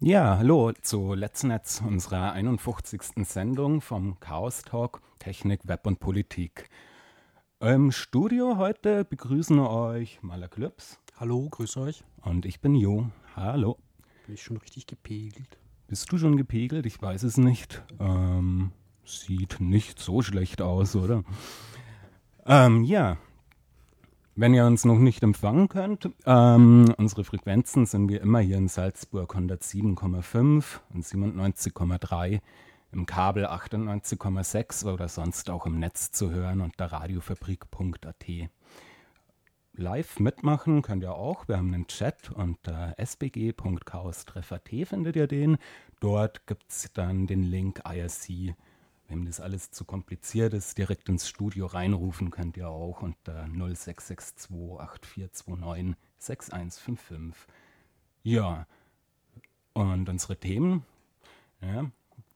Ja, 0.00 0.38
hallo 0.38 0.70
zu 0.80 1.14
Let's 1.14 1.42
Netz, 1.42 1.82
unserer 1.84 2.30
51. 2.30 3.26
Sendung 3.26 3.80
vom 3.80 4.20
Chaos 4.20 4.62
Talk 4.62 5.02
Technik, 5.18 5.66
Web 5.66 5.88
und 5.88 5.98
Politik. 5.98 6.68
Im 7.58 7.90
Studio 7.90 8.58
heute 8.58 9.04
begrüßen 9.04 9.58
euch 9.58 10.22
Maler 10.22 10.46
Klüps. 10.46 11.00
Hallo, 11.16 11.48
grüß 11.50 11.78
euch. 11.78 12.04
Und 12.22 12.46
ich 12.46 12.60
bin 12.60 12.76
Jo. 12.76 13.10
Hallo. 13.34 13.76
Bin 14.26 14.36
ich 14.36 14.42
schon 14.44 14.58
richtig 14.58 14.86
gepegelt? 14.86 15.58
Bist 15.88 16.12
du 16.12 16.16
schon 16.16 16.36
gepegelt? 16.36 16.86
Ich 16.86 17.02
weiß 17.02 17.24
es 17.24 17.36
nicht. 17.36 17.82
Ähm, 17.98 18.70
sieht 19.04 19.58
nicht 19.58 19.98
so 19.98 20.22
schlecht 20.22 20.62
aus, 20.62 20.94
oder? 20.94 21.24
Ähm, 22.46 22.84
ja. 22.84 23.18
Wenn 24.40 24.54
ihr 24.54 24.66
uns 24.66 24.84
noch 24.84 25.00
nicht 25.00 25.24
empfangen 25.24 25.68
könnt, 25.68 26.10
ähm, 26.24 26.94
unsere 26.96 27.24
Frequenzen 27.24 27.86
sind 27.86 28.08
wie 28.08 28.18
immer 28.18 28.38
hier 28.38 28.56
in 28.56 28.68
Salzburg 28.68 29.34
107,5 29.34 30.78
und 30.94 31.04
97,3, 31.04 32.38
im 32.92 33.04
Kabel 33.04 33.46
98,6 33.46 34.92
oder 34.92 35.08
sonst 35.08 35.50
auch 35.50 35.66
im 35.66 35.80
Netz 35.80 36.12
zu 36.12 36.30
hören 36.30 36.60
unter 36.60 36.86
radiofabrik.at. 36.86 38.26
Live 39.72 40.20
mitmachen 40.20 40.82
könnt 40.82 41.02
ihr 41.02 41.16
auch. 41.16 41.48
Wir 41.48 41.56
haben 41.56 41.74
einen 41.74 41.88
Chat 41.88 42.30
unter 42.30 42.94
sbg.chaostreffer.at 42.96 44.68
findet 44.86 45.16
ihr 45.16 45.26
den. 45.26 45.58
Dort 45.98 46.46
gibt 46.46 46.70
es 46.70 46.92
dann 46.92 47.26
den 47.26 47.42
Link 47.42 47.82
IRC. 47.84 48.54
Wem 49.08 49.24
das 49.24 49.40
alles 49.40 49.70
zu 49.70 49.86
kompliziert 49.86 50.52
ist, 50.52 50.76
direkt 50.76 51.08
ins 51.08 51.28
Studio 51.28 51.64
reinrufen 51.64 52.30
könnt 52.30 52.58
ihr 52.58 52.68
auch 52.68 53.00
unter 53.00 53.46
0662 53.48 54.50
8429 54.78 55.96
6155. 56.18 57.46
Ja, 58.22 58.66
und 59.72 60.08
unsere 60.10 60.36
Themen. 60.36 60.84
Ja, 61.62 61.90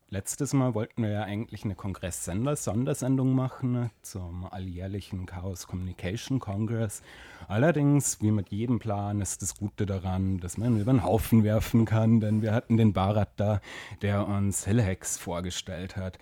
letztes 0.08 0.54
Mal 0.54 0.74
wollten 0.74 1.02
wir 1.02 1.10
ja 1.10 1.22
eigentlich 1.24 1.64
eine 1.64 1.74
Kongress-Sondersendung 1.74 3.34
machen 3.34 3.90
zum 4.00 4.46
alljährlichen 4.46 5.26
Chaos 5.26 5.66
Communication 5.66 6.38
Congress. 6.38 7.02
Allerdings, 7.48 8.22
wie 8.22 8.30
mit 8.30 8.48
jedem 8.48 8.78
Plan, 8.78 9.20
ist 9.20 9.42
das 9.42 9.56
Gute 9.56 9.84
daran, 9.84 10.38
dass 10.38 10.56
man 10.56 10.80
über 10.80 10.92
den 10.92 11.04
Haufen 11.04 11.44
werfen 11.44 11.84
kann, 11.84 12.20
denn 12.20 12.40
wir 12.40 12.54
hatten 12.54 12.78
den 12.78 12.94
Barat 12.94 13.30
da, 13.36 13.60
der 14.00 14.26
uns 14.26 14.64
Hillhex 14.64 15.18
vorgestellt 15.18 15.96
hat. 15.96 16.18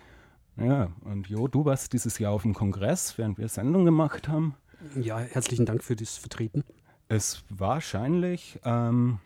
Ja, 0.56 0.90
und 1.04 1.28
Jo, 1.28 1.48
du 1.48 1.64
warst 1.64 1.92
dieses 1.92 2.18
Jahr 2.18 2.32
auf 2.32 2.42
dem 2.42 2.54
Kongress, 2.54 3.16
während 3.16 3.38
wir 3.38 3.48
Sendung 3.48 3.84
gemacht 3.84 4.28
haben. 4.28 4.54
Ja, 4.96 5.18
herzlichen 5.18 5.66
Dank 5.66 5.82
für 5.82 5.96
das 5.96 6.16
Vertreten. 6.16 6.64
Es 7.08 7.44
wahrscheinlich, 7.48 8.58
ähm, 8.64 9.18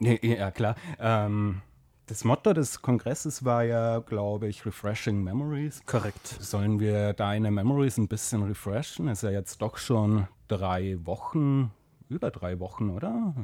ja, 0.00 0.14
ja 0.22 0.50
klar, 0.50 0.76
ähm, 0.98 1.62
das 2.06 2.24
Motto 2.24 2.52
des 2.52 2.82
Kongresses 2.82 3.44
war 3.44 3.64
ja, 3.64 4.00
glaube 4.00 4.48
ich, 4.48 4.66
Refreshing 4.66 5.22
Memories. 5.22 5.82
Korrekt. 5.86 6.26
Sollen 6.26 6.80
wir 6.80 7.12
deine 7.12 7.50
Memories 7.50 7.96
ein 7.96 8.08
bisschen 8.08 8.42
refreshen? 8.42 9.08
Ist 9.08 9.22
ja 9.22 9.30
jetzt 9.30 9.62
doch 9.62 9.76
schon 9.76 10.26
drei 10.48 10.98
Wochen, 11.04 11.70
über 12.08 12.30
drei 12.30 12.58
Wochen, 12.58 12.90
oder? 12.90 13.34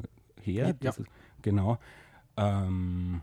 Her? 0.43 0.67
Ja. 0.67 0.73
Dieses, 0.73 1.07
genau. 1.41 1.79
Ähm, 2.37 3.23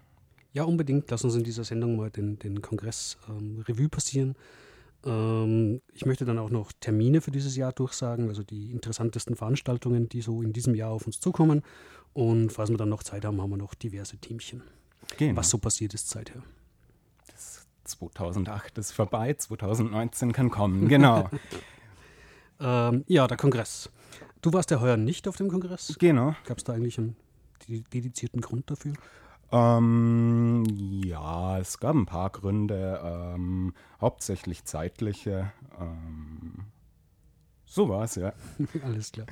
Ja, 0.56 0.64
unbedingt. 0.64 1.12
Lass 1.12 1.24
uns 1.24 1.36
in 1.36 1.44
dieser 1.44 1.64
Sendung 1.66 1.98
mal 1.98 2.10
den, 2.10 2.40
den 2.40 2.62
Kongress 2.62 3.18
ähm, 3.30 3.64
Revue 3.68 3.90
passieren. 3.90 4.36
Ähm, 5.06 5.82
ich 5.94 6.06
möchte 6.06 6.24
dann 6.26 6.40
auch 6.40 6.50
noch 6.50 6.72
Termine 6.80 7.20
für 7.20 7.32
dieses 7.32 7.56
Jahr 7.58 7.74
durchsagen, 7.74 8.30
also 8.30 8.42
die 8.42 8.72
interessantesten 8.72 9.36
Veranstaltungen, 9.36 10.08
die 10.08 10.22
so 10.22 10.42
in 10.42 10.54
diesem 10.54 10.74
Jahr 10.74 10.92
auf 10.92 11.06
uns 11.06 11.20
zukommen. 11.20 11.62
Und 12.14 12.52
falls 12.52 12.70
wir 12.70 12.78
dann 12.78 12.88
noch 12.90 13.04
Zeit 13.04 13.26
haben, 13.26 13.42
haben 13.42 13.50
wir 13.50 13.58
noch 13.58 13.74
diverse 13.76 14.18
Teamchen. 14.18 14.64
genau. 15.18 15.36
Was 15.38 15.50
so 15.50 15.58
passiert 15.58 15.94
ist 15.94 16.10
seither. 16.10 16.42
2008 17.84 18.78
ist 18.80 18.92
vorbei, 18.94 19.34
2019 19.34 20.32
kann 20.32 20.50
kommen, 20.50 20.88
genau. 20.88 21.30
Ähm, 22.58 23.04
ja, 23.08 23.28
der 23.28 23.36
Kongress. 23.36 23.90
Du 24.42 24.54
warst 24.54 24.72
ja 24.72 24.80
heuer 24.80 24.96
nicht 24.96 25.28
auf 25.28 25.36
dem 25.36 25.50
Kongress. 25.50 25.94
genau. 26.00 26.36
Gab 26.46 26.58
es 26.60 26.64
da 26.64 26.72
eigentlich 26.72 26.98
einen 26.98 27.18
de- 27.68 27.84
dedizierten 27.94 28.40
Grund 28.40 28.72
dafür? 28.72 28.94
Ähm, 29.52 30.64
ja, 31.04 31.60
es 31.60 31.80
gab 31.80 31.96
ein 31.96 32.06
paar 32.06 32.30
Gründe, 32.30 33.00
ähm, 33.04 33.74
hauptsächlich 34.02 34.66
zeitliche. 34.66 35.52
Ähm, 35.80 36.66
so 37.66 37.90
war 37.90 38.04
es, 38.04 38.16
ja. 38.16 38.34
Alles 38.84 39.12
klar. 39.12 39.28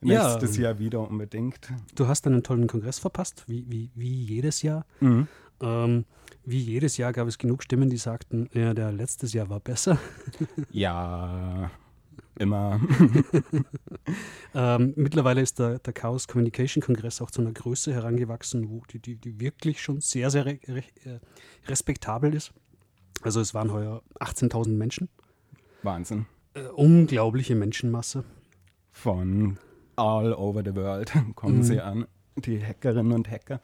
Nächstes 0.00 0.56
ähm, 0.56 0.62
Jahr 0.62 0.78
wieder 0.78 1.00
unbedingt. 1.08 1.72
Du 1.94 2.06
hast 2.06 2.26
einen 2.26 2.42
tollen 2.42 2.66
Kongress 2.66 2.98
verpasst, 2.98 3.44
wie, 3.46 3.64
wie, 3.68 3.90
wie 3.94 4.22
jedes 4.22 4.62
Jahr. 4.62 4.84
Mhm. 5.00 5.26
Ähm, 5.60 6.04
wie 6.44 6.58
jedes 6.58 6.96
Jahr 6.96 7.12
gab 7.12 7.28
es 7.28 7.38
genug 7.38 7.62
Stimmen, 7.62 7.90
die 7.90 7.96
sagten, 7.96 8.48
ja, 8.52 8.74
der 8.74 8.92
letztes 8.92 9.32
Jahr 9.32 9.48
war 9.48 9.60
besser. 9.60 9.98
Ja, 10.70 11.70
immer. 12.38 12.80
Ähm, 14.54 14.94
mittlerweile 14.96 15.42
ist 15.42 15.58
der, 15.58 15.78
der 15.78 15.92
Chaos 15.92 16.26
Communication 16.26 16.82
Kongress 16.82 17.20
auch 17.20 17.30
zu 17.30 17.42
einer 17.42 17.52
Größe 17.52 17.92
herangewachsen, 17.92 18.70
wo 18.70 18.82
die, 18.90 18.98
die, 18.98 19.16
die 19.16 19.38
wirklich 19.40 19.82
schon 19.82 20.00
sehr, 20.00 20.30
sehr 20.30 20.46
re 20.46 20.58
re 20.66 20.82
äh, 21.04 21.18
respektabel 21.66 22.34
ist. 22.34 22.52
Also 23.22 23.40
es 23.40 23.52
waren 23.52 23.70
heuer 23.72 24.02
18.000 24.20 24.70
Menschen. 24.70 25.10
Wahnsinn. 25.82 26.26
Äh, 26.54 26.62
unglaubliche 26.68 27.54
Menschenmasse. 27.54 28.24
Von 28.90 29.58
all 29.96 30.32
over 30.32 30.62
the 30.64 30.74
world 30.74 31.12
kommen 31.34 31.58
Mhm. 31.58 31.62
sie 31.62 31.80
an, 31.80 32.06
die 32.36 32.64
Hackerinnen 32.64 33.12
und 33.12 33.30
Hacker. 33.30 33.60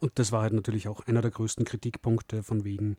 Und 0.00 0.18
das 0.18 0.30
war 0.32 0.42
halt 0.42 0.52
natürlich 0.52 0.88
auch 0.88 1.06
einer 1.06 1.22
der 1.22 1.30
größten 1.30 1.64
Kritikpunkte 1.64 2.42
von 2.42 2.64
wegen, 2.64 2.96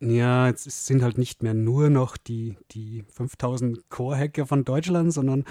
ja, 0.00 0.46
jetzt 0.48 0.66
ist- 0.66 0.86
sind 0.86 1.02
halt 1.02 1.18
nicht 1.18 1.42
mehr 1.42 1.54
nur 1.54 1.88
noch 1.90 2.16
die, 2.16 2.56
die 2.72 3.04
5000 3.10 3.88
Core-Hacker 3.90 4.46
von 4.46 4.64
Deutschland, 4.64 5.12
sondern 5.12 5.44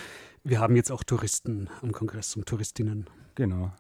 wir 0.44 0.59
haben 0.59 0.75
jetzt 0.75 0.91
auch 0.91 1.03
Touristen 1.03 1.69
am 1.81 1.91
Kongress 1.91 2.35
und 2.35 2.45
Touristinnen. 2.47 3.09
Genau. 3.35 3.72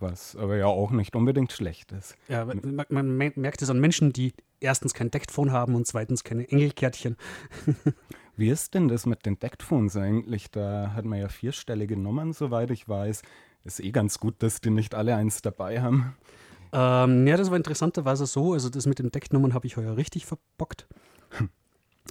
Was 0.00 0.36
aber 0.36 0.56
ja 0.56 0.66
auch 0.66 0.90
nicht 0.90 1.16
unbedingt 1.16 1.52
schlecht 1.52 1.92
ist. 1.92 2.16
Ja, 2.28 2.44
man, 2.44 2.84
man 2.88 3.16
me- 3.16 3.32
merkt 3.36 3.62
es 3.62 3.70
an 3.70 3.80
Menschen, 3.80 4.12
die 4.12 4.34
erstens 4.60 4.92
kein 4.92 5.10
Deckphone 5.10 5.52
haben 5.52 5.74
und 5.74 5.86
zweitens 5.86 6.24
keine 6.24 6.48
Engelkärtchen. 6.48 7.16
Wie 8.36 8.48
ist 8.50 8.74
denn 8.74 8.88
das 8.88 9.06
mit 9.06 9.24
den 9.26 9.38
Deckphones 9.38 9.96
eigentlich? 9.96 10.50
Da 10.50 10.92
hat 10.94 11.04
man 11.04 11.20
ja 11.20 11.28
vierstellige 11.28 11.96
Nummern, 11.96 12.32
soweit 12.32 12.70
ich 12.72 12.88
weiß. 12.88 13.22
Ist 13.64 13.80
eh 13.80 13.92
ganz 13.92 14.18
gut, 14.18 14.34
dass 14.42 14.60
die 14.60 14.70
nicht 14.70 14.94
alle 14.94 15.14
eins 15.14 15.40
dabei 15.42 15.80
haben. 15.80 16.16
Ähm, 16.74 17.26
ja, 17.26 17.36
das 17.36 17.50
war 17.50 17.56
interessanterweise 17.56 18.26
so. 18.26 18.52
Also 18.52 18.68
das 18.68 18.86
mit 18.86 18.98
den 18.98 19.10
Decknummern 19.10 19.54
habe 19.54 19.66
ich 19.66 19.76
heuer 19.76 19.96
richtig 19.96 20.26
verbockt. 20.26 20.86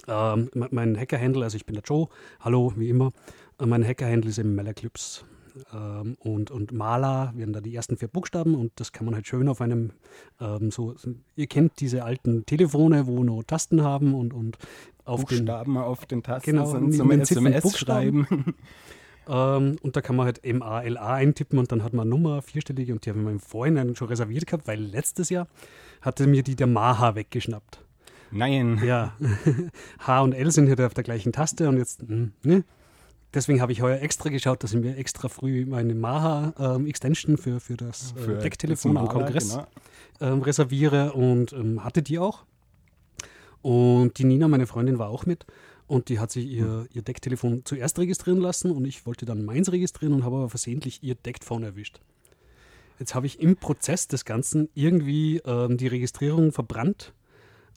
ähm, 0.08 0.50
me- 0.54 0.68
mein 0.70 0.96
Hacker-Handle, 0.98 1.44
also 1.44 1.56
ich 1.56 1.66
bin 1.66 1.74
der 1.74 1.84
Joe, 1.84 2.08
hallo, 2.40 2.72
wie 2.76 2.88
immer. 2.88 3.12
Äh, 3.60 3.66
mein 3.66 3.84
Hacker-Handle 3.86 4.30
ist 4.30 4.38
eben 4.38 4.54
Melaclips. 4.54 5.24
Ähm, 5.72 6.16
und, 6.18 6.50
und 6.50 6.72
Mala 6.72 7.32
werden 7.36 7.52
da 7.52 7.60
die 7.60 7.74
ersten 7.74 7.96
vier 7.96 8.08
Buchstaben 8.08 8.56
und 8.56 8.72
das 8.74 8.90
kann 8.90 9.04
man 9.06 9.14
halt 9.14 9.26
schön 9.28 9.48
auf 9.48 9.60
einem, 9.60 9.92
ähm, 10.40 10.72
so, 10.72 10.96
ihr 11.36 11.46
kennt 11.46 11.78
diese 11.78 12.02
alten 12.02 12.44
Telefone, 12.44 13.06
wo 13.06 13.22
nur 13.22 13.46
Tasten 13.46 13.82
haben 13.82 14.14
und, 14.14 14.34
und 14.34 14.58
auf 15.04 15.24
den, 15.26 15.38
Buchstaben 15.44 15.76
auf 15.78 16.06
den 16.06 16.24
Tasten 16.24 16.50
Genau, 16.50 16.66
sind 16.66 16.92
zum 16.94 17.08
den 17.08 17.18
Ähm, 19.28 19.76
und 19.82 19.96
da 19.96 20.00
kann 20.00 20.16
man 20.16 20.26
halt 20.26 20.44
M-A-L-A 20.44 21.14
eintippen 21.14 21.58
und 21.58 21.72
dann 21.72 21.82
hat 21.82 21.92
man 21.92 22.02
eine 22.02 22.10
Nummer, 22.10 22.42
vierstellige, 22.42 22.92
und 22.92 23.04
die 23.04 23.10
haben 23.10 23.24
wir 23.24 23.30
im 23.30 23.40
Vorhinein 23.40 23.96
schon 23.96 24.08
reserviert 24.08 24.46
gehabt, 24.46 24.66
weil 24.66 24.80
letztes 24.80 25.30
Jahr 25.30 25.48
hatte 26.00 26.26
mir 26.26 26.42
die 26.42 26.56
der 26.56 26.66
Maha 26.66 27.14
weggeschnappt. 27.14 27.80
Nein. 28.30 28.80
Ja, 28.84 29.14
H 30.00 30.22
und 30.22 30.32
L 30.32 30.50
sind 30.50 30.68
halt 30.68 30.80
auf 30.80 30.94
der 30.94 31.04
gleichen 31.04 31.32
Taste 31.32 31.68
und 31.68 31.78
jetzt, 31.78 32.00
hm, 32.00 32.32
ne? 32.42 32.64
Deswegen 33.32 33.60
habe 33.60 33.72
ich 33.72 33.82
heuer 33.82 34.00
extra 34.00 34.30
geschaut, 34.30 34.62
dass 34.62 34.74
ich 34.74 34.80
mir 34.80 34.96
extra 34.96 35.28
früh 35.28 35.66
meine 35.66 35.92
Maha-Extension 35.94 37.36
für, 37.36 37.58
für 37.58 37.76
das 37.76 38.14
äh, 38.16 38.20
Für 38.20 38.34
Decktelefon 38.36 38.96
am 38.96 39.08
Kongress 39.08 39.50
genau. 39.50 39.66
ähm, 40.20 40.42
reserviere 40.42 41.14
und 41.14 41.52
ähm, 41.52 41.82
hatte 41.82 42.00
die 42.00 42.20
auch. 42.20 42.44
Und 43.60 44.18
die 44.18 44.24
Nina, 44.24 44.46
meine 44.46 44.68
Freundin, 44.68 45.00
war 45.00 45.08
auch 45.08 45.26
mit. 45.26 45.46
Und 45.86 46.08
die 46.08 46.18
hat 46.18 46.30
sich 46.30 46.46
ihr, 46.46 46.86
ihr 46.92 47.02
Decktelefon 47.02 47.62
zuerst 47.64 47.98
registrieren 47.98 48.40
lassen 48.40 48.70
und 48.70 48.86
ich 48.86 49.04
wollte 49.06 49.26
dann 49.26 49.44
meins 49.44 49.70
registrieren 49.70 50.14
und 50.14 50.24
habe 50.24 50.36
aber 50.36 50.48
versehentlich 50.48 51.02
ihr 51.02 51.14
Deckphone 51.14 51.62
erwischt. 51.62 52.00
Jetzt 52.98 53.14
habe 53.14 53.26
ich 53.26 53.40
im 53.40 53.56
Prozess 53.56 54.08
des 54.08 54.24
Ganzen 54.24 54.68
irgendwie 54.74 55.42
ähm, 55.44 55.76
die 55.76 55.88
Registrierung 55.88 56.52
verbrannt 56.52 57.12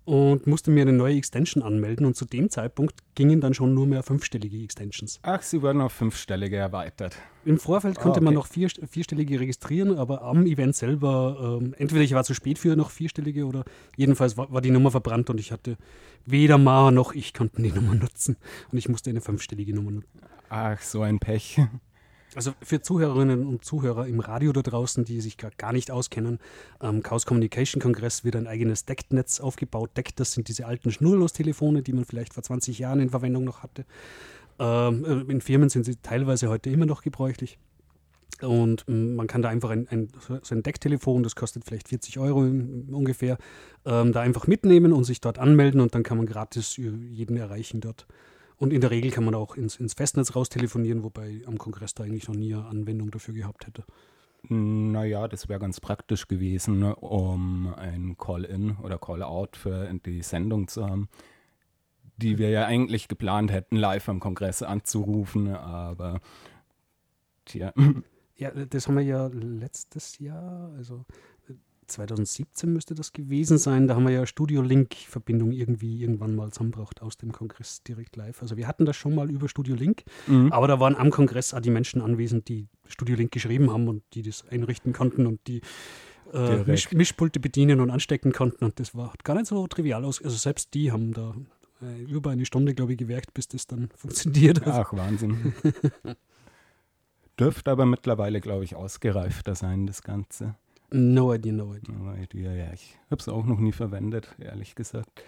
und 0.07 0.48
musste 0.48 0.71
mir 0.71 0.83
eine 0.83 0.94
neue 0.94 1.18
Extension 1.18 1.62
anmelden. 1.62 2.06
Und 2.06 2.15
zu 2.15 2.24
dem 2.24 2.50
Zeitpunkt 2.50 2.95
gingen 3.13 3.42
dann 3.42 3.54
schon 3.54 3.74
nur 3.74 3.86
mehr 3.88 4.04
fünfstellige 4.04 4.63
Extensions. 4.63 5.19
Ach, 5.24 5.42
sie 5.42 5.62
wurden 5.62 5.81
auf 5.81 5.92
fünfstellige 5.92 6.56
erweitert. 6.56 7.18
Im 7.44 7.59
Vorfeld 7.59 7.95
konnte 7.98 8.19
okay. 8.19 8.24
man 8.24 8.33
noch 8.33 8.48
vier, 8.48 8.69
vierstellige 8.69 9.42
registrieren, 9.42 9.98
aber 9.98 10.21
am 10.21 10.45
Event 10.45 10.77
selber, 10.77 11.59
ähm, 11.62 11.75
entweder 11.77 12.04
ich 12.04 12.13
war 12.13 12.24
zu 12.24 12.33
spät 12.33 12.57
für 12.57 12.77
noch 12.77 12.89
vierstellige 12.89 13.45
oder 13.45 13.65
jedenfalls 13.98 14.38
war, 14.38 14.50
war, 14.50 14.62
die 14.62 14.71
Nummer 14.71 14.92
verbrannt 14.92 15.30
und 15.30 15.42
ich 15.42 15.51
hatte 15.51 15.75
weder 16.25 16.57
Ma 16.57 16.89
noch 16.89 17.13
ich 17.13 17.33
konnten 17.33 17.63
die 17.63 17.74
Nummer 17.74 17.94
nutzen. 18.01 18.38
Und 18.71 18.77
ich 18.77 18.88
musste 18.88 19.10
eine 19.10 19.19
fünfstellige 19.19 19.75
Nummer 19.75 19.92
nutzen. 19.92 20.21
Ach, 20.48 20.81
so 20.81 21.01
ein 21.01 21.19
Pech. 21.19 21.60
Also 22.35 22.53
für 22.62 22.81
Zuhörerinnen 22.81 23.47
und 23.47 23.63
Zuhörer 23.63 24.06
im 24.06 24.19
Radio 24.19 24.51
da 24.51 24.62
draußen, 24.62 25.06
die 25.06 25.21
sich 25.21 25.38
gar 25.38 25.74
nicht 25.74 25.91
auskennen, 25.91 26.39
am 26.79 27.01
Chaos 27.01 27.25
Communication 27.25 27.81
Kongress 27.81 28.24
wird 28.24 28.35
ein 28.35 28.47
eigenes 28.47 28.85
DECT-Netz 28.85 29.39
aufgebaut. 29.39 29.91
DECT, 29.95 30.19
das 30.19 30.33
sind 30.33 30.47
diese 30.47 30.65
alten 30.65 30.91
Schnurlos-Telefone, 30.91 31.81
die 31.81 31.94
man 31.94 32.06
vielleicht 32.06 32.33
vor 32.33 32.44
20 32.44 32.79
Jahren 32.79 33.00
in 33.00 33.09
Verwendung 33.09 33.44
noch 33.44 33.63
hatte. 33.63 33.85
Ähm, 34.59 35.06
äh, 35.06 35.31
in 35.31 35.41
Firmen 35.41 35.69
sind 35.69 35.85
sie 35.85 35.95
teilweise 35.95 36.50
heute 36.50 36.69
immer 36.69 36.85
noch 36.85 37.01
gebräuchlich. 37.01 37.57
Und 38.41 38.85
ähm, 38.88 39.15
man 39.15 39.27
kann 39.27 39.41
da 39.41 39.50
einfach 39.50 39.69
ein, 39.71 39.88
ein, 39.89 40.09
so 40.44 40.53
ein 40.53 40.63
Decktelefon, 40.63 41.24
das 41.24 41.35
kostet 41.35 41.65
vielleicht 41.65 41.88
40 41.88 42.19
Euro 42.19 42.39
ungefähr, 42.39 43.38
ähm, 43.85 44.12
da 44.12 44.21
einfach 44.21 44.47
mitnehmen 44.47 44.94
und 44.94 45.06
sich 45.06 45.21
dort 45.21 45.39
anmelden 45.39 45.81
und 45.81 45.95
dann 45.95 46.03
kann 46.03 46.18
man 46.18 46.27
gratis 46.27 46.77
jeden 46.77 47.38
erreichen 47.38 47.81
dort. 47.81 48.06
Und 48.57 48.74
in 48.74 48.81
der 48.81 48.92
Regel 48.92 49.12
kann 49.12 49.24
man 49.24 49.36
auch 49.36 49.56
ins, 49.56 49.77
ins 49.77 49.94
Festnetz 49.94 50.36
raus 50.36 50.50
telefonieren, 50.50 51.04
wobei 51.04 51.42
am 51.45 51.57
Kongress 51.57 51.94
da 51.94 52.04
eigentlich 52.04 52.27
noch 52.27 52.36
nie 52.36 52.54
eine 52.56 52.65
Anwendung 52.65 53.12
dafür 53.12 53.33
gehabt 53.33 53.68
hätte. 53.68 53.83
Naja, 54.50 55.27
das 55.27 55.50
wäre 55.50 55.59
ganz 55.59 55.80
praktisch 55.80 56.27
gewesen, 56.27 56.80
ne, 56.80 56.95
um 56.95 57.74
ein 57.74 58.18
Call-in 58.18 58.77
oder 58.77 58.98
Call-out 58.98 59.57
für 59.57 59.92
die 60.06 60.21
Sendung 60.21 60.68
zu 60.68 60.88
haben, 60.88 61.09
die 62.18 62.38
wir 62.38 62.50
ja 62.50 62.65
eigentlich 62.65 63.07
geplant 63.07 63.51
hätten, 63.51 63.75
live 63.75 64.09
am 64.09 64.19
Kongress 64.19 64.63
anzurufen, 64.63 65.50
aber 65.56 66.21
tja. 67.45 67.74
Ja, 68.36 68.51
das 68.51 68.88
haben 68.88 68.95
wir 68.95 69.03
ja 69.03 69.27
letztes 69.33 70.19
Jahr, 70.19 70.71
also 70.77 71.06
2017 71.88 72.72
müsste 72.72 72.95
das 72.95 73.13
gewesen 73.13 73.57
sein. 73.57 73.88
Da 73.88 73.95
haben 73.95 74.06
wir 74.06 74.13
ja 74.13 74.25
Studio 74.25 74.62
Link-Verbindung 74.62 75.51
irgendwie 75.51 76.01
irgendwann 76.01 76.36
mal 76.36 76.51
zusammengebracht 76.51 77.01
aus 77.01 77.18
dem 77.18 77.31
Kongress 77.31 77.84
direkt 77.84 78.16
live. 78.16 78.42
Also 78.42 78.57
wir 78.57 78.68
hatten 78.68 78.86
das 78.86 78.95
schon 78.95 79.16
mal 79.16 79.30
über 79.30 79.50
Studio 79.50 79.75
Link, 79.75 80.04
mhm. 80.28 80.51
aber 80.51 80.68
da 80.68 80.80
waren 80.80 80.95
am 80.95 81.10
Kongress 81.10 81.54
auch 81.54 81.60
die 81.60 81.69
Menschen 81.69 82.01
anwesend, 82.01 82.48
die 82.50 82.68
Studio 82.88 83.16
Link 83.16 83.31
geschrieben 83.31 83.72
haben 83.72 83.88
und 83.88 84.04
die 84.13 84.22
das 84.22 84.45
einrichten 84.50 84.94
konnten 84.94 85.25
und 85.25 85.39
die 85.48 85.62
äh, 86.34 86.63
Misch 86.63 86.92
Mischpulte 86.92 87.39
bedienen 87.39 87.80
und 87.80 87.89
anstecken 87.89 88.34
konnten. 88.34 88.66
Und 88.66 88.80
das 88.80 88.95
war 88.95 89.13
gar 89.24 89.36
nicht 89.36 89.48
so 89.48 89.66
trivial 89.68 90.06
aus. 90.06 90.22
Also 90.22 90.36
selbst 90.38 90.74
die 90.74 90.92
haben 90.92 91.13
da 91.13 91.34
äh, 91.81 92.04
über 92.04 92.31
eine 92.31 92.45
Stunde, 92.45 92.74
glaube 92.74 92.94
ich, 92.94 92.98
gewerkt, 92.98 93.34
bis 93.34 93.48
das 93.48 93.68
dann 93.68 93.89
funktioniert 93.95 94.66
hat. 94.66 94.88
Ach, 94.88 94.94
Wahnsinn. 94.94 95.54
Dürfte 97.39 97.69
aber 97.69 97.86
mittlerweile, 97.86 98.42
glaube 98.42 98.63
ich, 98.63 98.75
ausgereifter 98.75 99.54
sein, 99.54 99.86
das 99.86 100.01
Ganze. 100.01 100.56
No 100.89 101.34
idea, 101.34 101.51
no 101.51 101.75
idea. 101.75 101.95
No 101.95 102.13
idea, 102.13 102.54
ja. 102.54 102.74
Ich 102.74 102.98
habe 103.12 103.19
es 103.19 103.28
auch 103.28 103.45
noch 103.45 103.60
nie 103.60 103.74
verwendet, 103.74 104.34
ehrlich 104.39 104.75
gesagt. 104.75 105.24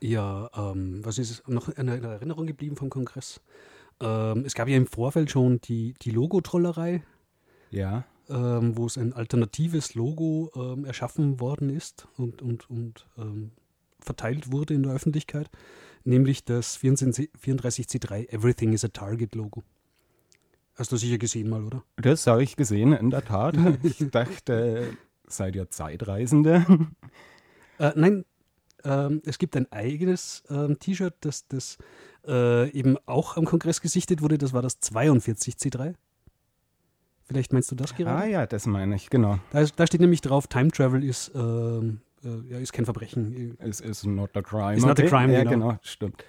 Ja, 0.00 0.50
ähm, 0.56 1.04
was 1.04 1.18
ist 1.18 1.48
noch 1.48 1.68
in 1.68 1.88
Erinnerung 1.88 2.46
geblieben 2.46 2.76
vom 2.76 2.90
Kongress? 2.90 3.40
Ähm, 4.00 4.44
es 4.44 4.54
gab 4.54 4.68
ja 4.68 4.76
im 4.76 4.86
Vorfeld 4.86 5.30
schon 5.30 5.60
die, 5.60 5.94
die 6.00 6.10
Logo-Trollerei. 6.10 7.02
Ja. 7.70 8.04
Ähm, 8.28 8.76
wo 8.76 8.86
es 8.86 8.96
ein 8.96 9.12
alternatives 9.14 9.94
Logo 9.94 10.52
ähm, 10.54 10.84
erschaffen 10.84 11.40
worden 11.40 11.70
ist 11.70 12.06
und, 12.16 12.42
und, 12.42 12.68
und 12.70 13.06
ähm, 13.16 13.52
verteilt 14.00 14.52
wurde 14.52 14.74
in 14.74 14.82
der 14.82 14.92
Öffentlichkeit, 14.92 15.50
nämlich 16.04 16.44
das 16.44 16.78
34C3 16.78 18.28
Everything 18.28 18.74
is 18.74 18.84
a 18.84 18.88
Target 18.88 19.34
Logo. 19.34 19.64
Hast 20.78 20.92
du 20.92 20.96
sicher 20.96 21.18
gesehen 21.18 21.50
mal, 21.50 21.64
oder? 21.64 21.82
Das 21.96 22.28
habe 22.28 22.44
ich 22.44 22.54
gesehen, 22.54 22.92
in 22.92 23.10
der 23.10 23.24
Tat. 23.24 23.56
Ich 23.82 24.10
dachte, 24.10 24.96
seid 25.26 25.56
ihr 25.56 25.68
Zeitreisende? 25.70 26.64
Äh, 27.80 27.92
nein, 27.96 28.24
ähm, 28.84 29.20
es 29.24 29.38
gibt 29.38 29.56
ein 29.56 29.70
eigenes 29.72 30.44
ähm, 30.50 30.78
T-Shirt, 30.78 31.14
das, 31.20 31.48
das 31.48 31.78
äh, 32.26 32.70
eben 32.70 32.96
auch 33.06 33.36
am 33.36 33.44
Kongress 33.44 33.80
gesichtet 33.80 34.22
wurde. 34.22 34.38
Das 34.38 34.52
war 34.52 34.62
das 34.62 34.80
42C3. 34.80 35.94
Vielleicht 37.24 37.52
meinst 37.52 37.70
du 37.70 37.74
das 37.74 37.94
gerade? 37.94 38.16
Ah 38.16 38.26
ja, 38.26 38.46
das 38.46 38.66
meine 38.66 38.94
ich, 38.94 39.10
genau. 39.10 39.38
Da, 39.50 39.64
da 39.64 39.86
steht 39.86 40.00
nämlich 40.00 40.20
drauf, 40.20 40.46
Time 40.46 40.70
Travel 40.70 41.04
ist, 41.04 41.32
ähm, 41.34 42.00
äh, 42.24 42.52
ja, 42.52 42.58
ist 42.58 42.72
kein 42.72 42.84
Verbrechen. 42.84 43.56
Es 43.58 43.80
ist 43.80 44.06
not 44.06 44.36
a 44.36 44.42
crime. 44.42 44.76
Ist 44.76 44.86
not 44.86 45.00
a 45.00 45.06
crime, 45.06 45.32
ja, 45.32 45.42
genau. 45.42 45.68
genau 45.68 45.78
stimmt. 45.82 46.24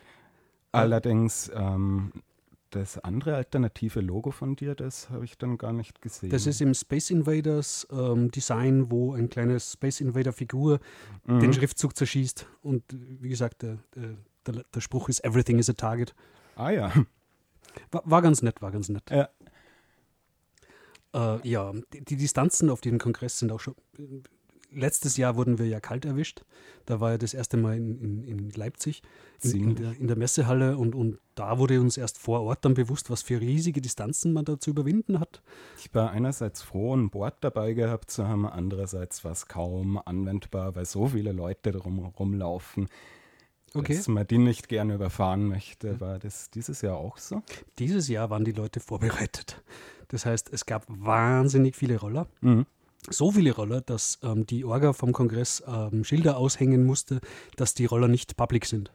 Allerdings 0.72 1.52
ähm, 1.56 2.12
das 2.70 3.00
andere 3.00 3.36
alternative 3.36 4.02
Logo 4.02 4.32
von 4.32 4.56
dir, 4.56 4.76
das 4.76 5.10
habe 5.10 5.26
ich 5.26 5.38
dann 5.38 5.58
gar 5.58 5.74
nicht 5.74 6.02
gesehen. 6.02 6.30
Das 6.30 6.46
ist 6.46 6.62
im 6.62 6.74
Space 6.74 7.10
Invaders 7.10 7.88
ähm, 7.92 8.32
Design, 8.32 8.92
wo 8.92 9.14
ein 9.14 9.30
kleines 9.30 9.74
Space 9.74 10.02
Invader 10.02 10.34
Figur 10.34 10.80
mhm. 11.26 11.40
den 11.40 11.54
Schriftzug 11.54 11.96
zerschießt. 11.96 12.46
Und 12.62 12.84
wie 12.92 13.30
gesagt, 13.30 13.64
der, 13.64 13.80
der, 13.96 14.64
der, 14.74 14.82
Spruch 14.82 15.10
ist 15.10 15.24
Everything 15.24 15.60
is 15.60 15.70
a 15.70 15.74
Target. 15.74 16.14
Ah 16.56 16.72
ja. 16.72 16.92
War, 17.92 18.04
war 18.06 18.22
ganz 18.22 18.42
nett, 18.42 18.62
war 18.62 18.72
ganz 18.72 18.90
nett. 18.90 19.04
Ja. 19.10 19.30
Äh, 21.14 21.48
ja, 21.48 21.74
die, 21.94 22.04
die, 22.06 22.18
Distanzen 22.18 22.70
auf 22.70 22.82
dem 22.82 23.00
Kongress 23.00 23.40
sind 23.40 23.52
auch 23.52 23.60
schon 23.60 23.76
letztes 24.72 25.18
Jahr 25.18 25.36
wurden 25.36 25.60
wir 25.60 25.68
ja 25.68 25.80
kalt 25.80 26.06
erwischt. 26.06 26.44
Da 26.86 27.00
war 27.00 27.12
ja 27.12 27.18
das 27.18 27.34
erste 27.34 27.58
Mal 27.58 27.78
in, 27.78 28.00
in, 28.00 28.24
in 28.24 28.50
Leipzig, 28.52 29.02
in, 29.44 29.76
der, 29.76 30.00
in, 30.00 30.08
der, 30.08 30.18
Messehalle. 30.18 30.78
Und, 30.78 30.96
und 30.96 31.20
da 31.36 31.60
wurde 31.60 31.80
uns 31.80 31.98
erst 31.98 32.18
vor 32.18 32.42
Ort 32.42 32.66
dann 32.66 32.74
bewusst, 32.74 33.10
was 33.10 33.22
für 33.22 33.40
riesige 33.40 33.82
Distanzen 33.82 34.34
man 34.34 34.46
da 34.46 34.60
zu 34.60 34.72
überwinden 34.72 35.20
hat. 35.20 35.42
Ich 35.78 35.94
war 35.94 36.12
einerseits 36.12 36.62
froh, 36.62 36.96
ein 36.96 37.10
Board 37.10 37.36
dabei 37.42 37.74
gehabt 37.74 38.12
zu 38.12 38.28
haben, 38.28 38.48
andererseits 38.48 39.24
war 39.24 39.32
es 39.32 39.48
kaum 39.48 40.00
anwendbar, 40.04 40.76
weil 40.76 40.86
so 40.86 41.08
viele 41.08 41.32
Leute 41.32 41.72
drum 41.72 42.00
rumlaufen. 42.00 42.90
Okay. 43.76 43.96
Dass 43.96 44.08
man 44.08 44.26
die 44.26 44.40
nicht 44.40 44.68
gerne 44.68 44.96
überfahren 44.96 45.46
möchte. 45.46 46.02
War 46.02 46.18
das 46.18 46.50
dieses 46.50 46.82
Jahr 46.82 46.98
auch 46.98 47.18
so? 47.18 47.44
Dieses 47.78 48.08
Jahr 48.08 48.32
waren 48.32 48.44
die 48.44 48.52
Leute 48.52 48.80
vorbereitet. 48.80 49.62
Das 50.08 50.26
heißt, 50.26 50.52
es 50.52 50.66
gab 50.66 50.86
wahnsinnig 50.88 51.76
viele 51.76 52.00
Roller. 52.00 52.26
Mhm 52.42 52.66
so 53.10 53.32
viele 53.32 53.54
Roller, 53.54 53.82
dass 53.82 54.20
ähm, 54.24 54.46
die 54.46 54.66
Orga 54.66 54.94
vom 54.94 55.14
Kongress 55.14 55.64
ähm, 55.68 56.04
Schilder 56.04 56.38
aushängen 56.38 56.86
musste, 56.86 57.22
dass 57.56 57.74
die 57.74 57.86
Roller 57.86 58.08
nicht 58.08 58.38
public 58.38 58.66
sind. 58.66 58.92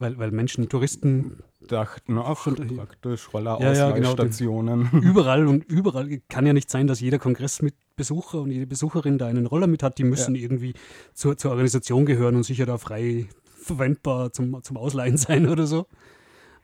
Weil, 0.00 0.18
weil 0.18 0.32
Menschen, 0.32 0.68
Touristen 0.68 1.38
dachten, 1.68 2.18
ach, 2.18 2.48
praktisch 2.76 3.32
Roller-Ausleihstationen. 3.32 4.80
Ja, 4.80 4.84
ja, 4.84 4.90
genau. 4.90 5.06
überall 5.10 5.46
und 5.46 5.64
überall 5.64 6.20
kann 6.28 6.46
ja 6.46 6.52
nicht 6.52 6.68
sein, 6.68 6.88
dass 6.88 6.98
jeder 6.98 7.20
Kongressmitbesucher 7.20 8.40
und 8.40 8.50
jede 8.50 8.66
Besucherin 8.66 9.18
da 9.18 9.26
einen 9.26 9.46
Roller 9.46 9.68
mit 9.68 9.84
hat. 9.84 9.98
Die 9.98 10.04
müssen 10.04 10.34
ja. 10.34 10.42
irgendwie 10.42 10.74
zur, 11.14 11.38
zur 11.38 11.52
Organisation 11.52 12.06
gehören 12.06 12.34
und 12.34 12.42
sicher 12.42 12.66
da 12.66 12.76
frei 12.76 13.28
verwendbar 13.44 14.32
zum, 14.32 14.62
zum 14.64 14.76
Ausleihen 14.76 15.16
sein 15.16 15.48
oder 15.48 15.66
so. 15.66 15.86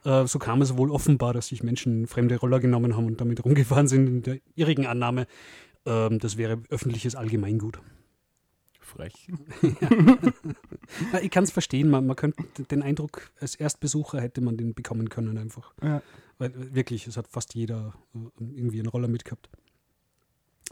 Äh, 0.05 0.27
so 0.27 0.39
kam 0.39 0.61
es 0.61 0.77
wohl 0.77 0.91
offenbar, 0.91 1.33
dass 1.33 1.49
sich 1.49 1.63
Menschen 1.63 2.09
fremde 2.09 2.37
Roller 2.37 2.59
genommen 2.59 2.97
haben 2.97 3.07
und 3.07 3.21
damit 3.21 3.45
rumgefahren 3.45 3.87
sind 3.87 4.07
in 4.09 4.23
der 4.23 4.39
irrigen 4.57 4.87
Annahme, 4.87 5.27
ähm, 5.87 6.19
das 6.19 6.37
wäre 6.37 6.63
öffentliches 6.69 7.15
Allgemeingut. 7.15 7.81
Frech. 8.81 9.29
ja. 11.13 11.21
ich 11.23 11.31
kann 11.31 11.45
es 11.45 11.51
verstehen, 11.51 11.91
man, 11.91 12.07
man 12.07 12.17
könnte 12.17 12.65
den 12.65 12.83
Eindruck, 12.83 13.31
als 13.41 13.55
Erstbesucher 13.55 14.21
hätte 14.21 14.41
man 14.41 14.57
den 14.57 14.75
bekommen 14.75 15.09
können 15.09 15.39
einfach. 15.39 15.73
Ja. 15.83 16.03
Weil 16.39 16.75
wirklich, 16.75 17.07
es 17.07 17.17
hat 17.17 17.29
fast 17.29 17.55
jeder 17.55 17.95
äh, 18.15 18.19
irgendwie 18.39 18.81
einen 18.81 18.89
Roller 18.89 19.09
mitgehabt. 19.09 19.49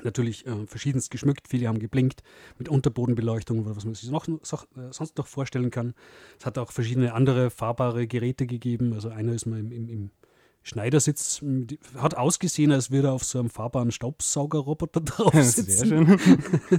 Natürlich 0.03 0.47
äh, 0.47 0.67
verschiedenst 0.67 1.11
geschmückt, 1.11 1.49
viele 1.49 1.69
haben 1.69 1.79
geblinkt 1.79 2.23
mit 2.59 2.69
Unterbodenbeleuchtung, 2.69 3.67
was 3.67 3.85
man 3.85 3.95
sich 3.95 4.11
noch, 4.11 4.27
so, 4.43 4.57
äh, 4.77 4.93
sonst 4.93 5.17
noch 5.19 5.27
vorstellen 5.27 5.71
kann. 5.71 5.95
Es 6.39 6.47
hat 6.47 6.59
auch 6.59 6.71
verschiedene 6.73 7.15
andere 7.15 7.51
fahrbare 7.51 8.07
Geräte 8.07 8.47
gegeben. 8.47 8.93
Also 8.93 9.09
einer 9.09 9.33
ist 9.33 9.47
mal 9.47 9.59
im, 9.59 9.73
im, 9.73 9.89
im 9.89 10.11
Schneidersitz 10.63 11.43
hat 11.97 12.17
ausgesehen, 12.17 12.73
als 12.73 12.91
würde 12.91 13.09
er 13.09 13.13
auf 13.15 13.25
so 13.25 13.39
einem 13.39 13.51
fahrbaren 13.51 13.91
Staubsaugerroboter 13.91 15.01
drauf 15.05 15.35
sitzen. 15.35 15.71
Sehr 15.71 15.87
schön. 15.87 16.21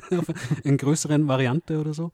In 0.63 0.77
größeren 0.77 1.27
Variante 1.27 1.79
oder 1.79 1.93
so. 1.93 2.11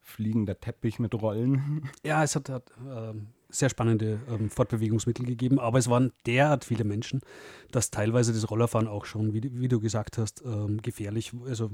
Fliegender 0.00 0.58
Teppich 0.58 0.98
mit 0.98 1.14
Rollen. 1.14 1.90
Ja, 2.04 2.22
es 2.22 2.36
hat, 2.36 2.48
hat 2.48 2.70
äh, 2.88 3.12
sehr 3.50 3.68
spannende 3.68 4.20
ähm, 4.30 4.50
Fortbewegungsmittel 4.50 5.26
gegeben, 5.26 5.58
aber 5.58 5.78
es 5.78 5.90
waren 5.90 6.12
derart 6.26 6.64
viele 6.64 6.84
Menschen, 6.84 7.20
dass 7.70 7.90
teilweise 7.90 8.32
das 8.32 8.50
Rollerfahren 8.50 8.88
auch 8.88 9.04
schon, 9.04 9.34
wie, 9.34 9.42
wie 9.60 9.68
du 9.68 9.80
gesagt 9.80 10.16
hast, 10.16 10.42
ähm, 10.44 10.80
gefährlich. 10.80 11.32
Also 11.46 11.70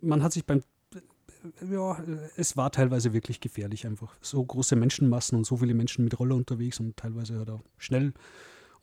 man 0.00 0.22
hat 0.22 0.32
sich 0.32 0.44
beim 0.44 0.62
ja, 1.70 2.02
es 2.36 2.56
war 2.56 2.70
teilweise 2.70 3.12
wirklich 3.12 3.40
gefährlich 3.40 3.86
einfach. 3.86 4.16
So 4.20 4.44
große 4.44 4.76
Menschenmassen 4.76 5.36
und 5.38 5.44
so 5.44 5.56
viele 5.56 5.74
Menschen 5.74 6.04
mit 6.04 6.18
Roller 6.18 6.36
unterwegs 6.36 6.80
und 6.80 6.96
teilweise 6.96 7.38
halt 7.38 7.50
auch 7.50 7.62
schnell 7.78 8.12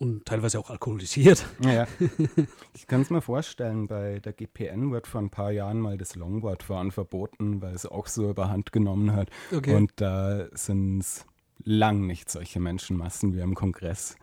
und 0.01 0.25
teilweise 0.25 0.59
auch 0.59 0.71
alkoholisiert. 0.71 1.45
Ja, 1.63 1.87
ich 2.73 2.87
kann 2.87 3.01
es 3.01 3.11
mir 3.11 3.21
vorstellen, 3.21 3.85
bei 3.85 4.19
der 4.19 4.33
GPN 4.33 4.91
wird 4.91 5.05
vor 5.05 5.21
ein 5.21 5.29
paar 5.29 5.51
Jahren 5.51 5.79
mal 5.79 5.97
das 5.97 6.15
Longboardfahren 6.15 6.91
verboten, 6.91 7.61
weil 7.61 7.75
es 7.75 7.85
auch 7.85 8.07
so 8.07 8.31
überhand 8.31 8.71
genommen 8.71 9.13
hat. 9.13 9.29
Okay. 9.55 9.75
Und 9.75 9.91
da 9.97 10.47
sind 10.53 10.99
es 11.01 11.25
lang 11.63 12.07
nicht 12.07 12.31
solche 12.31 12.59
Menschenmassen 12.59 13.35
wie 13.35 13.41
im 13.41 13.53
Kongress. 13.53 14.15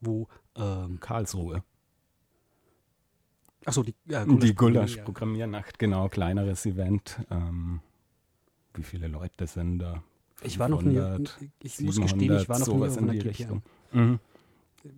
Wo, 0.00 0.28
ähm, 0.54 1.00
Karlsruhe. 1.00 1.62
Achso, 3.64 3.82
die, 3.82 3.94
ja, 4.06 4.24
Die 4.24 4.46
ja. 4.46 4.52
Gulasch-Programmiernacht, 4.52 5.78
genau, 5.78 6.08
kleineres 6.08 6.66
Event. 6.66 7.20
Ähm, 7.30 7.80
wie 8.74 8.82
viele 8.82 9.08
Leute 9.08 9.46
sind 9.46 9.78
da? 9.80 10.02
Ich 10.42 10.58
war 10.58 10.68
noch 10.68 10.82
nie, 10.82 10.94
500, 10.94 11.38
ich 11.62 11.80
muss 11.80 12.00
gestehen, 12.00 12.36
ich 12.36 12.48
war 12.48 12.58
noch 12.60 12.68
nie 12.68 12.86
auf 12.86 12.96
in 12.96 13.08
die. 13.08 13.18
Richtung. 13.18 13.62
Mhm. 13.92 14.18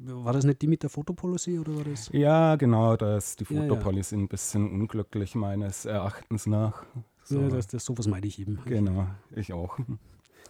War 0.05 0.35
das 0.35 0.45
nicht 0.45 0.61
die 0.61 0.67
mit 0.67 0.83
der 0.83 0.90
Fotopolicy 0.90 1.59
oder 1.59 1.75
war 1.76 1.85
das? 1.85 2.11
Ja, 2.12 2.57
genau, 2.57 2.97
da 2.97 3.17
ist 3.17 3.40
die 3.40 3.45
Ja, 3.55 3.62
ja. 3.62 3.69
Fotopolicy 3.69 4.14
ein 4.17 4.29
bisschen 4.29 4.71
unglücklich 4.71 5.35
meines 5.35 5.87
Erachtens 5.87 6.47
nach. 6.47 6.85
So, 7.25 7.40
Ja, 7.40 7.49
das, 7.49 7.67
das, 7.69 7.85
sowas 7.85 8.07
meide 8.07 8.29
ich 8.29 8.38
eben. 8.38 8.61
Genau, 8.67 9.07
ich 9.35 9.52
auch. 9.52 9.79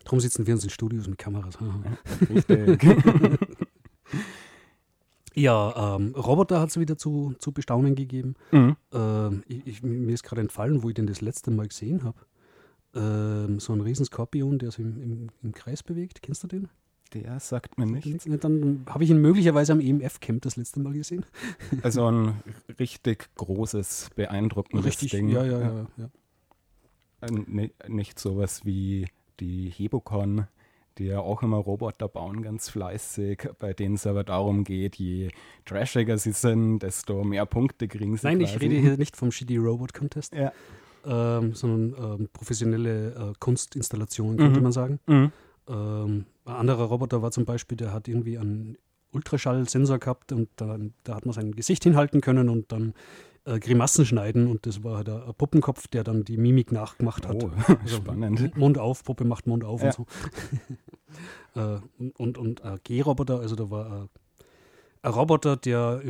Darum 0.05 0.19
sitzen 0.19 0.47
wir 0.47 0.55
uns 0.55 0.64
in 0.64 0.71
Studios 0.71 1.07
mit 1.07 1.19
Kameras. 1.19 1.59
Richtig. 2.29 2.83
Ja, 5.35 5.97
ähm, 5.97 6.15
Roboter 6.17 6.61
hat 6.61 6.71
es 6.71 6.79
wieder 6.81 6.97
zu, 6.99 7.35
zu 7.39 7.53
bestaunen 7.53 7.95
gegeben. 7.95 8.35
mhm. 8.51 8.77
Ähm, 8.93 9.43
ich, 9.47 9.67
ich, 9.67 9.83
mir 9.83 10.13
ist 10.13 10.23
gerade 10.25 10.41
entfallen, 10.41 10.83
wo 10.83 10.89
ich 10.89 10.95
den 10.95 11.07
das 11.07 11.21
letzte 11.21 11.51
Mal 11.51 11.69
gesehen 11.69 12.03
habe. 12.05 12.19
Ähm, 12.95 13.61
so 13.61 13.73
ein 13.73 13.81
Riesenskorpion, 13.81 14.59
der 14.59 14.71
sich 14.73 14.81
im, 14.81 15.01
im, 15.01 15.29
im 15.43 15.53
Kreis 15.53 15.83
bewegt. 15.83 16.23
Kennst 16.23 16.43
du 16.43 16.49
den? 16.49 16.69
Der 17.15 17.39
sagt 17.41 17.77
mir 17.79 17.87
nichts. 17.87 18.25
Dann 18.41 18.85
habe 18.87 19.03
ich 19.05 19.11
ihn 19.11 19.21
möglicherweise 19.21 19.73
am 19.73 19.81
EMF-Camp 19.81 20.43
das 20.43 20.57
letzte 20.57 20.81
Mal 20.81 20.93
gesehen. 20.93 21.25
Also 21.83 22.07
ein 22.11 22.35
richtig 22.79 23.29
großes, 23.37 24.11
beeindruckendes 24.17 24.97
Ding. 24.99 25.29
ja, 25.29 25.45
ja, 25.45 25.61
ja. 25.61 25.87
ja. 25.97 26.11
Äh, 27.21 27.33
ni- 27.47 27.73
Nicht 27.89 28.19
sowas 28.19 28.65
wie 28.65 29.07
die 29.41 29.71
Hebocon, 29.71 30.47
die 30.99 31.07
ja 31.07 31.21
auch 31.21 31.43
immer 31.43 31.57
Roboter 31.59 32.09
bauen, 32.09 32.43
ganz 32.43 32.69
fleißig, 32.71 33.49
bei 33.59 33.73
denen 33.73 33.95
es 33.95 34.07
aber 34.07 34.25
darum 34.25 34.65
geht, 34.65 34.97
je 34.97 35.31
trashiger 35.65 36.19
sie 36.19 36.33
sind, 36.33 36.81
desto 36.81 37.25
mehr 37.25 37.47
Punkte 37.47 37.89
kriegen 37.89 38.17
sie. 38.17 38.27
Nein, 38.27 38.41
ich 38.41 38.53
quasi. 38.53 38.67
rede 38.67 38.81
hier 38.81 38.97
nicht 38.97 39.17
vom 39.17 39.31
Shitty 39.33 39.57
Robot 39.57 39.95
Contest, 39.95 40.35
Ja. 40.35 40.53
ähm, 41.07 41.55
sondern 41.55 42.21
ähm, 42.21 42.29
professionelle 42.33 43.11
äh, 43.31 43.33
Kunstinstallationen, 43.39 44.37
könnte 44.37 44.59
Mhm. 44.59 44.63
man 44.63 44.73
sagen. 44.73 45.01
Mhm. 45.07 45.33
Ähm, 45.69 46.27
ein 46.45 46.55
anderer 46.55 46.85
Roboter 46.85 47.23
war 47.23 47.31
zum 47.31 47.45
Beispiel, 47.45 47.77
der 47.77 47.93
hat 47.93 48.09
irgendwie 48.09 48.37
einen 48.39 48.77
Ultraschallsensor 49.13 49.99
gehabt 49.99 50.33
und 50.33 50.49
dann, 50.57 50.95
da 51.05 51.15
hat 51.17 51.27
man 51.27 51.33
sein 51.33 51.53
Gesicht 51.53 51.83
hinhalten 51.85 52.21
können 52.21 52.49
und 52.49 52.71
dann 52.73 52.95
äh, 53.45 53.59
Grimassen 53.59 54.05
schneiden 54.07 54.47
und 54.47 54.67
das 54.67 54.83
war 54.85 54.97
halt 54.99 55.09
ein 55.09 55.23
ein 55.23 55.35
Puppenkopf, 55.35 55.89
der 55.89 56.05
dann 56.05 56.25
die 56.25 56.37
Mimik 56.37 56.73
nachgemacht 56.73 57.27
hat. 57.27 57.43
Oh, 57.43 57.51
Also, 57.83 57.97
spannend. 57.97 58.57
Mund 58.57 58.79
auf, 58.79 59.05
Puppe 59.05 59.25
macht 59.25 59.47
Mund 59.47 59.65
auf 59.65 59.81
Ja. 59.83 59.89
und 59.89 59.93
so. 59.95 60.07
äh, 61.61 61.81
und 61.99 62.19
und, 62.19 62.39
und 62.39 62.65
äh, 62.65 62.79
G-Roboter, 62.85 63.41
also 63.41 63.57
da 63.57 63.71
war 63.71 64.09
ein 65.03 65.11
Roboter, 65.13 65.57
der 65.57 66.03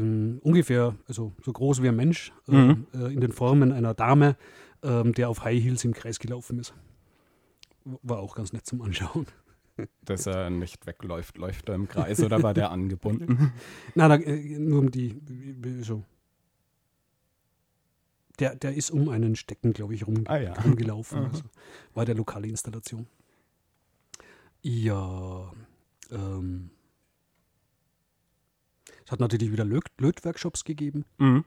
ungefähr, 0.43 0.97
also 1.07 1.33
so 1.45 1.53
groß 1.53 1.83
wie 1.83 1.89
ein 1.89 1.97
Mensch, 1.97 2.33
äh, 2.49 2.53
Mhm. 2.53 2.87
äh, 2.95 3.13
in 3.13 3.21
den 3.21 3.33
Formen 3.33 3.71
einer 3.73 3.95
Dame, 3.95 4.37
ähm, 4.83 5.13
der 5.15 5.29
auf 5.29 5.45
High 5.45 5.63
Heels 5.63 5.85
im 5.85 5.93
Kreis 5.95 6.19
gelaufen 6.19 6.59
ist. 6.59 6.75
War 8.03 8.19
auch 8.19 8.35
ganz 8.35 8.53
nett 8.53 8.67
zum 8.67 8.83
Anschauen. 8.83 9.27
Dass 10.05 10.27
er 10.27 10.51
nicht 10.51 10.87
wegläuft, 10.87 11.39
läuft 11.39 11.69
er 11.71 11.75
im 11.77 11.89
Kreis 11.89 12.23
oder 12.23 12.43
war 12.43 12.53
der 12.53 12.71
angebunden? 12.71 13.53
Na, 13.95 14.09
da, 14.09 14.17
äh, 14.17 14.59
nur 14.59 14.81
um 14.81 14.91
die, 14.91 15.17
so. 15.81 16.03
Der, 18.41 18.55
der 18.57 18.75
ist 18.75 18.91
um 18.91 19.09
einen 19.11 19.37
Stecken, 19.37 19.73
glaube 19.73 19.95
ich, 19.95 20.07
rum, 20.07 20.25
Ah 20.27 20.39
ja. 20.39 20.53
rumgelaufen. 20.55 21.27
Also 21.27 21.43
war 21.95 22.05
der 22.07 22.15
lokale 22.15 22.49
Installation. 22.49 23.07
Ja, 24.63 25.53
ähm, 26.11 26.71
es 29.05 29.13
hat 29.13 29.21
natürlich 29.21 29.53
wieder 29.53 29.65
Löt 29.65 29.85
Lötworkshops 29.99 30.65
gegeben, 30.65 31.05
Mhm. 31.19 31.45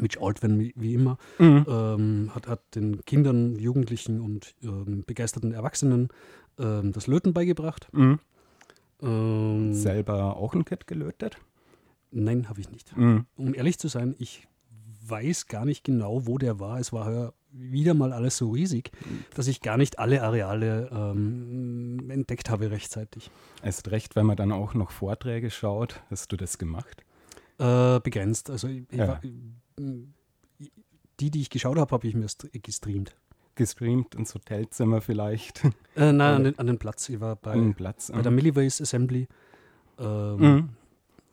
mit 0.00 0.18
Altwen 0.20 0.58
wie, 0.60 0.72
wie 0.76 0.94
immer. 0.94 1.18
Mhm. 1.38 1.66
Ähm, 1.68 2.30
hat, 2.34 2.46
hat 2.48 2.74
den 2.74 3.04
Kindern, 3.04 3.56
Jugendlichen 3.56 4.20
und 4.20 4.54
ähm, 4.62 5.04
begeisterten 5.06 5.52
Erwachsenen 5.52 6.08
ähm, 6.58 6.92
das 6.92 7.06
Löten 7.06 7.32
beigebracht. 7.32 7.88
Mhm. 7.92 8.18
Ähm, 9.02 9.74
Selber 9.74 10.36
auch 10.36 10.54
ein 10.54 10.64
Kit 10.64 10.86
gelötet? 10.86 11.38
nein, 12.12 12.48
habe 12.48 12.60
ich 12.60 12.70
nicht. 12.70 12.96
Mhm. 12.96 13.26
um 13.36 13.52
ehrlich 13.54 13.78
zu 13.78 13.88
sein, 13.88 14.14
ich 14.18 14.46
weiß 15.08 15.46
gar 15.46 15.64
nicht 15.64 15.84
genau, 15.84 16.26
wo 16.26 16.38
der 16.38 16.58
war. 16.60 16.78
Es 16.78 16.92
war 16.92 17.12
ja 17.12 17.32
wieder 17.52 17.94
mal 17.94 18.12
alles 18.12 18.36
so 18.36 18.50
riesig, 18.50 18.90
dass 19.34 19.46
ich 19.46 19.60
gar 19.62 19.76
nicht 19.76 19.98
alle 19.98 20.22
Areale 20.22 20.90
ähm, 20.92 22.10
entdeckt 22.10 22.50
habe 22.50 22.70
rechtzeitig. 22.70 23.30
Erst 23.62 23.90
recht, 23.90 24.14
wenn 24.16 24.26
man 24.26 24.36
dann 24.36 24.52
auch 24.52 24.74
noch 24.74 24.90
Vorträge 24.90 25.50
schaut. 25.50 26.02
Hast 26.10 26.32
du 26.32 26.36
das 26.36 26.58
gemacht? 26.58 27.02
Äh, 27.58 28.00
begrenzt. 28.00 28.50
Also 28.50 28.68
ich, 28.68 28.84
Ja. 28.92 29.08
war, 29.08 29.20
die, 31.20 31.30
die 31.30 31.40
ich 31.40 31.50
geschaut 31.50 31.78
habe, 31.78 31.90
habe 31.92 32.06
ich 32.06 32.14
mir 32.14 32.26
st- 32.26 32.50
gestreamt. 32.62 33.16
Gestreamt 33.54 34.14
ins 34.14 34.34
Hotelzimmer 34.34 35.00
vielleicht, 35.00 35.64
Äh, 35.94 36.12
nein, 36.12 36.20
an 36.20 36.44
den, 36.44 36.58
an 36.58 36.66
den 36.66 36.78
Platz. 36.78 37.08
Ich 37.08 37.20
war 37.20 37.36
bei, 37.36 37.54
bei 37.56 38.22
der 38.22 38.30
Milliways 38.30 38.80
Assembly. 38.82 39.28
Ähm, 39.98 40.36
Mhm. 40.36 40.68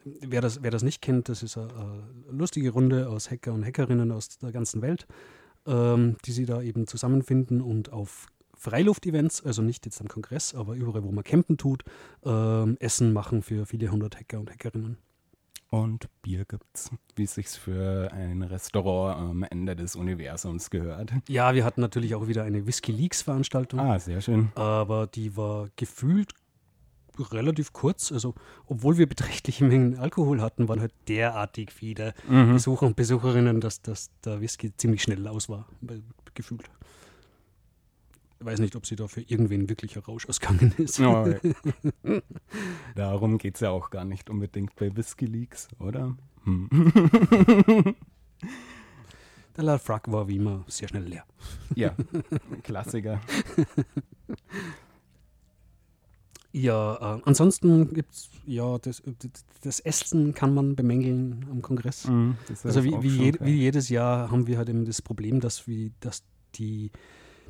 Wer, 0.06 0.42
das, 0.42 0.64
wer 0.64 0.72
das 0.72 0.84
nicht 0.84 1.02
kennt, 1.02 1.30
das 1.30 1.44
ist 1.44 1.58
eine, 1.58 2.04
lustige 2.30 2.72
Runde 2.72 3.10
aus 3.10 3.30
Hacker 3.32 3.54
und 3.54 3.66
Hackerinnen 3.66 4.12
aus 4.12 4.38
der 4.40 4.52
ganzen 4.52 4.82
Welt, 4.82 5.08
ähm, 5.66 6.18
die 6.26 6.32
sie 6.32 6.46
da 6.46 6.62
eben 6.62 6.88
zusammenfinden 6.88 7.62
und 7.62 7.92
auf 7.92 8.28
Freiluft-Events, 8.56 9.44
also 9.46 9.62
nicht 9.62 9.86
jetzt 9.86 10.00
am 10.00 10.08
Kongress, 10.08 10.54
aber 10.56 10.76
überall, 10.76 11.04
wo 11.04 11.12
man 11.12 11.24
campen 11.24 11.58
tut, 11.58 11.84
ähm, 12.24 12.78
Essen 12.80 13.12
machen 13.12 13.42
für 13.42 13.66
viele 13.66 13.90
hundert 13.92 14.18
Hacker 14.18 14.40
und 14.40 14.50
Hackerinnen. 14.52 14.98
Und 15.70 16.08
Bier 16.22 16.46
gibt's, 16.46 16.92
wie 17.16 17.24
es 17.24 17.34
sich 17.34 17.48
für 17.50 18.12
ein 18.12 18.44
Restaurant 18.44 19.18
am 19.20 19.44
Ende 19.44 19.76
des 19.76 19.96
Universums 19.96 20.70
gehört. 20.70 21.12
Ja, 21.28 21.56
wir 21.56 21.66
hatten 21.66 21.82
natürlich 21.82 22.14
auch 22.14 22.28
wieder 22.28 22.44
eine 22.44 22.68
Whisky 22.68 22.92
Leaks-Veranstaltung, 22.92 23.80
Ah, 23.80 23.98
sehr 23.98 24.22
schön. 24.22 24.52
aber 24.54 25.08
die 25.08 25.36
war 25.36 25.70
gefühlt 25.76 26.34
relativ 27.20 27.74
kurz. 27.74 28.12
Also, 28.12 28.34
obwohl 28.68 28.98
wir 28.98 29.08
beträchtliche 29.08 29.66
Mengen 29.66 29.98
Alkohol 29.98 30.42
hatten, 30.42 30.68
waren 30.68 30.80
halt 30.82 30.94
derartig 31.08 31.72
viele 31.72 32.14
Mhm. 32.28 32.54
Besucher 32.54 32.86
und 32.86 32.96
Besucherinnen, 32.96 33.62
dass, 33.62 33.82
dass 33.82 34.10
der 34.26 34.42
Whisky 34.42 34.76
ziemlich 34.76 35.04
schnell 35.04 35.28
aus 35.28 35.50
war, 35.50 35.68
weil- 35.82 36.04
gefühlt. 36.34 36.70
Ich 38.40 38.46
weiß 38.46 38.60
nicht, 38.60 38.76
ob 38.76 38.86
sie 38.86 38.96
da 38.98 39.08
für 39.08 39.22
irgendwen 39.22 39.70
wirklich 39.70 39.96
ein 39.96 40.04
Rausch 40.04 40.28
ausgegangen 40.28 40.74
ist. 40.78 41.00
Oh, 41.00 41.26
Darum 42.96 43.38
geht's 43.38 43.62
ja 43.62 43.70
auch 43.70 43.90
gar 43.90 44.04
nicht 44.04 44.30
unbedingt 44.30 44.76
bei 44.76 44.94
Whisky 44.98 45.26
Leaks, 45.26 45.70
oder? 45.80 46.18
Hm. 46.44 46.68
Der 49.56 49.64
La 49.64 49.78
Frac 49.78 50.12
war 50.12 50.28
wie 50.28 50.38
immer 50.38 50.66
sehr 50.68 50.88
schnell 50.90 51.04
leer. 51.04 51.24
Ja, 51.76 51.96
Klassiker. 52.64 53.22
Ja, 56.56 57.18
äh, 57.18 57.22
ansonsten 57.26 57.94
gibt 57.94 58.14
es, 58.14 58.30
ja, 58.46 58.78
das, 58.78 59.02
das 59.64 59.80
Essen 59.80 60.36
kann 60.36 60.54
man 60.54 60.76
bemängeln 60.76 61.48
am 61.50 61.64
Kongress. 61.64 62.08
Mhm, 62.08 62.36
Also 62.64 62.84
wie, 62.84 62.96
wie, 63.02 63.08
je, 63.08 63.34
wie 63.42 63.56
jedes 63.56 63.90
Jahr 63.90 64.30
haben 64.30 64.46
wir 64.46 64.60
halt 64.60 64.70
eben 64.70 64.86
das 64.86 65.02
Problem, 65.02 65.40
dass, 65.40 65.68
wir, 65.68 65.90
dass 66.00 66.24
die, 66.56 66.92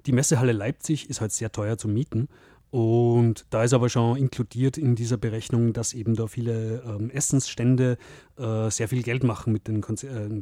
die 0.06 0.14
Messehalle 0.14 0.54
Leipzig 0.54 1.10
ist 1.10 1.20
halt 1.20 1.34
sehr 1.34 1.52
teuer 1.52 1.78
zu 1.78 1.90
mieten. 1.90 2.30
Und 2.72 3.46
da 3.50 3.64
ist 3.64 3.74
aber 3.74 3.90
schon 3.90 4.18
inkludiert 4.18 4.78
in 4.78 4.96
dieser 4.96 5.18
Berechnung, 5.18 5.74
dass 5.74 5.94
eben 5.94 6.16
da 6.16 6.26
viele 6.28 6.82
ähm, 6.88 7.10
Essensstände 7.12 7.98
äh, 8.38 8.72
sehr 8.72 8.88
viel 8.88 9.04
Geld 9.04 9.24
machen 9.24 9.52
mit 9.54 9.68
den 9.68 9.82
Konzer 9.82 10.28
äh, 10.28 10.42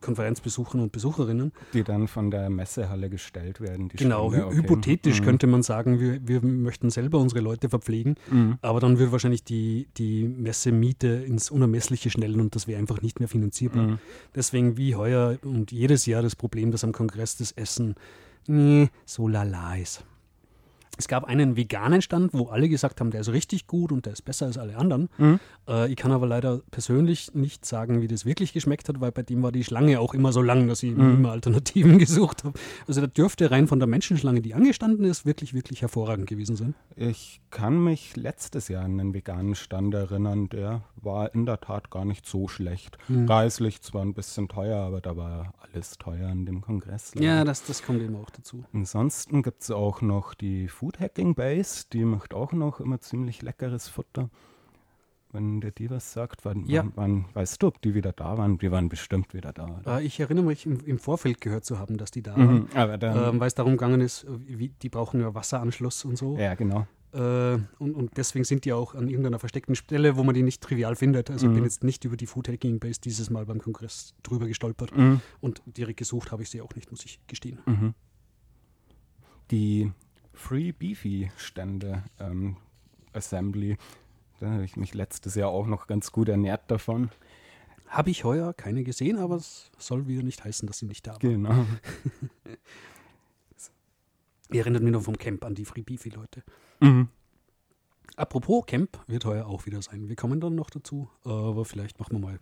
Konferenzbesuchern 0.00 0.80
und 0.80 0.92
Besucherinnen. 0.92 1.52
die 1.72 1.84
dann 1.84 2.08
von 2.08 2.30
der 2.30 2.50
Messehalle 2.50 3.10
gestellt 3.10 3.60
werden. 3.60 3.88
Genau, 3.88 4.30
Stände, 4.30 4.46
hy 4.46 4.48
okay. 4.48 4.56
hypothetisch 4.58 5.20
Mhm. 5.20 5.24
könnte 5.24 5.46
man 5.46 5.62
sagen, 5.62 6.00
wir, 6.00 6.20
wir 6.26 6.42
möchten 6.42 6.90
selber 6.90 7.18
unsere 7.18 7.40
Leute 7.40 7.68
verpflegen, 7.68 8.14
Mhm. 8.30 8.58
aber 8.62 8.80
dann 8.80 8.98
würde 8.98 9.12
wahrscheinlich 9.12 9.44
die, 9.44 9.88
die 9.96 10.24
Messemiete 10.24 11.08
ins 11.08 11.50
Unermessliche 11.50 12.10
schnellen 12.10 12.40
und 12.40 12.54
das 12.54 12.66
wäre 12.66 12.78
einfach 12.78 13.02
nicht 13.02 13.20
mehr 13.20 13.28
finanzierbar. 13.28 13.82
Mhm. 13.86 13.98
Deswegen 14.34 14.76
wie 14.76 14.94
heuer 14.96 15.38
und 15.42 15.72
jedes 15.72 16.06
Jahr 16.06 16.22
das 16.22 16.36
Problem, 16.36 16.70
dass 16.70 16.84
am 16.84 16.92
Kongress 16.92 17.36
das 17.36 17.52
Essen 17.52 17.94
nee, 18.46 18.88
so 19.04 19.28
lala 19.28 19.76
ist. 19.76 20.04
Es 21.00 21.08
gab 21.08 21.24
einen 21.24 21.56
veganen 21.56 22.02
Stand, 22.02 22.34
wo 22.34 22.48
alle 22.48 22.68
gesagt 22.68 23.00
haben, 23.00 23.10
der 23.10 23.22
ist 23.22 23.32
richtig 23.32 23.66
gut 23.66 23.90
und 23.90 24.04
der 24.04 24.12
ist 24.12 24.20
besser 24.22 24.44
als 24.44 24.58
alle 24.58 24.76
anderen. 24.76 25.08
Mhm. 25.16 25.40
Äh, 25.66 25.88
ich 25.90 25.96
kann 25.96 26.12
aber 26.12 26.26
leider 26.26 26.60
persönlich 26.70 27.34
nicht 27.34 27.64
sagen, 27.64 28.02
wie 28.02 28.06
das 28.06 28.26
wirklich 28.26 28.52
geschmeckt 28.52 28.86
hat, 28.90 29.00
weil 29.00 29.12
bei 29.12 29.22
dem 29.22 29.42
war 29.42 29.50
die 29.50 29.64
Schlange 29.64 29.98
auch 29.98 30.12
immer 30.12 30.30
so 30.32 30.42
lang, 30.42 30.68
dass 30.68 30.82
ich 30.82 30.94
Mhm. 30.94 31.14
immer 31.14 31.30
Alternativen 31.30 31.96
gesucht 31.98 32.44
habe. 32.44 32.58
Also 32.86 33.00
da 33.00 33.06
dürfte 33.06 33.50
rein 33.50 33.66
von 33.66 33.78
der 33.78 33.88
Menschenschlange, 33.88 34.42
die 34.42 34.52
angestanden 34.52 35.06
ist, 35.06 35.24
wirklich, 35.24 35.54
wirklich 35.54 35.80
hervorragend 35.80 36.26
gewesen 36.28 36.54
sein. 36.54 36.74
Ich 36.96 37.40
kann 37.50 37.82
mich 37.82 38.14
letztes 38.16 38.68
Jahr 38.68 38.84
an 38.84 39.00
einen 39.00 39.14
veganen 39.14 39.54
Stand 39.54 39.94
erinnern, 39.94 40.50
der 40.50 40.82
war 40.96 41.34
in 41.34 41.46
der 41.46 41.60
Tat 41.62 41.90
gar 41.90 42.04
nicht 42.04 42.26
so 42.26 42.46
schlecht. 42.46 42.98
Mhm. 43.08 43.24
Preislich 43.24 43.80
zwar 43.80 44.02
ein 44.02 44.12
bisschen 44.12 44.48
teuer, 44.48 44.76
aber 44.80 45.00
da 45.00 45.16
war 45.16 45.54
alles 45.72 45.96
teuer 45.96 46.28
an 46.28 46.44
dem 46.44 46.60
Kongress. 46.60 47.12
Ja, 47.18 47.44
das, 47.44 47.64
das 47.64 47.82
kommt 47.82 48.02
eben 48.02 48.16
auch 48.16 48.28
dazu. 48.28 48.64
Ansonsten 48.74 49.42
gibt 49.42 49.62
es 49.62 49.70
auch 49.70 50.02
noch 50.02 50.34
die 50.34 50.68
Food 50.68 50.89
Hacking 50.98 51.34
Base, 51.34 51.84
die 51.92 52.04
macht 52.04 52.34
auch 52.34 52.52
noch 52.52 52.80
immer 52.80 52.98
ziemlich 53.00 53.42
leckeres 53.42 53.86
Futter. 53.88 54.30
Wenn 55.32 55.60
dir 55.60 55.70
die 55.70 55.88
was 55.90 56.12
sagt, 56.12 56.44
wann, 56.44 56.66
Ja. 56.66 56.82
wann, 56.82 56.92
wann 56.96 57.24
weißt 57.34 57.62
du, 57.62 57.68
ob 57.68 57.80
die 57.82 57.94
wieder 57.94 58.12
da 58.12 58.36
waren? 58.36 58.58
Die 58.58 58.72
waren 58.72 58.88
bestimmt 58.88 59.32
wieder 59.32 59.52
da. 59.52 59.80
Äh, 59.86 60.04
ich 60.04 60.18
erinnere 60.18 60.44
mich 60.46 60.66
im, 60.66 60.80
im 60.84 60.98
Vorfeld 60.98 61.40
gehört 61.40 61.64
zu 61.64 61.78
haben, 61.78 61.98
dass 61.98 62.10
die 62.10 62.22
da 62.22 62.36
waren. 62.36 62.62
Mhm, 62.62 62.98
dann, 62.98 63.34
Ähm, 63.34 63.38
weil 63.40 63.46
es 63.46 63.54
darum 63.54 63.72
gegangen 63.74 64.00
ist, 64.00 64.26
wie, 64.28 64.70
die 64.70 64.88
brauchen 64.88 65.20
ja 65.20 65.32
Wasseranschluss 65.32 66.04
und 66.04 66.16
so. 66.18 66.36
ja, 66.36 66.54
genau. 66.56 66.84
Äh, 67.12 67.58
und, 67.78 67.94
und 67.94 68.16
deswegen 68.16 68.44
sind 68.44 68.64
die 68.64 68.72
auch 68.72 68.94
an 68.96 69.06
irgendeiner 69.08 69.38
versteckten 69.38 69.74
Stelle, 69.76 70.16
wo 70.16 70.24
man 70.24 70.34
die 70.34 70.42
nicht 70.42 70.62
trivial 70.62 70.96
findet. 70.96 71.30
Also 71.30 71.46
ich 71.46 71.50
Mhm. 71.50 71.54
bin 71.56 71.64
jetzt 71.64 71.84
nicht 71.84 72.04
über 72.04 72.16
die 72.16 72.26
Food 72.26 72.48
Hacking 72.48 72.80
Base 72.80 73.00
dieses 73.00 73.30
Mal 73.30 73.46
beim 73.46 73.60
Kongress 73.60 74.14
drüber 74.24 74.48
gestolpert. 74.48 74.96
Mhm. 74.96 75.20
Und 75.40 75.62
direkt 75.66 75.98
gesucht 76.00 76.32
habe 76.32 76.42
ich 76.42 76.50
sie 76.50 76.60
auch 76.60 76.74
nicht, 76.74 76.90
muss 76.90 77.04
ich 77.04 77.20
gestehen. 77.28 77.60
Mhm. 77.66 77.94
Die 79.50 79.92
Free 80.40 80.72
Beefy 80.72 81.30
Stände 81.36 82.02
ähm, 82.18 82.56
Assembly, 83.12 83.76
da 84.40 84.50
habe 84.50 84.64
ich 84.64 84.76
mich 84.76 84.94
letztes 84.94 85.34
Jahr 85.34 85.50
auch 85.50 85.66
noch 85.66 85.86
ganz 85.86 86.10
gut 86.12 86.28
ernährt 86.28 86.70
davon. 86.70 87.10
Habe 87.86 88.10
ich 88.10 88.24
heuer 88.24 88.54
keine 88.54 88.82
gesehen, 88.82 89.18
aber 89.18 89.36
es 89.36 89.70
soll 89.78 90.08
wieder 90.08 90.22
nicht 90.22 90.42
heißen, 90.42 90.66
dass 90.66 90.78
sie 90.78 90.86
nicht 90.86 91.06
da 91.06 91.12
waren. 91.12 91.20
Genau. 91.20 91.66
Ihr 94.50 94.60
erinnert 94.60 94.82
mich 94.82 94.92
noch 94.92 95.02
vom 95.02 95.18
Camp 95.18 95.44
an 95.44 95.54
die 95.54 95.64
Free 95.64 95.82
Beefy 95.82 96.08
Leute. 96.08 96.42
Mhm. 96.80 97.08
Apropos 98.16 98.64
Camp 98.66 98.98
wird 99.06 99.26
heuer 99.26 99.46
auch 99.46 99.66
wieder 99.66 99.82
sein. 99.82 100.08
Wir 100.08 100.16
kommen 100.16 100.40
dann 100.40 100.54
noch 100.54 100.70
dazu, 100.70 101.10
aber 101.22 101.64
vielleicht 101.64 102.00
machen 102.00 102.14
wir 102.14 102.18
mal, 102.18 102.40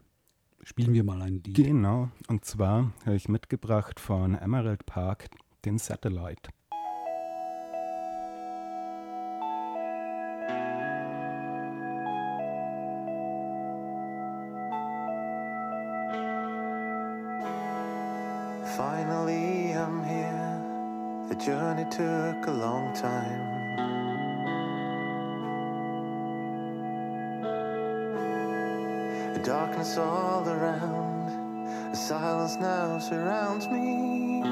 spielen 0.62 0.94
wir 0.94 1.04
mal 1.04 1.20
ein 1.20 1.42
Lied. 1.42 1.56
Genau. 1.56 2.10
Und 2.28 2.44
zwar 2.44 2.92
habe 3.04 3.16
ich 3.16 3.28
mitgebracht 3.28 4.00
von 4.00 4.34
Emerald 4.34 4.86
Park 4.86 5.28
den 5.64 5.78
Satellite. 5.78 6.50
Journey 21.38 21.84
took 21.84 22.46
a 22.46 22.50
long 22.50 22.92
time. 22.94 23.54
The 29.34 29.40
darkness 29.44 29.96
all 29.98 30.48
around, 30.48 31.92
the 31.92 31.96
silence 31.96 32.56
now 32.56 32.98
surrounds 32.98 33.68
me. 33.68 34.42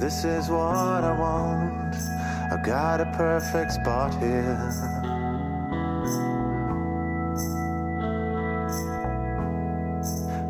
This 0.00 0.24
is 0.24 0.48
what 0.48 1.04
I 1.04 1.12
want. 1.12 1.94
I've 2.50 2.64
got 2.64 3.02
a 3.02 3.06
perfect 3.16 3.72
spot 3.72 4.14
here. 4.14 4.56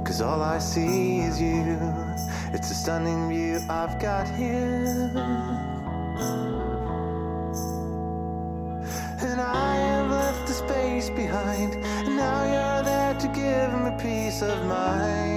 Cause 0.05 0.21
all 0.21 0.41
I 0.41 0.59
see 0.59 1.19
is 1.19 1.41
you. 1.41 1.79
It's 2.53 2.71
a 2.71 2.75
stunning 2.75 3.29
view 3.29 3.61
I've 3.69 3.99
got 3.99 4.29
here. 4.29 5.11
And 9.21 9.41
I 9.41 9.75
have 9.77 10.11
left 10.11 10.47
the 10.47 10.55
space 10.55 11.11
behind. 11.11 11.75
And 11.75 12.17
now 12.17 12.45
you're 12.55 12.85
there 12.85 13.15
to 13.15 13.29
give 13.29 13.71
me 13.83 13.91
peace 14.01 14.43
of 14.43 14.65
mind. 14.67 15.30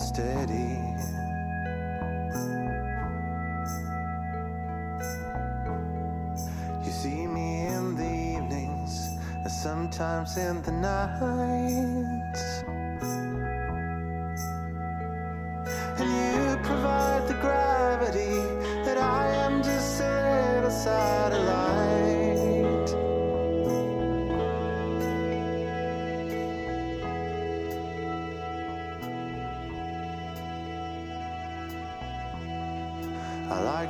Steady. 0.00 0.80
You 6.82 6.90
see 6.90 7.26
me 7.26 7.66
in 7.66 7.94
the 7.94 8.12
evenings, 8.36 9.18
sometimes 9.62 10.38
in 10.38 10.62
the 10.62 10.72
nights. 10.72 12.21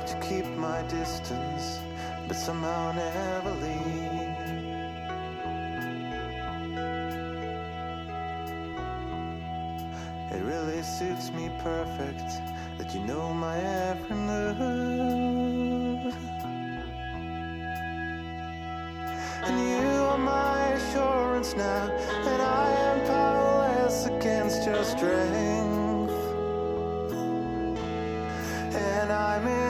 Like 0.03 0.21
to 0.21 0.27
keep 0.27 0.45
my 0.57 0.81
distance, 0.83 1.79
but 2.27 2.35
somehow 2.35 2.91
never 2.91 3.51
leave. 3.51 4.37
It 10.31 10.43
really 10.43 10.81
suits 10.83 11.31
me 11.31 11.49
perfect 11.59 12.27
that 12.77 12.93
you 12.93 13.01
know 13.01 13.33
my 13.33 13.57
every 13.57 14.15
move. 14.15 14.55
And 19.43 19.59
you 19.69 19.87
are 20.11 20.17
my 20.17 20.67
assurance 20.73 21.55
now 21.55 21.87
that 22.25 22.41
I 22.41 22.71
am 22.89 23.05
powerless 23.07 24.05
against 24.07 24.65
your 24.65 24.83
strength. 24.83 26.13
And 28.75 29.11
I'm 29.11 29.47
in 29.47 29.62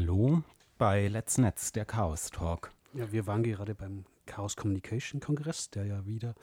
Hallo 0.00 0.42
bei 0.78 1.08
Let's 1.08 1.36
Netz, 1.36 1.72
der 1.72 1.84
Chaos 1.84 2.30
Talk. 2.30 2.72
Ja, 2.94 3.12
wir 3.12 3.26
waren 3.26 3.42
gerade 3.42 3.74
beim 3.74 4.06
Chaos 4.24 4.56
Communication 4.56 5.20
Kongress, 5.20 5.68
der 5.68 5.84
ja 5.84 6.06
wieder 6.06 6.34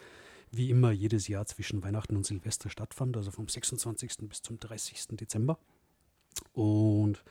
wie 0.51 0.69
immer 0.69 0.91
jedes 0.91 1.27
Jahr 1.27 1.43
zwischen 1.47 1.81
Weihnachten 1.81 2.15
und 2.15 2.23
Silvester 2.23 2.69
stattfand, 2.69 3.17
also 3.17 3.31
vom 3.31 3.47
26. 3.47 4.29
bis 4.29 4.43
zum 4.43 4.59
30. 4.59 5.07
Dezember. 5.17 5.57
Und 6.53 7.23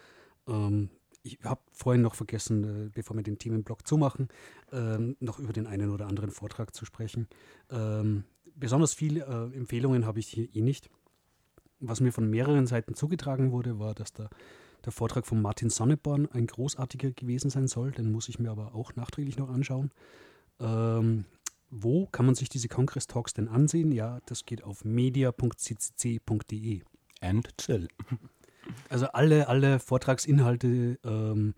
ähm, 0.49 0.91
ich 1.23 1.39
habe 1.45 1.61
vorhin 1.71 2.03
noch 2.03 2.17
vergessen, 2.17 2.87
äh, 2.87 2.91
bevor 2.93 3.15
wir 3.15 3.23
den 3.23 3.39
Themenblock 3.39 3.87
zumachen, 3.87 4.27
ähm, 4.73 5.17
noch 5.21 5.39
über 5.39 5.53
den 5.53 5.69
einen 5.69 5.91
oder 5.91 6.09
anderen 6.09 6.33
Vortrag 6.33 6.75
zu 6.75 6.85
sprechen. 6.85 7.29
Ähm, 7.71 8.25
besonders 8.57 8.95
viele 8.95 9.21
äh, 9.21 9.57
Empfehlungen 9.57 10.07
habe 10.07 10.19
ich 10.19 10.27
hier 10.27 10.53
eh 10.53 10.61
nicht. 10.61 10.91
Was 11.79 12.01
mir 12.01 12.11
von 12.11 12.29
mehreren 12.29 12.67
Seiten 12.67 12.95
zugetragen 12.95 13.53
wurde, 13.53 13.79
war, 13.79 13.95
dass 13.95 14.13
der, 14.13 14.29
der 14.87 14.93
Vortrag 14.93 15.27
von 15.27 15.43
Martin 15.43 15.69
Sonneborn 15.69 16.29
ein 16.33 16.47
großartiger 16.47 17.11
gewesen 17.11 17.51
sein 17.51 17.67
soll. 17.67 17.91
Den 17.91 18.13
muss 18.13 18.29
ich 18.29 18.39
mir 18.39 18.51
aber 18.51 18.75
auch 18.75 18.95
nachträglich 18.95 19.37
noch 19.37 19.51
anschauen. 19.51 19.91
Ähm, 20.61 21.27
wo 21.69 22.07
kann 22.07 22.25
man 22.25 22.37
sich 22.37 22.49
diese 22.49 22.69
Kongress-Talks 22.69 23.35
denn 23.35 23.49
ansehen? 23.49 23.91
Ja, 23.93 24.21
das 24.27 24.47
geht 24.47 24.63
auf 24.63 24.85
media.ccc.de. 24.85 26.83
And 27.21 27.59
chill. 27.59 27.89
Also 28.89 29.07
alle, 29.07 29.47
alle 29.47 29.79
Vortragsinhalte, 29.79 30.99
ähm, 31.05 31.55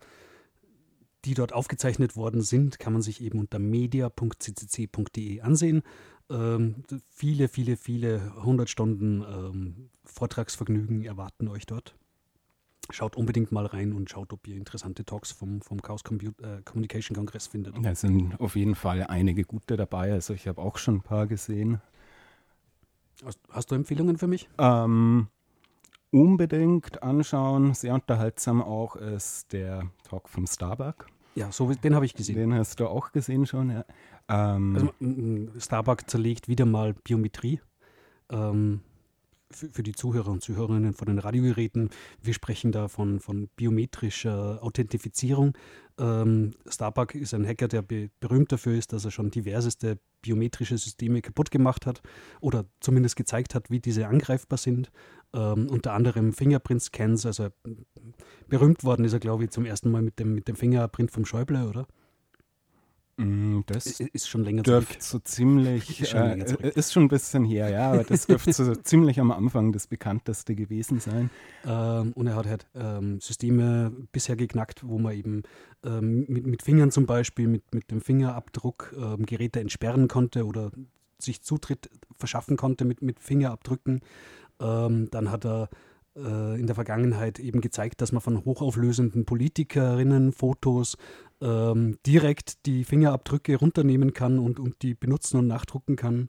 die 1.25 1.33
dort 1.33 1.53
aufgezeichnet 1.53 2.15
worden 2.15 2.43
sind, 2.43 2.77
kann 2.77 2.93
man 2.93 3.01
sich 3.01 3.23
eben 3.23 3.39
unter 3.39 3.57
media.ccc.de 3.57 5.41
ansehen. 5.41 5.81
Ähm, 6.29 6.83
viele, 7.09 7.47
viele, 7.47 7.77
viele 7.77 8.31
100 8.37 8.69
Stunden 8.69 9.23
ähm, 9.23 9.89
Vortragsvergnügen 10.05 11.03
erwarten 11.03 11.47
euch 11.47 11.65
dort. 11.65 11.95
Schaut 12.91 13.15
unbedingt 13.15 13.51
mal 13.51 13.65
rein 13.65 13.93
und 13.93 14.09
schaut, 14.09 14.33
ob 14.33 14.47
ihr 14.47 14.55
interessante 14.55 15.05
Talks 15.05 15.31
vom, 15.31 15.61
vom 15.61 15.81
Chaos 15.81 16.03
Compu- 16.03 16.33
äh, 16.41 16.61
Communication 16.63 17.15
Kongress 17.15 17.47
findet. 17.47 17.75
Da 17.83 17.93
sind 17.93 18.39
auf 18.39 18.55
jeden 18.55 18.75
Fall 18.75 19.03
einige 19.03 19.43
gute 19.43 19.77
dabei. 19.77 20.11
Also 20.13 20.33
ich 20.33 20.47
habe 20.47 20.61
auch 20.61 20.77
schon 20.77 20.95
ein 20.95 21.01
paar 21.01 21.27
gesehen. 21.27 21.81
Hast, 23.23 23.39
hast 23.51 23.71
du 23.71 23.75
Empfehlungen 23.75 24.17
für 24.17 24.27
mich? 24.27 24.49
Ähm, 24.57 25.27
unbedingt 26.11 27.03
anschauen. 27.03 27.73
Sehr 27.73 27.93
unterhaltsam 27.93 28.61
auch 28.61 28.95
ist 28.95 29.53
der 29.53 29.83
Talk 30.09 30.27
vom 30.29 30.47
Starbuck. 30.47 31.05
Ja, 31.35 31.51
so, 31.51 31.71
den 31.71 31.93
habe 31.95 32.05
ich 32.05 32.15
gesehen. 32.15 32.35
Den 32.35 32.53
hast 32.55 32.79
du 32.79 32.87
auch 32.87 33.11
gesehen 33.11 33.45
schon, 33.45 33.69
ja. 33.69 33.85
Ähm, 34.27 34.75
Also, 34.99 35.59
Starbuck 35.59 36.09
zerlegt 36.09 36.47
wieder 36.47 36.65
mal 36.65 36.93
Biometrie. 36.93 37.61
Ähm, 38.31 38.81
für, 39.51 39.69
für 39.69 39.83
die 39.83 39.93
Zuhörer 39.93 40.29
und 40.29 40.41
Zuhörerinnen 40.41 40.93
von 40.93 41.07
den 41.07 41.19
Radiogeräten. 41.19 41.89
Wir 42.21 42.33
sprechen 42.33 42.71
da 42.71 42.87
von, 42.87 43.19
von 43.19 43.49
biometrischer 43.55 44.59
Authentifizierung. 44.61 45.57
Ähm, 45.99 46.51
Starbuck 46.67 47.15
ist 47.15 47.33
ein 47.33 47.45
Hacker, 47.45 47.67
der 47.67 47.81
be 47.81 48.09
berühmt 48.19 48.51
dafür 48.51 48.77
ist, 48.77 48.93
dass 48.93 49.05
er 49.05 49.11
schon 49.11 49.31
diverseste 49.31 49.99
biometrische 50.21 50.77
Systeme 50.77 51.21
kaputt 51.21 51.51
gemacht 51.51 51.85
hat 51.85 52.01
oder 52.41 52.65
zumindest 52.79 53.15
gezeigt 53.15 53.55
hat, 53.55 53.69
wie 53.69 53.79
diese 53.79 54.07
angreifbar 54.07 54.57
sind. 54.57 54.91
Ähm, 55.33 55.67
unter 55.69 55.93
anderem 55.93 56.33
Fingerprint-Scans. 56.33 57.25
Also 57.25 57.49
berühmt 58.47 58.83
worden 58.83 59.05
ist 59.05 59.13
er, 59.13 59.19
glaube 59.19 59.45
ich, 59.45 59.51
zum 59.51 59.65
ersten 59.65 59.91
Mal 59.91 60.01
mit 60.01 60.19
dem, 60.19 60.35
mit 60.35 60.47
dem 60.47 60.55
Fingerprint 60.55 61.11
vom 61.11 61.25
Schäuble, 61.25 61.67
oder? 61.67 61.87
Mh, 63.19 63.63
das 63.67 63.99
Ist, 63.99 64.27
schon 64.29 64.43
länger 64.43 64.63
dürfte 64.63 64.97
so 64.99 65.19
ziemlich, 65.19 66.01
Ist 66.01 66.09
schon 66.09 66.41
äh, 66.41 66.45
zurück. 66.45 66.75
ist 66.75 66.93
schon 66.93 67.03
ein 67.03 67.07
bisschen 67.09 67.45
her, 67.45 67.69
ja, 67.69 67.91
aber 67.91 68.03
das 68.03 68.27
dürfte 68.27 68.53
so 68.53 68.73
ziemlich 68.83 69.19
am 69.19 69.31
Anfang 69.31 69.71
das 69.71 69.87
bekannteste 69.87 70.55
gewesen 70.55 70.99
sein. 70.99 71.29
Ähm, 71.65 72.13
und 72.13 72.27
er 72.27 72.35
hat 72.35 72.47
halt 72.47 72.67
ähm, 72.75 73.19
Systeme 73.19 73.91
bisher 74.11 74.35
geknackt, 74.35 74.87
wo 74.87 74.97
man 74.97 75.13
eben 75.13 75.43
ähm, 75.83 76.25
mit, 76.27 76.47
mit 76.47 76.63
Fingern 76.63 76.91
zum 76.91 77.05
Beispiel, 77.05 77.47
mit, 77.47 77.73
mit 77.73 77.91
dem 77.91 78.01
Fingerabdruck 78.01 78.95
ähm, 78.97 79.25
Geräte 79.25 79.59
entsperren 79.59 80.07
konnte 80.07 80.45
oder 80.45 80.71
sich 81.17 81.41
Zutritt 81.41 81.89
verschaffen 82.17 82.57
konnte 82.57 82.85
mit, 82.85 83.01
mit 83.01 83.19
Fingerabdrücken. 83.19 84.01
Ähm, 84.61 85.09
dann 85.11 85.31
hat 85.31 85.45
er 85.45 85.63
äh, 85.63 85.75
in 86.21 86.67
der 86.67 86.75
Vergangenheit 86.75 87.39
eben 87.39 87.61
gezeigt, 87.61 88.01
dass 88.01 88.11
man 88.11 88.21
von 88.21 88.45
hochauflösenden 88.45 89.25
Politikerinnen 89.25 90.31
Fotos 90.31 90.95
ähm, 91.41 91.97
direkt 92.05 92.65
die 92.65 92.83
Fingerabdrücke 92.83 93.55
runternehmen 93.55 94.13
kann 94.13 94.39
und, 94.39 94.59
und 94.59 94.81
die 94.81 94.95
benutzen 94.95 95.37
und 95.37 95.47
nachdrucken 95.47 95.95
kann. 95.95 96.27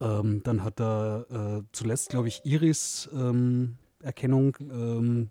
Ähm, 0.00 0.42
dann 0.44 0.64
hat 0.64 0.80
er 0.80 1.26
äh, 1.30 1.62
zuletzt, 1.72 2.10
glaube 2.10 2.28
ich, 2.28 2.42
Iris-Erkennung 2.44 4.56
ähm, 4.60 5.30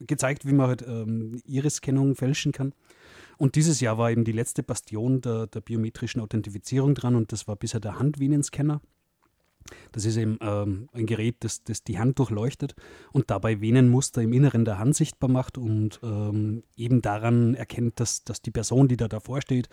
gezeigt, 0.00 0.46
wie 0.46 0.52
man 0.52 0.68
halt 0.68 0.84
ähm, 0.86 1.40
Iris-Kennung 1.44 2.14
fälschen 2.14 2.52
kann. 2.52 2.72
Und 3.36 3.54
dieses 3.54 3.80
Jahr 3.80 3.98
war 3.98 4.10
eben 4.10 4.24
die 4.24 4.32
letzte 4.32 4.62
Bastion 4.62 5.20
der, 5.20 5.46
der 5.46 5.60
biometrischen 5.60 6.20
Authentifizierung 6.20 6.94
dran 6.94 7.14
und 7.14 7.32
das 7.32 7.46
war 7.46 7.56
bisher 7.56 7.80
der 7.80 7.98
Handvenenscanner. 7.98 8.80
Das 9.92 10.04
ist 10.04 10.16
eben 10.16 10.38
ähm, 10.40 10.88
ein 10.92 11.06
Gerät, 11.06 11.36
das, 11.40 11.64
das 11.64 11.84
die 11.84 11.98
Hand 11.98 12.18
durchleuchtet 12.18 12.74
und 13.12 13.30
dabei 13.30 13.60
Venenmuster 13.60 14.22
im 14.22 14.32
Inneren 14.32 14.64
der 14.64 14.78
Hand 14.78 14.96
sichtbar 14.96 15.30
macht 15.30 15.58
und 15.58 16.00
ähm, 16.02 16.62
eben 16.76 17.02
daran 17.02 17.54
erkennt, 17.54 18.00
dass, 18.00 18.24
dass 18.24 18.42
die 18.42 18.50
Person, 18.50 18.88
die 18.88 18.96
da 18.96 19.08
davor 19.08 19.40
steht, 19.40 19.68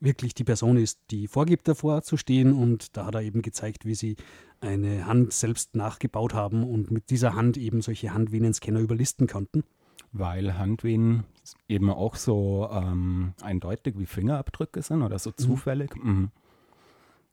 wirklich 0.00 0.34
die 0.34 0.44
Person 0.44 0.76
ist, 0.76 1.00
die 1.10 1.26
vorgibt, 1.26 1.68
davor 1.68 2.02
zu 2.02 2.16
stehen. 2.16 2.52
Und 2.52 2.96
da 2.96 3.06
hat 3.06 3.14
er 3.14 3.22
eben 3.22 3.42
gezeigt, 3.42 3.84
wie 3.84 3.94
sie 3.94 4.16
eine 4.60 5.06
Hand 5.06 5.32
selbst 5.32 5.74
nachgebaut 5.74 6.34
haben 6.34 6.64
und 6.64 6.90
mit 6.90 7.10
dieser 7.10 7.34
Hand 7.34 7.56
eben 7.56 7.82
solche 7.82 8.12
Handvenenscanner 8.12 8.80
überlisten 8.80 9.26
konnten. 9.26 9.64
Weil 10.12 10.56
Handvenen 10.58 11.24
eben 11.68 11.90
auch 11.90 12.16
so 12.16 12.68
ähm, 12.70 13.34
eindeutig 13.42 13.98
wie 13.98 14.06
Fingerabdrücke 14.06 14.82
sind 14.82 15.02
oder 15.02 15.18
so 15.18 15.30
zufällig. 15.32 15.94
Mhm. 15.96 16.30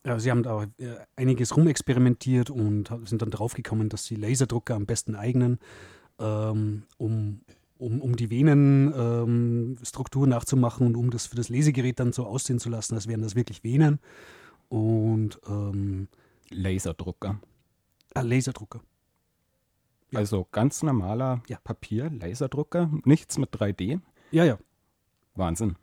Ja, 0.06 0.20
sie 0.20 0.32
haben 0.32 0.44
da 0.44 0.63
äh, 0.78 0.96
einiges 1.16 1.56
rumexperimentiert 1.56 2.50
und 2.50 2.89
sind 3.06 3.22
dann 3.22 3.32
draufgekommen, 3.32 3.88
dass 3.89 4.06
sie 4.06 4.16
Laserdrucker 4.16 4.76
am 4.76 4.86
besten 4.86 5.16
eignen, 5.16 5.60
ähm, 6.20 6.84
um, 6.98 7.42
um, 7.78 8.02
um 8.02 8.16
die 8.16 8.30
Venenstruktur 8.30 10.24
ähm, 10.24 10.30
nachzumachen 10.30 10.88
und 10.88 10.98
um 10.98 11.10
das 11.10 11.28
für 11.28 11.38
das 11.38 11.48
Lesegerät 11.50 12.00
dann 12.00 12.12
so 12.12 12.26
aussehen 12.26 12.60
zu 12.60 12.70
lassen, 12.70 12.96
als 12.96 13.08
wären 13.08 13.22
das 13.22 13.36
wirklich 13.36 13.63
Venen. 13.63 14.00
Und 14.68 15.39
ähm, 15.48 16.10
Laserdrucker. 16.50 17.39
ah, 18.13 18.22
Laserdrucker. 18.22 18.82
Ja. 20.12 20.20
Also 20.20 20.48
ganz 20.52 20.84
normaler 20.84 21.42
Ja. 21.48 21.58
Papier, 21.63 22.10
Laserdrucker, 22.12 22.92
nichts 23.06 23.38
mit 23.38 23.52
3D. 23.56 24.00
Ja, 24.32 24.44
ja. 24.44 24.58
Wahnsinn. 25.36 25.76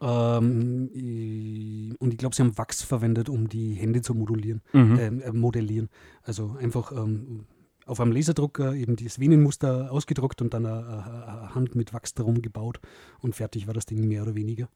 Ähm, 0.00 1.96
und 1.98 2.12
ich 2.12 2.18
glaube, 2.18 2.34
sie 2.34 2.42
haben 2.42 2.56
Wachs 2.58 2.82
verwendet, 2.82 3.28
um 3.28 3.48
die 3.48 3.74
Hände 3.74 4.02
zu 4.02 4.14
modulieren, 4.14 4.62
Mhm. 4.72 4.98
ähm, 4.98 5.20
äh, 5.22 5.32
modellieren. 5.32 5.88
Also 6.22 6.56
einfach 6.60 6.92
ähm, 6.92 7.44
auf 7.86 8.00
einem 8.00 8.12
Laserdrucker 8.12 8.74
eben 8.74 8.96
das 8.96 9.18
Venenmuster 9.18 9.90
ausgedruckt 9.90 10.42
und 10.42 10.52
dann 10.54 10.66
eine 10.66 11.54
Hand 11.54 11.74
mit 11.74 11.94
Wachs 11.94 12.12
darum 12.14 12.42
gebaut 12.42 12.80
und 13.20 13.34
fertig 13.34 13.66
war 13.66 13.74
das 13.74 13.86
Ding 13.86 14.06
mehr 14.06 14.22
oder 14.22 14.34
weniger. 14.34 14.68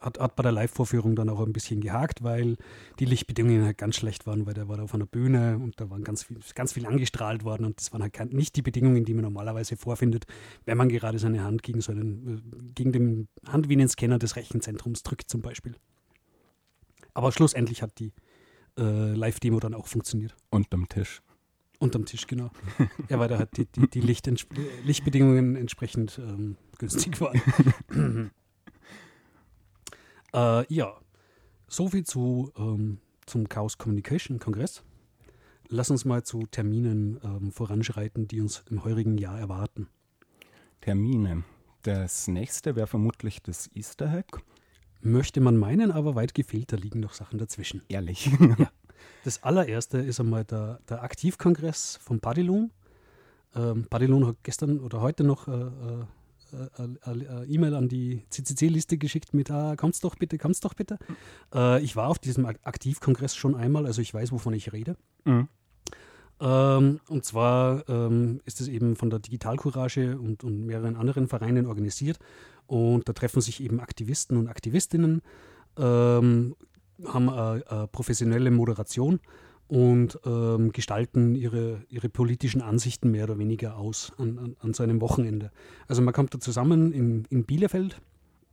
Hat, 0.00 0.18
hat 0.18 0.34
bei 0.34 0.42
der 0.42 0.52
Live-Vorführung 0.52 1.14
dann 1.14 1.28
auch 1.28 1.40
ein 1.40 1.52
bisschen 1.52 1.82
gehakt, 1.82 2.22
weil 2.22 2.56
die 2.98 3.04
Lichtbedingungen 3.04 3.64
halt 3.66 3.76
ganz 3.76 3.96
schlecht 3.96 4.26
waren, 4.26 4.46
weil 4.46 4.54
der 4.54 4.66
war 4.66 4.82
auf 4.82 4.94
einer 4.94 5.04
Bühne 5.04 5.58
und 5.62 5.78
da 5.78 5.90
waren 5.90 6.04
ganz 6.04 6.22
viel, 6.22 6.38
ganz 6.54 6.72
viel 6.72 6.86
angestrahlt 6.86 7.44
worden 7.44 7.66
und 7.66 7.78
das 7.78 7.92
waren 7.92 8.02
halt 8.02 8.32
nicht 8.32 8.56
die 8.56 8.62
Bedingungen, 8.62 9.04
die 9.04 9.12
man 9.12 9.24
normalerweise 9.24 9.76
vorfindet, 9.76 10.24
wenn 10.64 10.78
man 10.78 10.88
gerade 10.88 11.18
seine 11.18 11.44
Hand 11.44 11.62
gegen 11.62 11.82
so 11.82 11.92
einen, 11.92 12.38
äh, 12.38 12.72
gegen 12.74 12.92
den 12.92 13.28
Handvenenscanner 13.46 14.18
des 14.18 14.36
Rechenzentrums 14.36 15.02
drückt 15.02 15.28
zum 15.28 15.42
Beispiel. 15.42 15.76
Aber 17.12 17.30
schlussendlich 17.30 17.82
hat 17.82 17.98
die 17.98 18.14
äh, 18.78 19.12
Live-Demo 19.12 19.60
dann 19.60 19.74
auch 19.74 19.86
funktioniert. 19.86 20.34
Unterm 20.48 20.88
Tisch. 20.88 21.20
Unterm 21.78 22.06
Tisch, 22.06 22.26
genau. 22.26 22.50
ja, 23.10 23.18
weil 23.18 23.28
da 23.28 23.38
halt 23.38 23.56
die, 23.56 23.66
die, 23.66 23.88
die 23.88 24.00
Licht 24.00 24.30
Lichtbedingungen 24.84 25.56
entsprechend 25.56 26.18
ähm, 26.18 26.56
günstig 26.78 27.20
waren. 27.20 27.40
äh, 30.34 30.72
ja, 30.72 30.94
soviel 31.68 32.04
zu, 32.04 32.52
ähm, 32.56 32.98
zum 33.26 33.48
Chaos 33.48 33.78
Communication 33.78 34.38
Kongress. 34.38 34.82
Lass 35.68 35.90
uns 35.90 36.04
mal 36.04 36.24
zu 36.24 36.46
Terminen 36.46 37.20
ähm, 37.22 37.52
voranschreiten, 37.52 38.26
die 38.26 38.40
uns 38.40 38.64
im 38.70 38.84
heurigen 38.84 39.18
Jahr 39.18 39.38
erwarten. 39.38 39.88
Termine. 40.80 41.44
Das 41.82 42.28
nächste 42.28 42.76
wäre 42.76 42.86
vermutlich 42.86 43.40
das 43.42 43.70
Easter 43.74 44.10
Hack. 44.10 44.42
Möchte 45.00 45.40
man 45.40 45.56
meinen, 45.56 45.92
aber 45.92 46.14
weit 46.14 46.34
gefehlt, 46.34 46.72
da 46.72 46.76
liegen 46.76 47.00
noch 47.00 47.14
Sachen 47.14 47.38
dazwischen. 47.38 47.82
Ehrlich. 47.88 48.30
Das 49.24 49.42
allererste 49.42 49.98
ist 49.98 50.20
einmal 50.20 50.44
der, 50.44 50.80
der 50.88 51.02
Aktivkongress 51.02 51.98
von 52.02 52.20
Padilon. 52.20 52.70
Ähm, 53.54 53.86
Padilon 53.88 54.26
hat 54.26 54.36
gestern 54.42 54.78
oder 54.80 55.00
heute 55.00 55.24
noch 55.24 55.48
äh, 55.48 55.52
äh, 55.52 56.04
E-Mail 57.48 57.74
an 57.74 57.88
die 57.88 58.22
CCC-Liste 58.30 58.98
geschickt 58.98 59.34
mit, 59.34 59.50
ah, 59.50 59.76
kommt's 59.76 60.00
doch 60.00 60.16
bitte, 60.16 60.38
kommt's 60.38 60.60
doch 60.60 60.74
bitte. 60.74 60.98
Äh, 61.54 61.82
ich 61.82 61.96
war 61.96 62.08
auf 62.08 62.18
diesem 62.18 62.46
Ak- 62.46 62.60
Aktivkongress 62.62 63.36
schon 63.36 63.54
einmal, 63.54 63.86
also 63.86 64.02
ich 64.02 64.12
weiß, 64.12 64.32
wovon 64.32 64.52
ich 64.54 64.72
rede. 64.72 64.96
Mhm. 65.24 65.48
Ähm, 66.40 67.00
und 67.08 67.24
zwar 67.24 67.88
ähm, 67.88 68.40
ist 68.46 68.60
es 68.60 68.68
eben 68.68 68.96
von 68.96 69.10
der 69.10 69.18
Digitalcourage 69.18 70.18
und, 70.18 70.42
und 70.42 70.64
mehreren 70.66 70.96
anderen 70.96 71.28
Vereinen 71.28 71.66
organisiert. 71.66 72.18
Und 72.66 73.08
da 73.08 73.12
treffen 73.12 73.42
sich 73.42 73.62
eben 73.62 73.80
Aktivisten 73.80 74.36
und 74.36 74.48
Aktivistinnen, 74.48 75.22
ähm, 75.76 76.54
haben 77.04 77.28
eine, 77.28 77.64
eine 77.68 77.86
professionelle 77.88 78.50
Moderation 78.50 79.20
und 79.70 80.18
ähm, 80.26 80.72
gestalten 80.72 81.36
ihre, 81.36 81.84
ihre 81.88 82.08
politischen 82.08 82.60
Ansichten 82.60 83.12
mehr 83.12 83.24
oder 83.24 83.38
weniger 83.38 83.76
aus 83.76 84.12
an, 84.18 84.36
an, 84.38 84.56
an 84.58 84.74
so 84.74 84.82
einem 84.82 85.00
Wochenende. 85.00 85.52
Also 85.86 86.02
man 86.02 86.12
kommt 86.12 86.34
da 86.34 86.40
zusammen 86.40 86.92
in, 86.92 87.24
in 87.30 87.44
Bielefeld. 87.44 88.00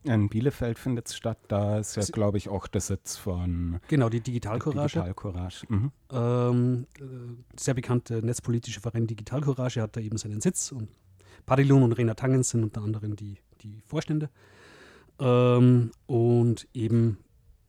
In 0.04 0.30
Bielefeld 0.30 0.78
findet 0.78 1.08
es 1.08 1.18
statt. 1.18 1.40
Da 1.48 1.80
ist 1.80 1.96
ja, 1.96 2.04
glaube 2.04 2.38
ich, 2.38 2.50
auch 2.50 2.68
der 2.68 2.82
Sitz 2.82 3.18
von 3.18 3.80
Genau, 3.88 4.10
die 4.10 4.22
Digitalcourage. 4.22 5.00
Digital 5.00 5.14
Courage. 5.16 5.66
Mhm. 5.70 5.92
Ähm, 6.12 6.88
äh, 7.00 7.60
sehr 7.60 7.74
bekannte 7.74 8.24
netzpolitische 8.24 8.80
Verein 8.80 9.08
Digitalcourage 9.08 9.82
hat 9.82 9.98
da 9.98 10.02
eben 10.02 10.18
seinen 10.18 10.40
Sitz 10.40 10.72
und 10.72 10.88
Padilon 11.48 11.82
und 11.82 11.94
Rena 11.94 12.14
Tangens 12.14 12.52
sind 12.52 12.64
unter 12.64 12.84
anderem 12.84 13.16
die, 13.16 13.40
die 13.62 13.82
Vorstände. 13.88 14.30
Ähm, 15.20 15.90
und 16.06 16.68
eben 16.76 17.18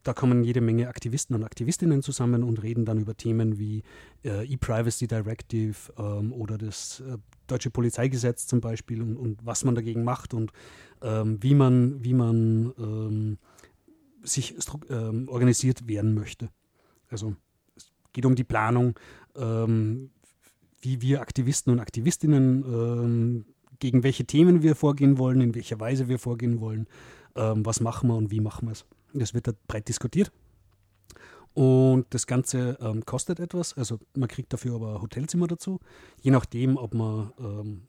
da 0.08 0.14
kommen 0.14 0.42
jede 0.42 0.62
Menge 0.62 0.88
Aktivisten 0.88 1.36
und 1.36 1.44
Aktivistinnen 1.44 2.00
zusammen 2.00 2.42
und 2.42 2.62
reden 2.62 2.86
dann 2.86 2.98
über 2.98 3.14
Themen 3.14 3.58
wie 3.58 3.82
äh, 4.24 4.50
E-Privacy 4.50 5.06
Directive 5.06 5.76
ähm, 5.98 6.32
oder 6.32 6.56
das 6.56 7.00
äh, 7.00 7.18
deutsche 7.46 7.68
Polizeigesetz 7.68 8.46
zum 8.46 8.62
Beispiel 8.62 9.02
und, 9.02 9.18
und 9.18 9.44
was 9.44 9.64
man 9.64 9.74
dagegen 9.74 10.04
macht 10.04 10.32
und 10.32 10.50
ähm, 11.02 11.36
wie 11.42 11.54
man, 11.54 12.02
wie 12.02 12.14
man 12.14 12.72
ähm, 12.78 13.38
sich 14.22 14.54
ähm, 14.88 15.28
organisiert 15.28 15.86
werden 15.86 16.14
möchte. 16.14 16.48
Also 17.10 17.36
es 17.76 17.92
geht 18.14 18.24
um 18.24 18.34
die 18.34 18.44
Planung, 18.44 18.98
ähm, 19.36 20.08
wie 20.80 21.02
wir 21.02 21.20
Aktivisten 21.20 21.70
und 21.70 21.80
Aktivistinnen, 21.80 22.64
ähm, 22.64 23.44
gegen 23.78 24.02
welche 24.04 24.24
Themen 24.24 24.62
wir 24.62 24.74
vorgehen 24.74 25.18
wollen, 25.18 25.42
in 25.42 25.54
welcher 25.54 25.78
Weise 25.78 26.08
wir 26.08 26.18
vorgehen 26.18 26.60
wollen, 26.60 26.88
was 27.34 27.78
machen 27.78 28.08
wir 28.08 28.16
und 28.16 28.32
wie 28.32 28.40
machen 28.40 28.66
wir 28.66 28.72
es. 28.72 28.84
Das 29.18 29.34
wird 29.34 29.48
da 29.48 29.52
breit 29.66 29.88
diskutiert. 29.88 30.32
Und 31.54 32.06
das 32.10 32.26
Ganze 32.26 32.78
ähm, 32.80 33.04
kostet 33.04 33.40
etwas, 33.40 33.76
also 33.76 33.98
man 34.14 34.28
kriegt 34.28 34.52
dafür 34.52 34.76
aber 34.76 34.94
ein 34.94 35.02
Hotelzimmer 35.02 35.48
dazu. 35.48 35.80
Je 36.20 36.30
nachdem, 36.30 36.76
ob 36.76 36.94
man 36.94 37.32
ähm, 37.40 37.82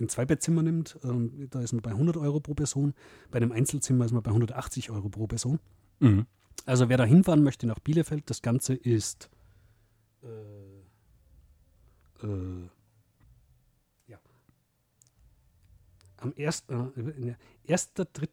ein 0.00 0.08
Zweibettzimmer 0.08 0.62
nimmt, 0.62 0.98
ähm, 1.04 1.48
da 1.50 1.60
ist 1.60 1.72
man 1.72 1.82
bei 1.82 1.90
100 1.90 2.16
Euro 2.16 2.40
pro 2.40 2.54
Person. 2.54 2.94
Bei 3.30 3.36
einem 3.36 3.52
Einzelzimmer 3.52 4.04
ist 4.04 4.12
man 4.12 4.22
bei 4.22 4.30
180 4.30 4.90
Euro 4.90 5.08
pro 5.10 5.26
Person. 5.26 5.60
Mhm. 6.00 6.26
Also 6.66 6.88
wer 6.88 6.96
da 6.96 7.04
hinfahren 7.04 7.42
möchte 7.42 7.66
nach 7.66 7.78
Bielefeld, 7.78 8.28
das 8.30 8.42
Ganze 8.42 8.74
ist 8.74 9.30
äh, 10.22 10.26
äh, 12.26 12.68
ja. 14.08 14.18
am 16.16 16.32
1. 16.36 16.64
Äh, 16.68 17.00
in 17.00 17.26
der 17.26 17.36
1. 17.68 17.92
Dritt 18.12 18.30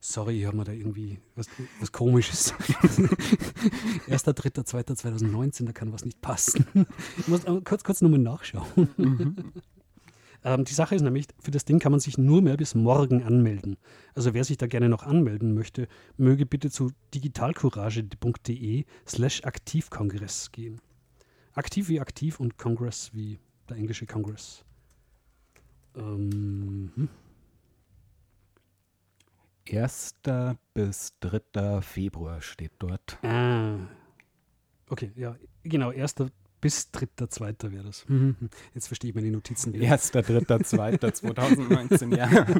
Sorry, 0.00 0.40
ich 0.40 0.46
habe 0.46 0.56
mir 0.56 0.64
da 0.64 0.72
irgendwie 0.72 1.20
was, 1.36 1.46
was 1.78 1.92
komisches. 1.92 2.52
1.3.2.2019, 4.08 5.64
da 5.66 5.72
kann 5.72 5.92
was 5.92 6.04
nicht 6.04 6.20
passen. 6.20 6.66
Ich 7.18 7.28
muss 7.28 7.46
aber 7.46 7.60
kurz, 7.62 7.84
kurz 7.84 8.02
nochmal 8.02 8.18
nachschauen. 8.18 9.52
Ähm, 10.44 10.64
die 10.64 10.74
Sache 10.74 10.94
ist 10.94 11.02
nämlich, 11.02 11.26
für 11.40 11.50
das 11.50 11.64
Ding 11.64 11.78
kann 11.78 11.92
man 11.92 12.00
sich 12.00 12.18
nur 12.18 12.42
mehr 12.42 12.56
bis 12.56 12.74
morgen 12.74 13.22
anmelden. 13.22 13.76
Also 14.14 14.34
wer 14.34 14.44
sich 14.44 14.56
da 14.56 14.66
gerne 14.66 14.88
noch 14.88 15.04
anmelden 15.04 15.54
möchte, 15.54 15.88
möge 16.16 16.46
bitte 16.46 16.70
zu 16.70 16.90
digitalcourage.de 17.14 18.84
slash 19.06 19.44
aktivkongress 19.44 20.50
gehen. 20.52 20.80
Aktiv 21.52 21.88
wie 21.88 22.00
aktiv 22.00 22.40
und 22.40 22.58
Kongress 22.58 23.10
wie 23.14 23.38
der 23.68 23.76
englische 23.76 24.06
Kongress. 24.06 24.64
Ähm, 25.94 26.90
hm. 26.94 27.08
1. 29.70 30.14
bis 30.74 31.12
3. 31.20 31.80
Februar 31.82 32.40
steht 32.42 32.72
dort. 32.78 33.18
Ah. 33.24 33.76
Okay, 34.88 35.12
ja, 35.16 35.36
genau, 35.62 35.90
1. 35.90 36.14
bis 36.60 36.90
3.2. 36.92 37.72
wäre 37.72 37.84
das. 37.84 38.08
Mhm. 38.08 38.36
Jetzt 38.74 38.88
verstehe 38.88 39.10
ich 39.10 39.14
meine 39.14 39.30
Notizen 39.30 39.72
wieder. 39.72 39.90
1. 39.90 40.10
3. 40.10 40.22
2. 40.62 40.96
2019, 40.96 42.12
ja. 42.12 42.46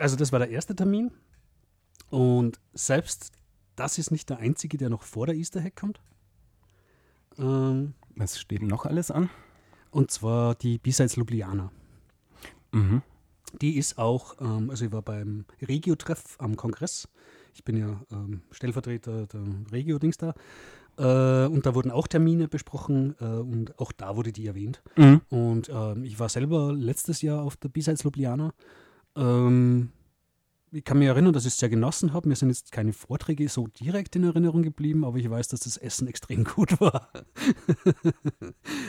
Also 0.00 0.14
das 0.14 0.30
war 0.30 0.38
der 0.38 0.50
erste 0.50 0.76
Termin. 0.76 1.10
Und 2.08 2.60
selbst 2.72 3.32
das 3.74 3.98
ist 3.98 4.12
nicht 4.12 4.30
der 4.30 4.38
einzige, 4.38 4.78
der 4.78 4.90
noch 4.90 5.02
vor 5.02 5.26
der 5.26 5.34
Easter 5.34 5.60
Hack 5.60 5.74
kommt. 5.74 6.00
Ähm, 7.36 7.94
Was 8.14 8.38
steht 8.38 8.62
noch 8.62 8.86
alles 8.86 9.10
an? 9.10 9.28
und 9.90 10.10
zwar 10.10 10.54
die 10.54 10.78
B-Sides 10.78 11.16
Ljubljana. 11.16 11.72
Mhm. 12.72 13.02
Die 13.60 13.76
ist 13.76 13.98
auch, 13.98 14.36
ähm, 14.40 14.70
also 14.70 14.84
ich 14.86 14.92
war 14.92 15.02
beim 15.02 15.44
Regio-Treff 15.66 16.36
am 16.38 16.56
Kongress. 16.56 17.08
Ich 17.54 17.64
bin 17.64 17.76
ja 17.76 18.00
ähm, 18.12 18.42
Stellvertreter 18.50 19.26
der 19.26 19.40
Regio-Dings 19.72 20.16
da. 20.18 20.34
Äh, 20.98 21.46
und 21.46 21.64
da 21.64 21.74
wurden 21.74 21.90
auch 21.90 22.06
Termine 22.08 22.48
besprochen 22.48 23.14
äh, 23.20 23.24
und 23.24 23.78
auch 23.78 23.92
da 23.92 24.16
wurde 24.16 24.32
die 24.32 24.46
erwähnt. 24.46 24.82
Mhm. 24.96 25.20
Und 25.28 25.68
ähm, 25.68 26.04
ich 26.04 26.18
war 26.18 26.28
selber 26.28 26.72
letztes 26.72 27.22
Jahr 27.22 27.42
auf 27.42 27.56
der 27.56 27.68
B-Sides 27.68 28.04
Ljubljana. 28.04 28.52
Ähm, 29.16 29.90
ich 30.72 30.84
kann 30.84 30.98
mich 30.98 31.08
erinnern, 31.08 31.32
dass 31.32 31.44
ich 31.44 31.52
es 31.52 31.58
sehr 31.58 31.68
genossen 31.68 32.12
habe. 32.12 32.28
Mir 32.28 32.36
sind 32.36 32.48
jetzt 32.48 32.72
keine 32.72 32.92
Vorträge 32.92 33.48
so 33.48 33.66
direkt 33.66 34.16
in 34.16 34.24
Erinnerung 34.24 34.62
geblieben, 34.62 35.04
aber 35.04 35.16
ich 35.18 35.28
weiß, 35.28 35.48
dass 35.48 35.60
das 35.60 35.76
Essen 35.76 36.08
extrem 36.08 36.44
gut 36.56 36.80
war. 36.80 37.08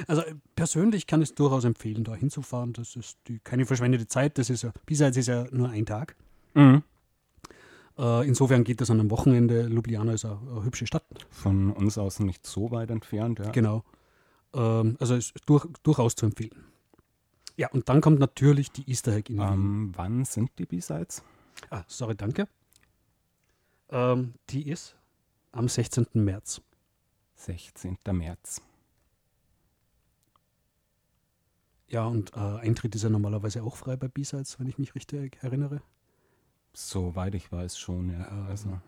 also 0.08 0.22
äh, 0.22 0.36
persönlich 0.56 1.08
kann 1.08 1.22
ich 1.22 1.30
es 1.30 1.36
durchaus 1.36 1.64
empfehlen, 1.64 2.04
da 2.04 2.16
hinzufahren. 2.16 2.74
Das 2.74 2.96
ist 2.96 3.18
die, 3.28 3.40
keine 3.40 3.66
verschwendete 3.66 4.08
Zeit. 4.08 4.38
Das 4.38 4.50
ist 4.50 4.64
ja, 4.64 4.72
B-Sides 4.86 5.18
ist 5.18 5.28
ja 5.28 5.46
nur 5.52 5.70
ein 5.70 5.86
Tag. 5.86 6.16
Mhm. 6.54 6.84
Äh, 7.98 8.28
insofern 8.28 8.64
geht 8.64 8.82
das 8.82 8.90
an 8.90 9.00
einem 9.00 9.12
Wochenende. 9.12 9.68
Ljubljana 9.68 10.14
ist 10.14 10.26
eine, 10.26 10.40
eine 10.40 10.64
hübsche 10.64 10.88
Stadt. 10.88 11.04
Von 11.30 11.72
uns 11.72 11.98
aus 11.98 12.20
nicht 12.20 12.46
so 12.48 12.72
weit 12.72 12.90
entfernt, 12.92 13.40
ja. 13.40 13.52
Genau. 13.52 13.84
Ähm, 14.54 14.96
also 15.00 15.16
ist 15.16 15.34
durch, 15.46 15.66
durchaus 15.84 16.16
zu 16.16 16.26
empfehlen. 16.26 16.66
Ja, 17.58 17.68
und 17.72 17.90
dann 17.90 18.00
kommt 18.00 18.20
natürlich 18.20 18.72
die 18.72 18.90
Easter 18.90 19.14
Egg 19.14 19.30
in. 19.32 19.42
Ähm, 19.42 19.92
wann 19.96 20.24
sind 20.24 20.50
die 20.58 20.66
B-Sides? 20.66 21.24
Ah, 21.70 21.84
sorry, 21.88 22.16
danke. 22.16 22.48
Ähm, 23.90 24.34
die 24.50 24.68
ist 24.70 24.96
am 25.52 25.68
16. 25.68 26.08
März. 26.14 26.62
16. 27.36 27.98
März. 28.12 28.62
Ja, 31.88 32.06
und 32.06 32.34
äh, 32.34 32.40
Eintritt 32.40 32.94
ist 32.96 33.04
ja 33.04 33.10
normalerweise 33.10 33.64
auch 33.64 33.76
frei 33.76 33.96
bei 33.96 34.08
B-Sides, 34.08 34.60
wenn 34.60 34.68
ich 34.68 34.78
mich 34.78 34.94
richtig 34.94 35.40
erinnere. 35.42 35.82
Soweit 36.74 37.34
ich 37.34 37.52
weiß 37.52 37.80
schon, 37.80 38.12
ja. 38.12 38.26
Also, 38.48 38.80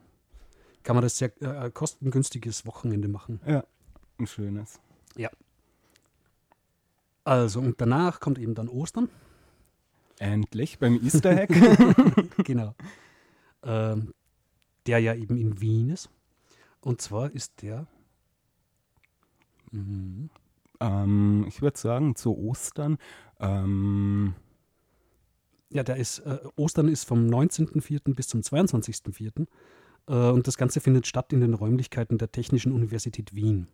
Kann 0.83 0.95
man 0.95 1.01
das 1.01 1.17
sehr 1.17 1.31
äh, 1.41 1.71
kostengünstiges 1.71 2.65
Wochenende 2.67 3.07
machen. 3.07 3.41
ja, 3.45 3.63
ein 4.19 4.27
schönes. 4.27 4.79
Also, 7.23 7.59
und 7.59 7.79
danach 7.79 8.19
kommt 8.19 8.39
eben 8.39 8.55
dann 8.55 8.67
Ostern. 8.67 9.07
Endlich 10.21 10.77
beim 10.77 11.03
Easter 11.03 11.35
Hack. 11.35 11.49
genau. 12.43 12.75
Ähm, 13.63 14.13
der 14.85 14.99
ja 14.99 15.15
eben 15.15 15.35
in 15.35 15.61
Wien 15.61 15.89
ist. 15.89 16.11
Und 16.79 17.01
zwar 17.01 17.31
ist 17.31 17.63
der. 17.63 17.87
Mhm. 19.71 20.29
ähm, 20.79 21.45
ich 21.47 21.63
würde 21.63 21.79
sagen, 21.79 22.15
zu 22.15 22.37
Ostern. 22.37 22.99
Ähm, 23.39 24.35
Ja, 25.73 25.83
der 25.83 25.95
ist, 25.95 26.19
äh, 26.19 26.39
Ostern 26.55 26.87
ist 26.87 27.05
vom 27.05 27.25
19.04. 27.27 28.13
bis 28.13 28.27
zum 28.27 28.41
22.04. 28.41 29.47
Äh, 30.07 30.13
und 30.13 30.45
das 30.47 30.57
Ganze 30.57 30.81
findet 30.81 31.07
statt 31.07 31.33
in 31.33 31.41
den 31.41 31.55
Räumlichkeiten 31.55 32.19
der 32.19 32.31
Technischen 32.31 32.73
Universität 32.73 33.33
Wien. 33.33 33.67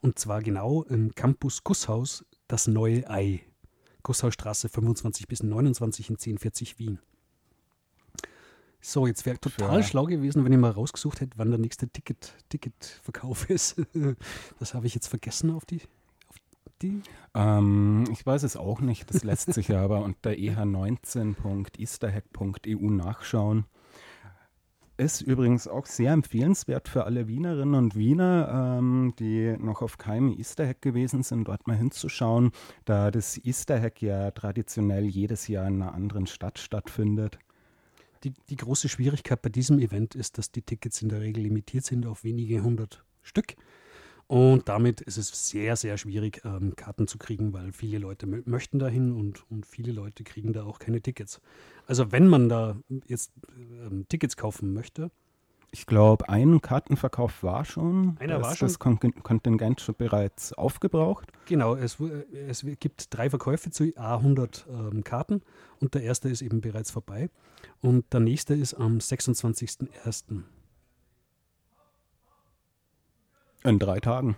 Und 0.00 0.18
zwar 0.18 0.42
genau 0.42 0.84
im 0.84 1.14
Campus 1.14 1.64
Gusshaus, 1.64 2.24
das 2.46 2.68
neue 2.68 3.08
Ei. 3.10 3.40
Gusshausstraße 4.02 4.68
25 4.68 5.26
bis 5.28 5.42
29 5.42 6.10
in 6.10 6.16
1040 6.16 6.78
Wien. 6.78 6.98
So, 8.80 9.08
jetzt 9.08 9.26
wäre 9.26 9.38
total 9.40 9.78
Ja. 9.80 9.82
schlau 9.82 10.04
gewesen, 10.06 10.44
wenn 10.44 10.52
ich 10.52 10.58
mal 10.58 10.70
rausgesucht 10.70 11.20
hätte, 11.20 11.36
wann 11.36 11.50
der 11.50 11.58
nächste 11.58 11.88
Ticket, 11.88 12.32
Ticketverkauf 12.48 13.50
ist. 13.50 13.74
Das 14.60 14.72
habe 14.74 14.86
ich 14.86 14.94
jetzt 14.94 15.08
vergessen 15.08 15.50
auf 15.50 15.64
die. 15.64 15.80
Auf 16.28 16.36
die. 16.80 17.02
ähm, 17.34 18.04
ich 18.12 18.24
weiß 18.24 18.44
es 18.44 18.56
auch 18.56 18.80
nicht, 18.80 19.12
das 19.12 19.24
lässt 19.24 19.52
sich 19.52 19.66
ja 19.68 19.82
aber 19.82 20.02
unter 20.04 20.36
E 20.36 20.50
eh19.easterhack.eu 20.50 22.90
nachschauen. 22.90 23.64
Ist 24.98 25.20
übrigens 25.20 25.68
auch 25.68 25.86
sehr 25.86 26.12
empfehlenswert 26.12 26.88
für 26.88 27.04
alle 27.04 27.28
Wienerinnen 27.28 27.76
und 27.76 27.94
Wiener, 27.94 28.78
ähm, 28.80 29.14
die 29.16 29.56
noch 29.56 29.80
auf 29.80 29.96
keinem 29.96 30.36
Easter 30.36 30.66
Hack 30.66 30.82
gewesen 30.82 31.22
sind, 31.22 31.46
dort 31.46 31.68
mal 31.68 31.76
hinzuschauen, 31.76 32.50
da 32.84 33.12
das 33.12 33.38
Easter 33.44 33.80
Hack 33.80 34.02
ja 34.02 34.32
traditionell 34.32 35.04
jedes 35.04 35.46
Jahr 35.46 35.68
in 35.68 35.82
einer 35.82 35.94
anderen 35.94 36.26
Stadt 36.26 36.58
stattfindet. 36.58 37.38
Die, 38.24 38.32
die 38.50 38.56
große 38.56 38.88
Schwierigkeit 38.88 39.40
bei 39.40 39.50
diesem 39.50 39.78
Event 39.78 40.16
ist, 40.16 40.36
dass 40.36 40.50
die 40.50 40.62
Tickets 40.62 41.00
in 41.00 41.10
der 41.10 41.20
Regel 41.20 41.44
limitiert 41.44 41.84
sind 41.84 42.04
auf 42.04 42.24
wenige 42.24 42.64
hundert 42.64 43.04
Stück. 43.22 43.54
Und 44.28 44.68
damit 44.68 45.00
ist 45.00 45.16
es 45.16 45.48
sehr, 45.48 45.74
sehr 45.76 45.96
schwierig, 45.96 46.42
ähm, 46.44 46.76
Karten 46.76 47.06
zu 47.08 47.16
kriegen, 47.18 47.52
weil 47.54 47.72
viele 47.72 47.98
Leute 47.98 48.26
mö- 48.26 48.42
möchten 48.44 48.78
dahin 48.78 49.10
und, 49.12 49.50
und 49.50 49.64
viele 49.66 49.90
Leute 49.90 50.22
kriegen 50.22 50.52
da 50.52 50.64
auch 50.64 50.78
keine 50.78 51.00
Tickets. 51.00 51.40
Also 51.86 52.12
wenn 52.12 52.28
man 52.28 52.48
da 52.50 52.76
jetzt 53.06 53.32
ähm, 53.58 54.04
Tickets 54.08 54.36
kaufen 54.36 54.74
möchte, 54.74 55.10
Ich 55.70 55.86
glaube, 55.86 56.28
ein 56.28 56.60
Kartenverkauf 56.60 57.42
war 57.42 57.64
schon. 57.64 58.16
Einer 58.20 58.36
Da 58.38 58.42
war 58.42 58.52
ist 58.52 58.58
schon. 58.58 58.68
das 58.68 58.78
Kon 58.78 58.98
Kontingent 59.22 59.80
schon 59.80 59.94
bereits 59.96 60.52
aufgebraucht. 60.52 61.32
genau, 61.46 61.74
es, 61.74 61.96
es 62.48 62.66
gibt 62.80 63.14
drei 63.14 63.30
Verkäufe 63.30 63.70
zu 63.70 63.84
A100 63.84 64.66
ähm, 64.68 65.04
Karten 65.04 65.40
und 65.80 65.94
der 65.94 66.02
erste 66.02 66.28
ist 66.28 66.42
eben 66.42 66.60
bereits 66.60 66.90
vorbei 66.90 67.30
und 67.80 68.04
der 68.12 68.20
nächste 68.20 68.54
ist 68.54 68.74
am 68.74 68.98
26.01. 68.98 70.42
In 73.64 73.78
drei 73.78 74.00
Tagen. 74.00 74.36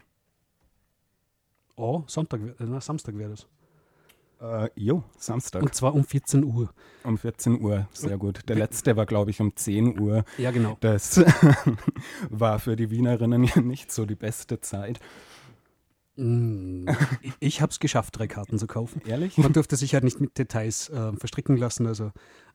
Oh, 1.76 2.02
Sonntag, 2.06 2.40
äh, 2.40 2.52
na, 2.64 2.80
Samstag 2.80 3.16
wäre 3.16 3.30
das. 3.30 3.46
Äh, 4.40 4.70
jo, 4.74 5.02
Samstag 5.18 5.62
Und 5.62 5.74
zwar 5.74 5.94
um 5.94 6.04
14 6.04 6.44
Uhr. 6.44 6.72
um 7.04 7.18
14 7.18 7.60
Uhr. 7.60 7.86
Sehr 7.92 8.16
gut. 8.16 8.48
Der 8.48 8.56
letzte 8.56 8.96
war, 8.96 9.06
glaube 9.06 9.30
ich, 9.30 9.40
um 9.40 9.54
10 9.54 10.00
Uhr. 10.00 10.24
Ja, 10.38 10.50
genau. 10.50 10.76
Das 10.80 11.22
war 12.30 12.58
für 12.58 12.76
die 12.76 12.90
Wienerinnen 12.90 13.44
ja 13.44 13.60
nicht 13.60 13.92
so 13.92 14.06
die 14.06 14.14
beste 14.14 14.60
Zeit. 14.60 14.98
Mm, 16.16 16.88
ich 17.38 17.60
habe 17.60 17.70
es 17.70 17.80
geschafft, 17.80 18.18
drei 18.18 18.26
Karten 18.26 18.58
zu 18.58 18.66
kaufen. 18.66 19.02
Ehrlich? 19.06 19.36
Man 19.38 19.52
durfte 19.52 19.76
sich 19.76 19.92
halt 19.94 20.04
nicht 20.04 20.20
mit 20.20 20.36
Details 20.38 20.88
äh, 20.88 21.12
verstricken 21.12 21.56
lassen. 21.58 21.86
Also 21.86 22.10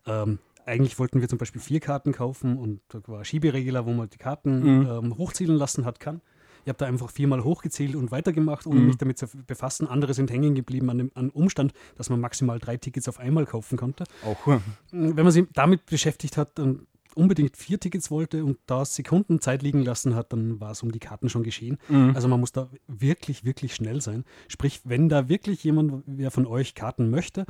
ähm, 0.08 0.40
eigentlich 0.66 0.98
wollten 0.98 1.22
wir 1.22 1.30
zum 1.30 1.38
Beispiel 1.38 1.62
vier 1.62 1.80
Karten 1.80 2.12
kaufen 2.14 2.58
und 2.58 2.82
da 2.90 3.00
war 3.08 3.24
Schieberegler, 3.24 3.86
wo 3.86 3.94
man 3.94 4.10
die 4.10 4.18
Karten 4.18 4.80
Mhm. 4.82 4.88
ähm, 4.90 5.18
hochzielen 5.18 5.56
lassen 5.56 5.86
hat 5.86 6.00
kann. 6.00 6.22
Ich 6.66 6.70
habe 6.70 6.78
da 6.80 6.88
einfach 6.88 7.12
viermal 7.12 7.44
hochgezählt 7.44 7.96
und 7.96 8.10
weitergemacht, 8.12 8.66
ohne 8.66 8.80
Mhm. 8.80 8.88
mich 8.88 8.98
damit 8.98 9.20
zu 9.20 9.28
befassen. 9.46 9.88
Andere 9.88 10.16
sind 10.16 10.32
hängen 10.32 10.56
geblieben 10.56 10.90
an 10.90 10.98
dem 10.98 11.12
an 11.14 11.30
Umstand, 11.30 11.74
dass 11.96 12.10
man 12.10 12.20
maximal 12.20 12.58
drei 12.60 12.76
Tickets 12.78 13.08
auf 13.08 13.20
einmal 13.20 13.46
kaufen 13.46 13.78
konnte. 13.78 14.04
Auch. 14.26 14.48
äh, 14.48 14.60
Wenn 14.92 15.16
man 15.24 15.32
sich 15.32 15.46
damit 15.54 15.86
beschäftigt 15.86 16.38
hat 16.38 16.60
und 16.60 16.88
unbedingt 17.14 17.56
vier 17.56 17.80
Tickets 17.80 18.12
wollte 18.12 18.44
und 18.44 18.58
da 18.66 18.84
Sekunden 18.84 19.40
Zeit 19.40 19.62
liegen 19.62 19.84
lassen 19.84 20.16
hat, 20.16 20.34
dann 20.34 20.60
war 20.60 20.72
es 20.72 20.84
um 20.84 20.92
die 20.92 21.00
Karten 21.00 21.30
schon 21.30 21.44
geschehen. 21.44 21.78
Mhm. 21.88 22.12
Also 22.16 22.28
man 22.28 22.40
muss 22.42 22.52
da 22.52 22.68
wirklich, 22.88 23.46
wirklich 23.46 23.74
schnell 23.76 24.02
sein. 24.02 24.26
Sprich, 24.50 24.82
wenn 24.84 25.08
da 25.08 25.30
wirklich 25.30 25.64
jemand, 25.64 26.04
wer 26.08 26.30
von 26.32 26.46
euch 26.46 26.74
Karten 26.76 27.10
möchte, 27.12 27.46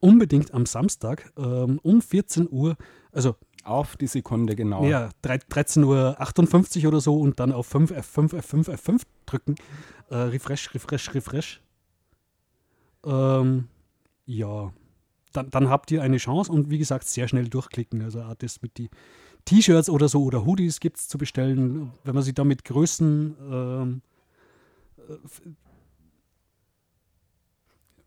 unbedingt 0.00 0.54
am 0.54 0.66
Samstag 0.66 1.32
ähm, 1.36 1.80
um 1.82 2.00
14 2.02 2.48
Uhr, 2.50 2.76
also 3.10 3.34
Auf 3.68 3.96
die 3.96 4.06
Sekunde 4.06 4.56
genau. 4.56 4.84
ja, 4.84 5.10
13.58 5.24 6.82
Uhr 6.82 6.88
oder 6.88 7.00
so 7.00 7.18
und 7.18 7.38
dann 7.38 7.52
auf 7.52 7.66
5 7.66 7.92
F5, 7.92 8.34
F5, 8.34 8.70
F5 8.70 9.02
drücken. 9.26 9.56
Äh, 10.08 10.16
refresh, 10.16 10.74
refresh, 10.74 11.14
refresh. 11.14 11.60
Ähm, 13.04 13.68
ja, 14.24 14.72
dann, 15.32 15.50
dann 15.50 15.68
habt 15.68 15.90
ihr 15.90 16.02
eine 16.02 16.16
Chance 16.16 16.50
und 16.50 16.70
wie 16.70 16.78
gesagt, 16.78 17.06
sehr 17.08 17.28
schnell 17.28 17.48
durchklicken. 17.48 18.02
Also 18.02 18.22
das 18.38 18.62
mit 18.62 18.78
die 18.78 18.88
T-Shirts 19.44 19.90
oder 19.90 20.08
so 20.08 20.24
oder 20.24 20.44
Hoodies 20.44 20.80
gibt 20.80 20.98
es 20.98 21.08
zu 21.08 21.18
bestellen. 21.18 21.92
Wenn 22.04 22.14
man 22.14 22.22
sich 22.22 22.34
da 22.34 22.44
mit 22.44 22.64
Größen 22.64 23.36
ähm, 23.50 24.02
äh, 24.96 25.14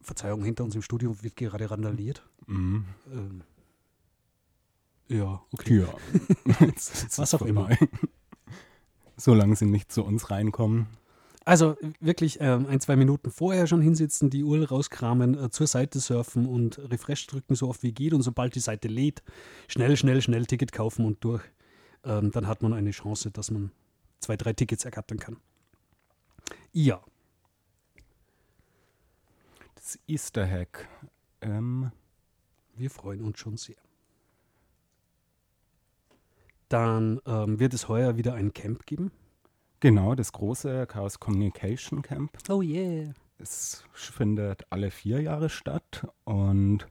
Verzeihung, 0.01 0.43
hinter 0.43 0.63
uns 0.63 0.75
im 0.75 0.81
Studio 0.81 1.15
wird 1.21 1.35
gerade 1.35 1.69
randaliert. 1.69 2.23
Mhm. 2.47 2.85
Ähm, 3.11 3.43
ja, 5.11 5.41
okay. 5.51 5.81
Ja. 5.81 5.93
Was 7.15 7.33
auch 7.33 7.41
immer. 7.43 7.69
Solange 9.17 9.55
sie 9.55 9.65
nicht 9.65 9.91
zu 9.91 10.03
uns 10.03 10.31
reinkommen. 10.31 10.87
Also 11.43 11.75
wirklich 11.99 12.37
ähm, 12.39 12.67
ein, 12.67 12.79
zwei 12.79 12.95
Minuten 12.95 13.31
vorher 13.31 13.65
schon 13.67 13.81
hinsitzen, 13.81 14.29
die 14.29 14.43
URL 14.43 14.65
rauskramen, 14.65 15.37
äh, 15.37 15.49
zur 15.49 15.67
Seite 15.67 15.99
surfen 15.99 16.45
und 16.45 16.77
Refresh 16.91 17.25
drücken, 17.27 17.55
so 17.55 17.67
oft 17.67 17.81
wie 17.83 17.91
geht. 17.91 18.13
Und 18.13 18.21
sobald 18.21 18.55
die 18.55 18.59
Seite 18.59 18.87
lädt, 18.87 19.23
schnell, 19.67 19.97
schnell, 19.97 20.21
schnell 20.21 20.45
Ticket 20.45 20.71
kaufen 20.71 21.05
und 21.05 21.23
durch. 21.23 21.43
Ähm, 22.03 22.31
dann 22.31 22.47
hat 22.47 22.61
man 22.61 22.73
eine 22.73 22.91
Chance, 22.91 23.31
dass 23.31 23.51
man 23.51 23.71
zwei, 24.19 24.37
drei 24.37 24.53
Tickets 24.53 24.85
ergattern 24.85 25.19
kann. 25.19 25.37
Ja, 26.73 27.01
Das 29.81 29.99
Easter 30.07 30.47
Hack. 30.47 30.87
Ähm, 31.41 31.91
wir 32.75 32.89
freuen 32.91 33.21
uns 33.23 33.39
schon 33.39 33.57
sehr. 33.57 33.75
Dann 36.71 37.19
ähm, 37.25 37.59
wird 37.59 37.73
es 37.73 37.89
heuer 37.89 38.15
wieder 38.15 38.33
ein 38.33 38.53
Camp 38.53 38.85
geben. 38.85 39.11
genau, 39.81 40.15
das 40.15 40.31
große 40.31 40.87
Chaos 40.87 41.19
Communication 41.19 42.01
Camp. 42.01 42.31
Oh 42.47 42.61
yeah. 42.61 43.13
Es 43.39 43.83
findet 43.93 44.65
alle 44.69 44.89
vier 44.89 45.19
Jahre 45.21 45.49
statt. 45.49 46.07
Und 46.23 46.87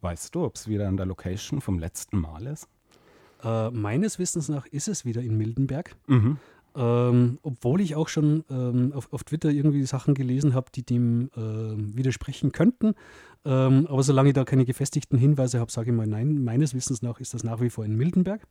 weißt 0.00 0.34
du, 0.34 0.44
ob 0.44 0.54
es 0.54 0.68
wieder 0.68 0.88
an 0.88 0.96
der 0.96 1.04
Location 1.04 1.60
vom 1.60 1.78
letzten 1.78 2.18
Mal 2.18 2.46
ist? 2.46 2.66
Äh, 3.44 3.70
meines 3.72 4.18
Wissens 4.18 4.48
nach 4.48 4.64
ist 4.64 4.88
es 4.88 5.04
wieder 5.04 5.20
in 5.20 5.36
Mildenberg. 5.36 5.94
Mhm. 6.06 6.38
Ähm, 6.76 7.38
obwohl 7.42 7.80
ich 7.80 7.96
auch 7.96 8.08
schon 8.08 8.44
ähm, 8.50 8.92
auf, 8.92 9.10
auf 9.10 9.24
Twitter 9.24 9.50
irgendwie 9.50 9.84
Sachen 9.84 10.12
gelesen 10.12 10.52
habe, 10.52 10.70
die 10.74 10.82
dem 10.82 11.30
ähm, 11.34 11.96
widersprechen 11.96 12.52
könnten. 12.52 12.94
Ähm, 13.46 13.86
aber 13.86 14.02
solange 14.02 14.28
ich 14.28 14.34
da 14.34 14.44
keine 14.44 14.66
gefestigten 14.66 15.18
Hinweise 15.18 15.58
habe, 15.58 15.72
sage 15.72 15.90
ich 15.90 15.96
mal 15.96 16.06
nein. 16.06 16.44
Meines 16.44 16.74
Wissens 16.74 17.00
nach 17.00 17.18
ist 17.18 17.32
das 17.32 17.44
nach 17.44 17.60
wie 17.60 17.70
vor 17.70 17.84
in 17.84 17.96
Mildenberg. 17.96 18.46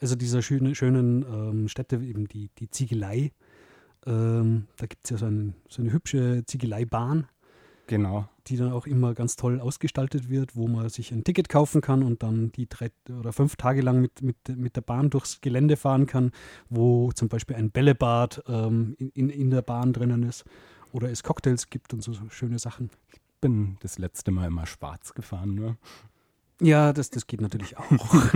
Also 0.00 0.16
dieser 0.16 0.40
schöne, 0.40 0.74
schönen 0.74 1.22
ähm, 1.22 1.68
Stätte, 1.68 1.96
eben 1.96 2.28
die, 2.28 2.50
die 2.58 2.70
Ziegelei. 2.70 3.32
Ähm, 4.06 4.68
da 4.76 4.86
gibt 4.86 5.04
es 5.04 5.10
ja 5.10 5.18
so, 5.18 5.26
einen, 5.26 5.54
so 5.68 5.82
eine 5.82 5.92
hübsche 5.92 6.44
Ziegeleibahn, 6.46 7.26
Genau. 7.88 8.28
die 8.46 8.56
dann 8.56 8.70
auch 8.70 8.86
immer 8.86 9.14
ganz 9.14 9.36
toll 9.36 9.60
ausgestaltet 9.60 10.28
wird, 10.28 10.54
wo 10.54 10.68
man 10.68 10.88
sich 10.90 11.10
ein 11.10 11.24
Ticket 11.24 11.48
kaufen 11.48 11.80
kann 11.80 12.02
und 12.02 12.22
dann 12.22 12.52
die 12.52 12.68
drei 12.68 12.90
oder 13.18 13.32
fünf 13.32 13.56
Tage 13.56 13.80
lang 13.80 14.00
mit, 14.00 14.22
mit, 14.22 14.36
mit 14.56 14.76
der 14.76 14.82
Bahn 14.82 15.10
durchs 15.10 15.40
Gelände 15.40 15.76
fahren 15.76 16.06
kann, 16.06 16.32
wo 16.68 17.10
zum 17.12 17.28
Beispiel 17.28 17.56
ein 17.56 17.70
Bällebad 17.70 18.44
ähm, 18.46 18.94
in, 18.98 19.10
in, 19.10 19.30
in 19.30 19.50
der 19.50 19.62
Bahn 19.62 19.94
drinnen 19.94 20.22
ist 20.22 20.44
oder 20.92 21.10
es 21.10 21.22
Cocktails 21.22 21.70
gibt 21.70 21.94
und 21.94 22.02
so, 22.02 22.12
so 22.12 22.28
schöne 22.28 22.58
Sachen. 22.58 22.90
Bin 23.40 23.78
das 23.80 23.98
letzte 23.98 24.30
Mal 24.32 24.48
immer 24.48 24.66
schwarz 24.66 25.14
gefahren, 25.14 25.54
nur. 25.54 25.76
Ja, 26.60 26.92
das, 26.92 27.08
das 27.08 27.26
geht 27.26 27.40
natürlich 27.40 27.78
auch. 27.78 28.34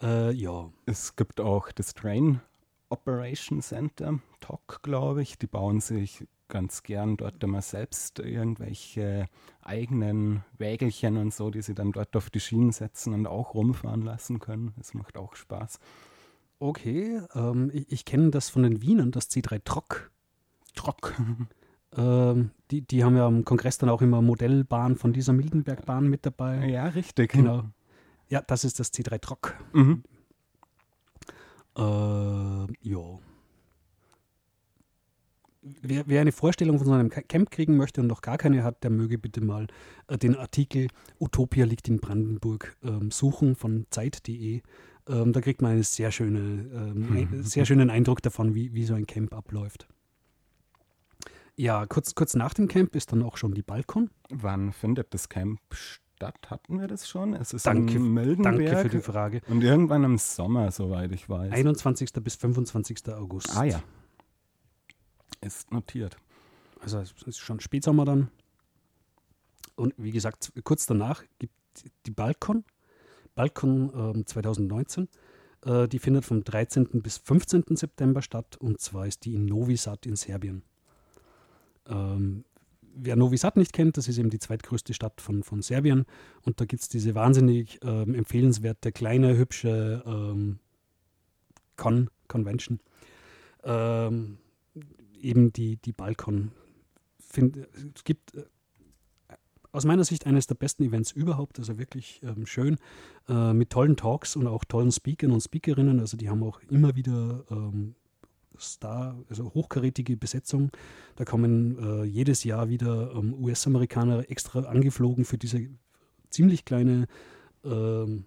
äh, 0.02 0.32
ja, 0.32 0.70
Es 0.86 1.16
gibt 1.16 1.40
auch 1.40 1.70
das 1.72 1.92
Train 1.94 2.40
Operation 2.92 3.62
Center, 3.62 4.20
TOC, 4.40 4.82
glaube 4.82 5.22
ich. 5.22 5.38
Die 5.38 5.46
bauen 5.46 5.80
sich 5.80 6.26
ganz 6.48 6.82
gern 6.82 7.16
dort 7.16 7.42
immer 7.42 7.62
selbst 7.62 8.18
irgendwelche 8.18 9.28
eigenen 9.62 10.44
Wägelchen 10.58 11.16
und 11.16 11.32
so, 11.32 11.50
die 11.50 11.62
sie 11.62 11.74
dann 11.74 11.92
dort 11.92 12.14
auf 12.14 12.28
die 12.28 12.40
Schienen 12.40 12.72
setzen 12.72 13.14
und 13.14 13.26
auch 13.26 13.54
rumfahren 13.54 14.02
lassen 14.02 14.38
können. 14.38 14.74
Das 14.76 14.92
macht 14.92 15.16
auch 15.16 15.34
Spaß. 15.34 15.78
okay. 16.58 17.22
Ähm, 17.34 17.70
ich 17.72 17.90
ich 17.90 18.04
kenne 18.04 18.30
das 18.30 18.50
von 18.50 18.62
den 18.62 18.82
Wienern, 18.82 19.10
das 19.10 19.30
C3 19.30 19.62
Trock. 19.64 20.10
Trock. 20.74 21.14
Ähm, 21.94 22.52
die, 22.70 22.80
die 22.80 23.04
haben 23.04 23.18
ja 23.18 23.26
am 23.26 23.44
Kongress 23.44 23.76
dann 23.76 23.90
auch 23.90 24.00
immer 24.00 24.22
Modellbahn 24.22 24.96
von 24.96 25.12
dieser 25.12 25.34
Mildenbergbahn 25.34 26.08
mit 26.08 26.24
dabei. 26.24 26.66
Ja, 26.70 26.86
richtig. 26.86 27.32
Genau. 27.32 27.64
Ja, 28.30 28.40
das 28.40 28.64
ist 28.64 28.80
das 28.80 28.94
C3 28.94 29.20
Trock. 29.20 29.54
Mhm. 29.74 30.02
Äh, 31.76 32.66
ja. 32.82 33.18
Wer, 35.80 36.08
wer 36.08 36.20
eine 36.20 36.32
Vorstellung 36.32 36.78
von 36.78 36.86
so 36.88 36.92
einem 36.92 37.08
Ca- 37.08 37.22
Camp 37.22 37.50
kriegen 37.50 37.76
möchte 37.76 38.00
und 38.00 38.08
noch 38.08 38.20
gar 38.20 38.36
keine 38.36 38.64
hat, 38.64 38.82
der 38.82 38.90
möge 38.90 39.16
bitte 39.16 39.40
mal 39.40 39.68
äh, 40.08 40.18
den 40.18 40.34
Artikel 40.36 40.88
Utopia 41.20 41.64
liegt 41.64 41.88
in 41.88 42.00
Brandenburg 42.00 42.76
ähm, 42.82 43.12
suchen 43.12 43.54
von 43.54 43.86
Zeit.de. 43.90 44.60
Ähm, 45.08 45.32
da 45.32 45.40
kriegt 45.40 45.62
man 45.62 45.72
einen 45.72 45.82
sehr, 45.84 46.10
schöne, 46.10 46.40
ähm, 46.40 47.12
ein, 47.12 47.42
sehr 47.44 47.64
schönen 47.64 47.90
Eindruck 47.90 48.22
davon, 48.22 48.54
wie, 48.56 48.74
wie 48.74 48.84
so 48.84 48.94
ein 48.94 49.06
Camp 49.06 49.32
abläuft. 49.32 49.86
Ja, 51.54 51.86
kurz, 51.86 52.14
kurz 52.14 52.34
nach 52.34 52.54
dem 52.54 52.66
Camp 52.66 52.96
ist 52.96 53.12
dann 53.12 53.22
auch 53.22 53.36
schon 53.36 53.54
die 53.54 53.62
Balkon. 53.62 54.10
Wann 54.30 54.72
findet 54.72 55.14
das 55.14 55.28
Camp 55.28 55.60
statt? 55.70 56.01
Hatten 56.22 56.80
wir 56.80 56.88
das 56.88 57.08
schon? 57.08 57.34
Es 57.34 57.52
ist 57.52 57.66
Danke, 57.66 57.94
in 57.94 58.14
Mildenberg 58.14 58.56
Danke 58.56 58.76
für 58.76 58.88
die 58.88 59.00
Frage. 59.00 59.40
und 59.48 59.62
irgendwann 59.62 60.04
im 60.04 60.18
Sommer, 60.18 60.70
soweit 60.70 61.12
ich 61.12 61.28
weiß. 61.28 61.52
21. 61.52 62.12
bis 62.22 62.36
25. 62.36 63.08
August. 63.08 63.56
ah 63.56 63.64
ja. 63.64 63.82
Ist 65.40 65.72
notiert. 65.72 66.16
Also 66.80 66.98
es 66.98 67.12
ist 67.26 67.38
schon 67.38 67.60
Spätsommer 67.60 68.04
dann. 68.04 68.28
Und 69.76 69.94
wie 69.96 70.12
gesagt, 70.12 70.52
kurz 70.64 70.86
danach 70.86 71.24
gibt 71.38 71.54
die 72.06 72.10
Balkon, 72.10 72.64
Balkon 73.34 73.90
ähm, 73.94 74.26
2019, 74.26 75.08
äh, 75.64 75.88
die 75.88 75.98
findet 75.98 76.24
vom 76.24 76.44
13. 76.44 77.02
bis 77.02 77.18
15. 77.18 77.76
September 77.76 78.22
statt 78.22 78.56
und 78.56 78.80
zwar 78.80 79.06
ist 79.06 79.24
die 79.24 79.34
in 79.34 79.46
Novi 79.46 79.76
Sad 79.76 80.06
in 80.06 80.16
Serbien. 80.16 80.62
Ähm, 81.88 82.44
wer 82.94 83.16
Novi 83.16 83.36
Sad 83.36 83.56
nicht 83.56 83.72
kennt, 83.72 83.96
das 83.96 84.08
ist 84.08 84.18
eben 84.18 84.30
die 84.30 84.38
zweitgrößte 84.38 84.94
Stadt 84.94 85.20
von, 85.20 85.42
von 85.42 85.62
Serbien. 85.62 86.04
Und 86.42 86.60
da 86.60 86.64
gibt 86.64 86.82
es 86.82 86.88
diese 86.88 87.14
wahnsinnig 87.14 87.80
ähm, 87.82 88.14
empfehlenswerte, 88.14 88.92
kleine, 88.92 89.36
hübsche 89.36 90.02
ähm, 90.06 90.58
Con, 91.76 92.10
Convention. 92.28 92.80
Ähm, 93.64 94.38
eben 95.20 95.52
die, 95.52 95.76
die 95.76 95.92
Balkon. 95.92 96.52
Find, 97.18 97.56
es 97.94 98.04
gibt 98.04 98.34
äh, 98.34 98.44
aus 99.72 99.84
meiner 99.84 100.04
Sicht 100.04 100.26
eines 100.26 100.46
der 100.46 100.54
besten 100.54 100.84
Events 100.84 101.12
überhaupt, 101.12 101.58
also 101.58 101.78
wirklich 101.78 102.20
ähm, 102.22 102.46
schön, 102.46 102.76
äh, 103.28 103.54
mit 103.54 103.70
tollen 103.70 103.96
Talks 103.96 104.36
und 104.36 104.46
auch 104.46 104.64
tollen 104.64 104.92
Speakern 104.92 105.32
und 105.32 105.40
Speakerinnen. 105.40 105.98
Also 105.98 106.16
die 106.16 106.28
haben 106.28 106.42
auch 106.42 106.60
immer 106.68 106.94
wieder 106.94 107.44
ähm, 107.50 107.94
Star, 108.58 109.16
also 109.28 109.52
hochkarätige 109.54 110.16
Besetzung. 110.16 110.70
Da 111.16 111.24
kommen 111.24 111.78
äh, 111.78 112.04
jedes 112.04 112.44
Jahr 112.44 112.68
wieder 112.68 113.12
ähm, 113.14 113.34
US-Amerikaner 113.34 114.30
extra 114.30 114.60
angeflogen 114.60 115.24
für 115.24 115.38
diese 115.38 115.68
ziemlich 116.30 116.64
kleine 116.64 117.06
ähm, 117.64 118.24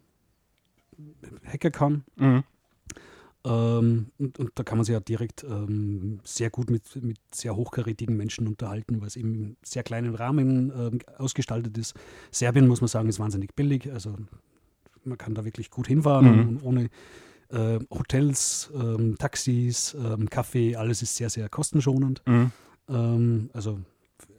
HackerCon. 1.46 2.04
Mhm. 2.16 2.44
Ähm, 3.46 4.08
und, 4.18 4.40
und, 4.40 4.52
da 4.56 4.64
kann 4.64 4.78
man 4.80 4.86
sich 4.86 4.94
ja 4.94 5.00
direkt 5.00 5.44
ähm, 5.44 6.20
sehr 6.24 6.50
gut 6.50 6.72
mit, 6.72 6.96
mit 7.04 7.20
sehr 7.32 7.56
hochkarätigen 7.56 8.18
Menschen 8.18 8.48
unterhalten, 8.48 9.02
weil 9.02 9.08
es 9.08 9.16
eben 9.16 9.36
im 9.36 9.58
sehr 9.62 9.84
kleinen 9.84 10.16
Rahmen 10.16 10.72
ähm, 10.76 11.00
ausgestaltet 11.18 11.78
ist. 11.78 11.94
Serbien, 12.32 12.68
muss 12.68 12.82
man 12.82 12.88
sagen, 12.88 13.08
ist 13.08 13.20
wahnsinnig 13.20 13.54
billig. 13.56 13.92
Also 13.92 14.16
man 15.04 15.18
kann 15.20 15.36
da 15.36 15.46
wirklich 15.46 15.70
gut 15.70 15.88
hinfahren 15.88 16.32
Mhm. 16.32 16.48
und 16.48 16.64
ohne 16.64 16.90
äh, 17.50 17.80
Hotels, 17.90 18.72
ähm, 18.76 19.18
Taxis, 19.18 19.96
ähm, 19.96 20.30
Kaffee, 20.30 20.76
alles 20.76 21.02
ist 21.02 21.16
sehr, 21.16 21.30
sehr 21.30 21.50
kostenschonend. 21.50 22.22
Mhm. 22.26 22.52
Ähm, 22.90 23.50
also 23.54 23.80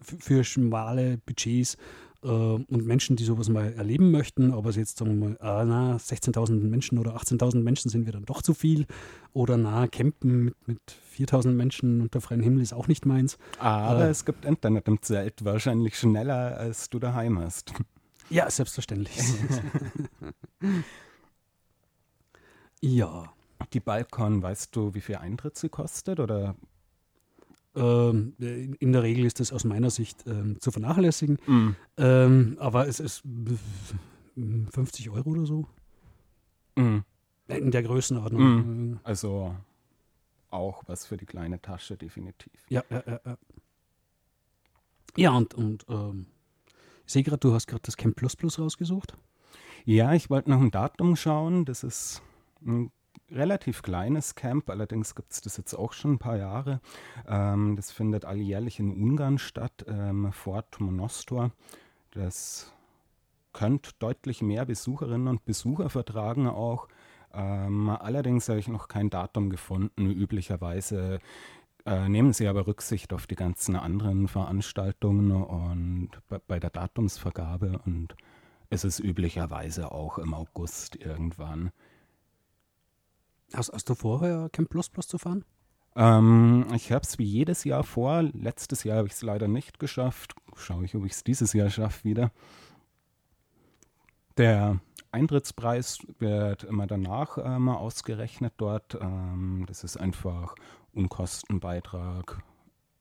für 0.03 0.45
schmale 0.45 1.19
Budgets 1.27 1.77
äh, 2.23 2.29
und 2.29 2.87
Menschen, 2.87 3.17
die 3.17 3.25
sowas 3.25 3.49
mal 3.49 3.73
erleben 3.73 4.11
möchten, 4.11 4.53
aber 4.53 4.71
es 4.71 4.77
jetzt 4.77 4.99
sagen 4.99 5.19
wir 5.21 5.29
mal, 5.31 5.37
ah, 5.41 5.65
na, 5.65 5.97
16.000 5.97 6.61
Menschen 6.69 6.99
oder 6.99 7.17
18.000 7.17 7.63
Menschen 7.63 7.91
sind 7.91 8.07
wir 8.07 8.13
dann 8.13 8.25
doch 8.25 8.43
zu 8.43 8.55
viel 8.55 8.87
oder 9.33 9.57
na, 9.57 9.87
campen 9.89 10.45
mit, 10.45 10.55
mit 10.69 10.81
4.000 11.17 11.51
Menschen 11.53 12.01
unter 12.03 12.21
freiem 12.21 12.41
Himmel 12.41 12.63
ist 12.63 12.73
auch 12.73 12.89
nicht 12.89 13.05
meins. 13.07 13.37
Aber 13.59 14.05
Äh. 14.05 14.11
es 14.11 14.25
gibt 14.25 14.45
Internet 14.45 14.87
im 14.87 15.03
Zelt, 15.03 15.45
wahrscheinlich 15.45 15.99
schneller, 15.99 16.57
als 16.57 16.89
du 16.91 16.99
daheim 16.99 17.39
hast. 17.41 17.73
Ja, 18.31 18.49
selbstverständlich. 18.51 19.19
ja, 22.87 23.33
Die 23.73 23.81
Balkon, 23.81 24.43
weißt 24.43 24.75
du, 24.77 24.95
wie 24.95 25.01
viel 25.01 25.17
Eintritt 25.17 25.57
sie 25.57 25.69
kostet? 25.69 26.21
Oder? 26.21 26.55
ähm, 27.75 28.35
in 28.39 28.93
der 28.93 29.03
Regel 29.03 29.25
ist 29.27 29.39
das 29.41 29.53
aus 29.53 29.65
meiner 29.65 29.91
Sicht 29.91 30.27
ähm, 30.27 30.59
zu 30.61 30.71
vernachlässigen, 30.71 31.39
Mhm. 31.47 31.77
ähm, 31.99 32.57
aber 32.59 32.89
es 32.89 33.01
ist 33.01 33.23
50 34.71 35.11
Euro 35.11 35.31
oder 35.31 35.45
so. 35.47 35.67
Mhm. 36.77 37.05
In 37.49 37.71
der 37.71 37.83
Größenordnung. 37.83 38.95
Äh, 38.95 38.99
Also 39.05 39.55
auch 40.51 40.83
was 40.87 41.05
für 41.07 41.17
die 41.19 41.27
kleine 41.27 41.61
Tasche, 41.61 41.97
definitiv. 41.97 42.53
Ja, 42.71 42.83
ja, 42.91 43.03
ja. 43.07 43.21
Ja, 43.25 43.37
ja 45.17 45.31
und, 45.33 45.53
und 45.55 45.85
ähm, 45.89 46.27
ich 47.07 47.13
sehe 47.13 47.23
gerade, 47.23 47.39
du 47.39 47.53
hast 47.53 47.67
gerade 47.67 47.83
das 47.83 47.97
Camp 47.97 48.17
Plus 48.17 48.37
Plus 48.37 48.59
rausgesucht. 48.59 49.17
Ja, 49.85 50.15
ich 50.15 50.31
wollte 50.31 50.51
nach 50.51 50.59
dem 50.59 50.71
Datum 50.71 51.15
schauen. 51.15 51.65
Das 51.67 51.85
ist 51.85 52.23
ein 52.65 52.91
relativ 53.31 53.83
kleines 53.83 54.35
Camp, 54.35 54.71
allerdings 54.71 55.15
gibt 55.15 55.33
es 55.33 55.41
das 55.41 55.57
jetzt 55.57 55.75
auch 55.75 55.93
schon 55.93 56.15
ein 56.15 56.19
paar 56.19 56.37
Jahre. 56.37 56.81
Ähm, 57.27 57.77
das 57.77 57.91
findet 57.91 58.25
alljährlich 58.25 58.79
in 58.79 58.91
Ungarn 58.91 59.39
statt, 59.39 59.85
ähm, 59.89 60.33
Fort 60.33 60.81
Monostor. 60.81 61.51
Das 62.13 62.73
könnte 63.53 63.91
deutlich 63.99 64.43
mehr 64.43 64.67
Besucherinnen 64.67 65.29
und 65.29 65.45
Besucher 65.45 65.89
vertragen 65.89 66.47
auch. 66.47 66.89
Ähm, 67.33 67.89
allerdings 67.89 68.49
habe 68.49 68.59
ich 68.59 68.69
noch 68.69 68.89
kein 68.89 69.11
Datum 69.11 69.51
gefunden. 69.51 70.11
Üblicherweise 70.11 71.19
äh, 71.85 72.09
nehmen 72.09 72.33
sie 72.33 72.49
aber 72.49 72.67
Rücksicht 72.67 73.13
auf 73.13 73.27
die 73.27 73.35
ganzen 73.35 73.77
anderen 73.77 74.29
Veranstaltungen 74.29 75.33
und 75.33 76.11
bei, 76.29 76.39
bei 76.47 76.61
der 76.61 76.71
Datumsvergabe 76.71 77.81
und 77.85 78.15
es 78.69 78.85
ist 78.85 78.99
üblicherweise 78.99 79.93
auch 79.93 80.19
im 80.19 80.35
August 80.35 80.97
irgendwann. 80.97 81.71
Hast, 83.55 83.73
hast 83.73 83.89
du 83.89 83.95
vorher 83.95 84.49
Camp 84.53 84.69
Plus 84.69 84.89
Plus 84.89 85.07
zu 85.07 85.19
fahren? 85.19 85.45
Ähm, 85.95 86.67
ich 86.75 86.93
habe 86.93 87.05
es 87.05 87.19
wie 87.19 87.25
jedes 87.25 87.65
Jahr 87.65 87.83
vor. 87.85 88.23
Letztes 88.23 88.85
Jahr 88.85 88.99
habe 88.99 89.09
ich 89.09 89.15
es 89.15 89.23
leider 89.23 89.49
nicht 89.49 89.79
geschafft. 89.79 90.35
Schaue 90.55 90.85
ich, 90.85 90.95
ob 90.95 91.05
ich 91.07 91.13
es 91.13 91.25
dieses 91.25 91.53
Jahr 91.53 91.71
schaffe 91.71 92.05
wieder. 92.05 92.31
Der 94.37 94.81
Eintrittspreis 95.13 96.01
wird 96.19 96.65
immer 96.65 96.87
danach 96.87 97.39
ähm, 97.39 97.71
ausgerechnet 97.71 98.53
dort. 98.59 98.99
Ähm, 99.01 99.65
das 99.67 99.85
ist 99.85 99.97
einfach 99.97 100.55
Unkostenbeitrag, 100.93 102.43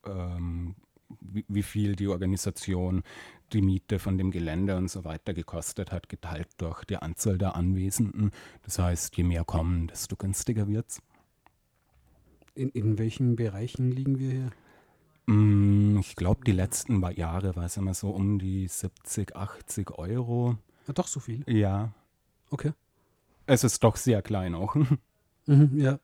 ähm, 0.06 0.76
wie, 1.20 1.46
wie 1.48 1.64
viel 1.64 1.96
die 1.96 2.08
Organisation 2.08 3.04
die 3.54 3.62
Miete 3.62 4.00
von 4.00 4.18
dem 4.18 4.32
Gelände 4.32 4.76
und 4.76 4.90
so 4.90 5.04
weiter 5.06 5.34
gekostet 5.34 5.92
hat, 5.92 6.10
geteilt 6.10 6.48
durch 6.58 6.84
die 6.86 6.98
Anzahl 6.98 7.38
der 7.38 7.56
Anwesenden. 7.56 8.32
Das 8.64 8.80
heißt, 8.80 9.16
je 9.18 9.24
mehr 9.24 9.44
kommen, 9.46 9.88
desto 9.88 10.16
günstiger 10.16 10.68
wird 10.68 10.90
es. 10.90 11.02
In, 12.56 12.70
in 12.70 12.98
welchen 12.98 13.36
Bereichen 13.36 13.92
liegen 13.92 14.18
wir 14.20 14.32
hier? 14.32 14.52
Mm, 15.28 15.98
Ich 16.00 16.16
glaube, 16.16 16.44
die 16.46 16.52
letzten 16.54 17.02
Jahre 17.16 17.56
war 17.56 17.66
es 17.66 17.78
immer 17.78 17.94
so 17.94 18.10
um 18.10 18.40
die 18.40 18.68
70, 18.68 19.36
80 19.36 19.92
Euro. 19.98 20.58
Ah, 20.88 20.94
doch 20.94 21.08
so 21.08 21.20
viel. 21.20 21.44
Ja, 21.48 21.94
Okay. 22.52 22.72
es 23.48 23.64
ist 23.64 23.84
doch 23.84 23.96
sehr 23.96 24.22
klein 24.22 24.56
auch. 24.56 24.76
Mhm, 25.48 25.80
ja. 25.80 26.00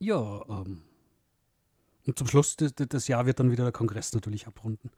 Ja, 0.00 0.42
ähm. 0.48 0.82
Und 2.06 2.18
zum 2.18 2.26
Schluss 2.26 2.56
des, 2.56 2.74
des 2.74 3.08
Jahr 3.08 3.26
wird 3.26 3.38
dann 3.40 3.50
wieder 3.50 3.64
der 3.64 3.72
Kongress 3.72 4.12
natürlich 4.12 4.46
abrunden. 4.46 4.90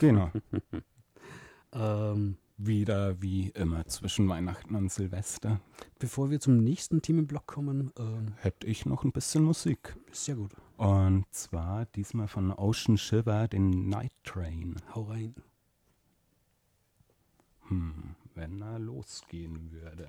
genau. 0.00 0.30
Ähm, 1.72 2.38
Wieder 2.58 3.20
wie 3.20 3.48
immer 3.50 3.84
zwischen 3.86 4.28
Weihnachten 4.30 4.76
und 4.76 4.90
Silvester. 4.90 5.60
bevor 5.98 6.30
wir 6.30 6.40
zum 6.40 6.56
nächsten 6.56 7.02
Themenblock 7.02 7.46
kommen, 7.46 7.92
ähm, 7.98 8.32
Hätte 8.38 8.66
ich 8.66 8.86
noch 8.86 9.04
ein 9.04 9.12
bisschen 9.12 9.42
Musik. 9.42 9.94
sehr 10.10 10.36
gut. 10.36 10.52
Und 10.78 11.26
zwar 11.32 11.84
diesmal 11.86 12.28
von 12.28 12.52
Ocean 12.52 12.96
Shiver, 12.96 13.46
den 13.48 13.88
Night 13.90 14.12
Train. 14.24 14.76
Hau 14.94 15.02
rein. 15.02 15.34
Hm, 17.68 18.14
wenn 18.34 18.62
er 18.62 18.78
losgehen 18.78 19.70
würde. 19.72 20.08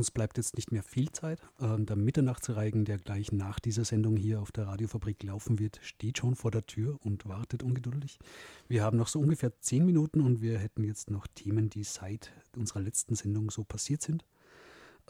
Uns 0.00 0.10
bleibt 0.10 0.38
jetzt 0.38 0.56
nicht 0.56 0.72
mehr 0.72 0.82
viel 0.82 1.12
Zeit. 1.12 1.42
Ähm, 1.60 1.84
der 1.84 1.94
Mitternachtsreigen, 1.94 2.86
der 2.86 2.96
gleich 2.96 3.32
nach 3.32 3.60
dieser 3.60 3.84
Sendung 3.84 4.16
hier 4.16 4.40
auf 4.40 4.50
der 4.50 4.66
Radiofabrik 4.66 5.22
laufen 5.24 5.58
wird, 5.58 5.78
steht 5.82 6.16
schon 6.16 6.36
vor 6.36 6.50
der 6.50 6.64
Tür 6.64 6.98
und 7.04 7.28
wartet 7.28 7.62
ungeduldig. 7.62 8.18
Wir 8.66 8.82
haben 8.82 8.96
noch 8.96 9.08
so 9.08 9.20
ungefähr 9.20 9.60
zehn 9.60 9.84
Minuten 9.84 10.22
und 10.22 10.40
wir 10.40 10.58
hätten 10.58 10.84
jetzt 10.84 11.10
noch 11.10 11.26
Themen, 11.26 11.68
die 11.68 11.84
seit 11.84 12.32
unserer 12.56 12.80
letzten 12.80 13.14
Sendung 13.14 13.50
so 13.50 13.62
passiert 13.62 14.00
sind. 14.00 14.24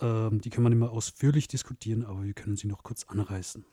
Ähm, 0.01 0.41
die 0.41 0.51
können 0.51 0.67
wir 0.67 0.71
nicht 0.71 0.81
mehr 0.81 0.91
ausführlich 0.91 1.47
diskutieren, 1.47 2.05
aber 2.05 2.25
wir 2.25 2.35
können 2.35 2.57
sie 2.57 2.67
noch 2.67 2.83
kurz 2.83 3.05
anreißen. 3.05 3.65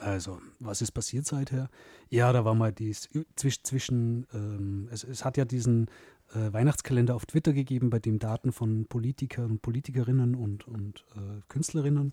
Also, 0.00 0.40
was 0.58 0.82
ist 0.82 0.90
passiert 0.90 1.26
seither? 1.26 1.68
Ja, 2.08 2.32
da 2.32 2.44
war 2.44 2.56
mal 2.56 2.72
dies 2.72 3.08
zwischen, 3.36 3.64
zwischen 3.64 4.26
ähm, 4.34 4.88
es, 4.90 5.04
es 5.04 5.24
hat 5.24 5.36
ja 5.36 5.44
diesen 5.44 5.86
äh, 6.34 6.52
Weihnachtskalender 6.52 7.14
auf 7.14 7.26
Twitter 7.26 7.52
gegeben, 7.52 7.90
bei 7.90 7.98
dem 7.98 8.18
Daten 8.18 8.52
von 8.52 8.86
Politikern 8.86 9.52
und 9.52 9.62
Politikerinnen 9.62 10.34
und, 10.34 10.66
und 10.66 11.04
äh, 11.14 11.40
Künstlerinnen 11.48 12.12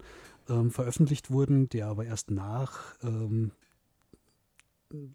ähm, 0.49 0.71
veröffentlicht 0.71 1.31
wurden, 1.31 1.69
der 1.69 1.87
aber 1.87 2.05
erst 2.05 2.31
nach, 2.31 2.95
ähm, 3.03 3.51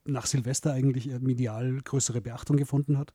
nach 0.05 0.27
Silvester 0.27 0.73
eigentlich 0.73 1.07
medial 1.21 1.81
größere 1.83 2.21
Beachtung 2.21 2.57
gefunden 2.57 2.99
hat, 2.99 3.15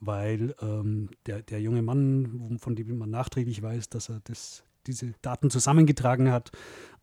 weil 0.00 0.54
ähm, 0.60 1.10
der, 1.26 1.42
der 1.42 1.60
junge 1.60 1.82
Mann, 1.82 2.58
von 2.58 2.76
dem 2.76 2.98
man 2.98 3.10
nachträglich 3.10 3.62
weiß, 3.62 3.88
dass 3.88 4.10
er 4.10 4.20
das, 4.24 4.64
diese 4.86 5.14
Daten 5.22 5.50
zusammengetragen 5.50 6.30
hat, 6.30 6.52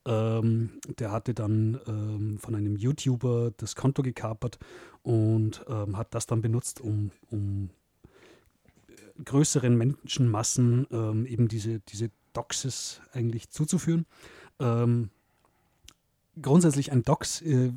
ähm, 0.05 0.79
der 0.99 1.11
hatte 1.11 1.33
dann 1.33 1.79
ähm, 1.87 2.37
von 2.37 2.55
einem 2.55 2.75
YouTuber 2.75 3.51
das 3.57 3.75
Konto 3.75 4.03
gekapert 4.03 4.59
und 5.01 5.65
ähm, 5.67 5.97
hat 5.97 6.13
das 6.13 6.27
dann 6.27 6.41
benutzt, 6.41 6.81
um, 6.81 7.11
um 7.29 7.69
größeren 9.23 9.75
Menschenmassen 9.75 10.87
ähm, 10.91 11.25
eben 11.25 11.47
diese, 11.47 11.79
diese 11.79 12.11
Doxes 12.33 13.01
eigentlich 13.13 13.49
zuzuführen. 13.49 14.05
Ähm, 14.59 15.09
grundsätzlich 16.41 16.91
ein 16.91 17.03
Dox, 17.03 17.41
äh, 17.41 17.71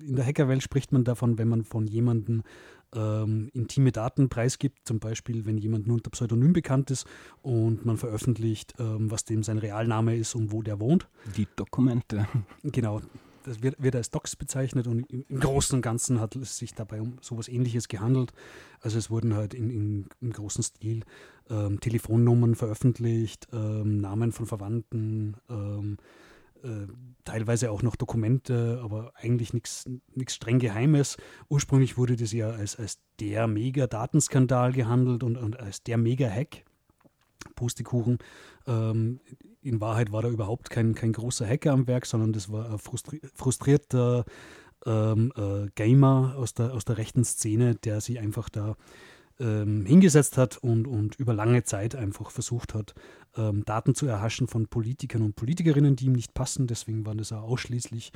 in 0.00 0.16
der 0.16 0.26
Hackerwelt 0.26 0.62
spricht 0.62 0.92
man 0.92 1.04
davon, 1.04 1.38
wenn 1.38 1.48
man 1.48 1.64
von 1.64 1.86
jemandem 1.86 2.42
ähm, 2.94 3.50
intime 3.52 3.92
Daten 3.92 4.28
preisgibt, 4.28 4.80
zum 4.84 4.98
Beispiel 4.98 5.46
wenn 5.46 5.58
jemand 5.58 5.86
nur 5.86 5.96
unter 5.96 6.10
Pseudonym 6.10 6.52
bekannt 6.52 6.90
ist 6.90 7.06
und 7.42 7.84
man 7.86 7.96
veröffentlicht, 7.96 8.74
ähm, 8.78 9.10
was 9.10 9.24
dem 9.24 9.42
sein 9.42 9.58
Realname 9.58 10.16
ist 10.16 10.34
und 10.34 10.52
wo 10.52 10.62
der 10.62 10.80
wohnt. 10.80 11.08
Die 11.36 11.46
Dokumente. 11.56 12.26
Genau, 12.62 13.00
das 13.44 13.62
wird, 13.62 13.82
wird 13.82 13.96
als 13.96 14.10
Docs 14.10 14.36
bezeichnet 14.36 14.86
und 14.86 15.10
im, 15.10 15.24
im, 15.28 15.40
Großen 15.40 15.76
und 15.76 15.82
Ganzen 15.82 16.20
hat 16.20 16.36
es 16.36 16.58
sich 16.58 16.74
dabei 16.74 17.00
um 17.00 17.18
sowas 17.20 17.48
ähnliches 17.48 17.88
gehandelt. 17.88 18.32
Also 18.80 18.98
es 18.98 19.10
wurden 19.10 19.34
halt 19.34 19.54
in, 19.54 19.70
in, 19.70 20.06
im 20.20 20.32
großen 20.32 20.62
Stil 20.62 21.04
ähm, 21.48 21.80
Telefonnummern 21.80 22.54
veröffentlicht, 22.54 23.48
ähm, 23.52 24.00
Namen 24.00 24.32
von 24.32 24.46
Verwandten, 24.46 25.36
ähm, 25.48 25.98
äh, 26.62 26.86
teilweise 27.24 27.70
auch 27.70 27.82
noch 27.82 27.96
Dokumente, 27.96 28.80
aber 28.82 29.12
eigentlich 29.16 29.52
nichts 29.52 29.86
streng 30.28 30.58
Geheimes. 30.58 31.16
Ursprünglich 31.48 31.96
wurde 31.96 32.16
das 32.16 32.32
ja 32.32 32.50
als, 32.50 32.76
als 32.76 32.98
der 33.18 33.46
Mega-Datenskandal 33.46 34.72
gehandelt 34.72 35.22
und, 35.22 35.36
und 35.36 35.58
als 35.58 35.82
der 35.82 35.96
Mega-Hack. 35.96 36.64
Pustekuchen. 37.54 38.18
Ähm, 38.66 39.20
in 39.62 39.80
Wahrheit 39.80 40.12
war 40.12 40.22
da 40.22 40.28
überhaupt 40.28 40.70
kein, 40.70 40.94
kein 40.94 41.12
großer 41.12 41.46
Hacker 41.46 41.72
am 41.72 41.86
Werk, 41.86 42.06
sondern 42.06 42.32
das 42.32 42.50
war 42.50 42.70
ein 42.70 42.78
frustri 42.78 43.20
frustrierter 43.34 44.24
ähm, 44.86 45.32
äh, 45.36 45.68
Gamer 45.74 46.34
aus 46.36 46.54
der, 46.54 46.72
aus 46.72 46.84
der 46.84 46.98
rechten 46.98 47.24
Szene, 47.24 47.74
der 47.74 48.00
sich 48.00 48.18
einfach 48.18 48.48
da 48.48 48.76
ähm, 49.38 49.84
hingesetzt 49.86 50.38
hat 50.38 50.58
und, 50.58 50.86
und 50.86 51.16
über 51.16 51.34
lange 51.34 51.64
Zeit 51.64 51.94
einfach 51.94 52.30
versucht 52.30 52.74
hat, 52.74 52.94
ähm, 53.36 53.64
Daten 53.64 53.94
zu 53.94 54.06
erhaschen 54.06 54.46
von 54.46 54.68
Politikern 54.68 55.22
und 55.22 55.36
Politikerinnen, 55.36 55.96
die 55.96 56.06
ihm 56.06 56.12
nicht 56.12 56.34
passen. 56.34 56.66
Deswegen 56.66 57.04
waren 57.06 57.18
das 57.18 57.32
auch 57.32 57.42
ausschließlich 57.42 58.12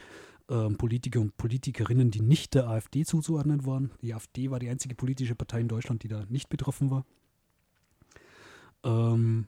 ähm, 0.50 0.76
Politiker 0.76 1.20
und 1.20 1.36
Politikerinnen, 1.36 2.10
die 2.10 2.20
nicht 2.20 2.54
der 2.54 2.68
AfD 2.68 3.04
zuzuordnen 3.04 3.64
waren. 3.66 3.90
Die 4.02 4.14
AfD 4.14 4.50
war 4.50 4.58
die 4.58 4.68
einzige 4.68 4.94
politische 4.94 5.34
Partei 5.34 5.60
in 5.60 5.68
Deutschland, 5.68 6.02
die 6.02 6.08
da 6.08 6.24
nicht 6.28 6.48
betroffen 6.48 6.90
war. 6.90 7.04
Ähm, 8.84 9.46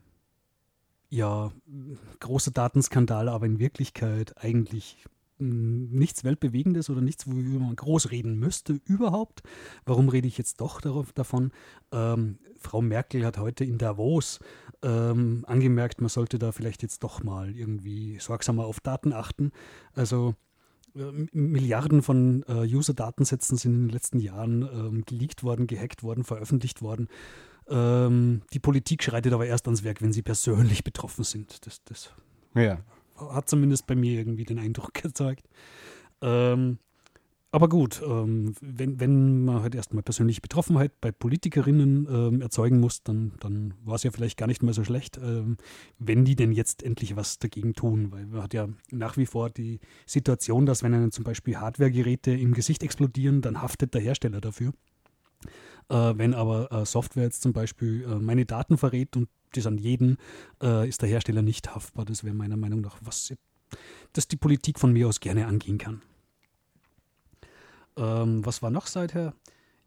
ja, 1.09 1.51
großer 2.19 2.51
Datenskandal, 2.51 3.29
aber 3.29 3.45
in 3.45 3.59
Wirklichkeit 3.59 4.37
eigentlich 4.37 5.05
nichts 5.39 6.23
Weltbewegendes 6.23 6.89
oder 6.89 7.01
nichts, 7.01 7.27
worüber 7.27 7.59
man 7.59 7.75
groß 7.75 8.11
reden 8.11 8.39
müsste 8.39 8.79
überhaupt. 8.85 9.43
Warum 9.85 10.09
rede 10.09 10.27
ich 10.27 10.37
jetzt 10.37 10.61
doch 10.61 10.81
darauf, 10.81 11.13
davon? 11.13 11.51
Ähm, 11.91 12.39
Frau 12.57 12.81
Merkel 12.81 13.23
hat 13.23 13.37
heute 13.37 13.63
in 13.63 13.77
Davos 13.77 14.39
ähm, 14.81 15.45
angemerkt, 15.47 16.01
man 16.01 16.09
sollte 16.09 16.39
da 16.39 16.51
vielleicht 16.51 16.81
jetzt 16.81 17.03
doch 17.03 17.23
mal 17.23 17.55
irgendwie 17.55 18.17
sorgsamer 18.19 18.65
auf 18.65 18.79
Daten 18.79 19.13
achten. 19.13 19.51
Also 19.93 20.33
äh, 20.95 21.27
Milliarden 21.31 22.01
von 22.01 22.43
äh, 22.47 22.65
User-Datensätzen 22.65 23.57
sind 23.57 23.75
in 23.75 23.81
den 23.83 23.89
letzten 23.89 24.19
Jahren 24.19 24.63
ähm, 24.63 25.03
geleakt 25.05 25.43
worden, 25.43 25.67
gehackt 25.67 26.01
worden, 26.01 26.23
veröffentlicht 26.23 26.81
worden. 26.81 27.09
Ähm, 27.69 28.41
die 28.53 28.59
Politik 28.59 29.03
schreitet 29.03 29.33
aber 29.33 29.45
erst 29.45 29.65
ans 29.67 29.83
Werk, 29.83 30.01
wenn 30.01 30.13
sie 30.13 30.21
persönlich 30.21 30.83
betroffen 30.83 31.23
sind. 31.23 31.65
Das, 31.65 31.83
das 31.83 32.13
ja. 32.55 32.79
hat 33.17 33.49
zumindest 33.49 33.87
bei 33.87 33.95
mir 33.95 34.17
irgendwie 34.19 34.45
den 34.45 34.59
Eindruck 34.59 34.93
gezeigt. 35.01 35.47
Ähm, 36.21 36.79
aber 37.49 37.69
gut, 37.69 38.01
ähm, 38.05 38.53
wenn, 38.59 38.99
wenn 38.99 39.45
man 39.45 39.61
halt 39.61 39.73
erstmal 39.73 40.03
persönliche 40.03 40.41
Betroffenheit 40.41 40.99
bei 40.99 41.13
Politikerinnen 41.13 42.05
ähm, 42.09 42.41
erzeugen 42.41 42.79
muss, 42.79 43.03
dann, 43.03 43.33
dann 43.39 43.73
war 43.85 43.95
es 43.95 44.03
ja 44.03 44.11
vielleicht 44.11 44.37
gar 44.37 44.47
nicht 44.47 44.63
mal 44.63 44.73
so 44.73 44.83
schlecht, 44.83 45.17
ähm, 45.17 45.55
wenn 45.97 46.25
die 46.25 46.35
denn 46.35 46.51
jetzt 46.51 46.83
endlich 46.83 47.15
was 47.15 47.39
dagegen 47.39 47.73
tun. 47.73 48.11
Weil 48.11 48.25
man 48.25 48.43
hat 48.43 48.53
ja 48.53 48.67
nach 48.91 49.15
wie 49.15 49.25
vor 49.25 49.49
die 49.49 49.79
Situation, 50.05 50.65
dass 50.65 50.83
wenn 50.83 50.93
einem 50.93 51.11
zum 51.11 51.23
Beispiel 51.23 51.57
Hardwaregeräte 51.57 52.31
im 52.31 52.53
Gesicht 52.53 52.83
explodieren, 52.83 53.41
dann 53.41 53.61
haftet 53.61 53.93
der 53.93 54.01
Hersteller 54.01 54.41
dafür. 54.41 54.73
Äh, 55.89 56.13
wenn 56.17 56.33
aber 56.33 56.71
äh, 56.71 56.85
Software 56.85 57.23
jetzt 57.23 57.41
zum 57.41 57.53
Beispiel 57.53 58.03
äh, 58.03 58.15
meine 58.15 58.45
Daten 58.45 58.77
verrät 58.77 59.15
und 59.15 59.29
das 59.53 59.65
an 59.65 59.77
jeden, 59.77 60.17
ist 60.59 61.01
der 61.01 61.09
Hersteller 61.09 61.41
nicht 61.41 61.73
haftbar. 61.73 62.03
Das 62.03 62.25
wäre 62.25 62.35
meiner 62.35 62.57
Meinung 62.57 62.81
nach 62.81 62.97
was, 63.01 63.33
das 64.11 64.27
die 64.27 64.35
Politik 64.35 64.77
von 64.77 64.91
mir 64.91 65.07
aus 65.07 65.21
gerne 65.21 65.47
angehen 65.47 65.77
kann. 65.77 66.01
Ähm, 67.95 68.45
was 68.45 68.61
war 68.61 68.69
noch 68.69 68.87
seither? 68.87 69.33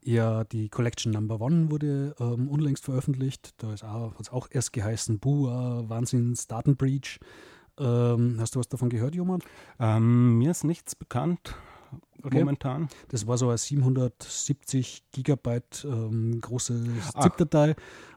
Ja, 0.03 0.45
die 0.45 0.71
Collection 0.71 1.13
Number 1.13 1.43
One 1.43 1.71
wurde 1.71 2.17
ähm, 2.19 2.49
unlängst 2.49 2.87
veröffentlicht. 2.87 3.51
Da 3.59 3.75
ist 3.75 3.85
auch, 3.85 4.15
hat 4.15 4.21
es 4.23 4.31
auch 4.31 4.49
erst 4.51 4.73
geheißen, 4.73 5.21
Buh, 5.21 5.47
Wahnsinns 5.47 6.47
Datenbreach. 6.47 7.21
Ähm, 7.79 8.39
hast 8.41 8.55
du 8.55 8.61
was 8.61 8.69
davon 8.69 8.89
gehört, 8.89 9.15
Joman? 9.15 9.41
Ähm, 9.79 10.39
mir 10.39 10.53
ist 10.53 10.65
nichts 10.65 10.97
bekannt 10.97 11.55
okay. 12.23 12.41
momentan. 12.41 12.89
Das 13.09 13.27
war 13.27 13.39
so 13.39 13.49
eine 13.49 13.59
770 13.59 15.05
Gigabyte 15.13 15.87
ähm, 15.89 16.41
große 16.41 16.83
ZIP-Datei. 17.21 17.75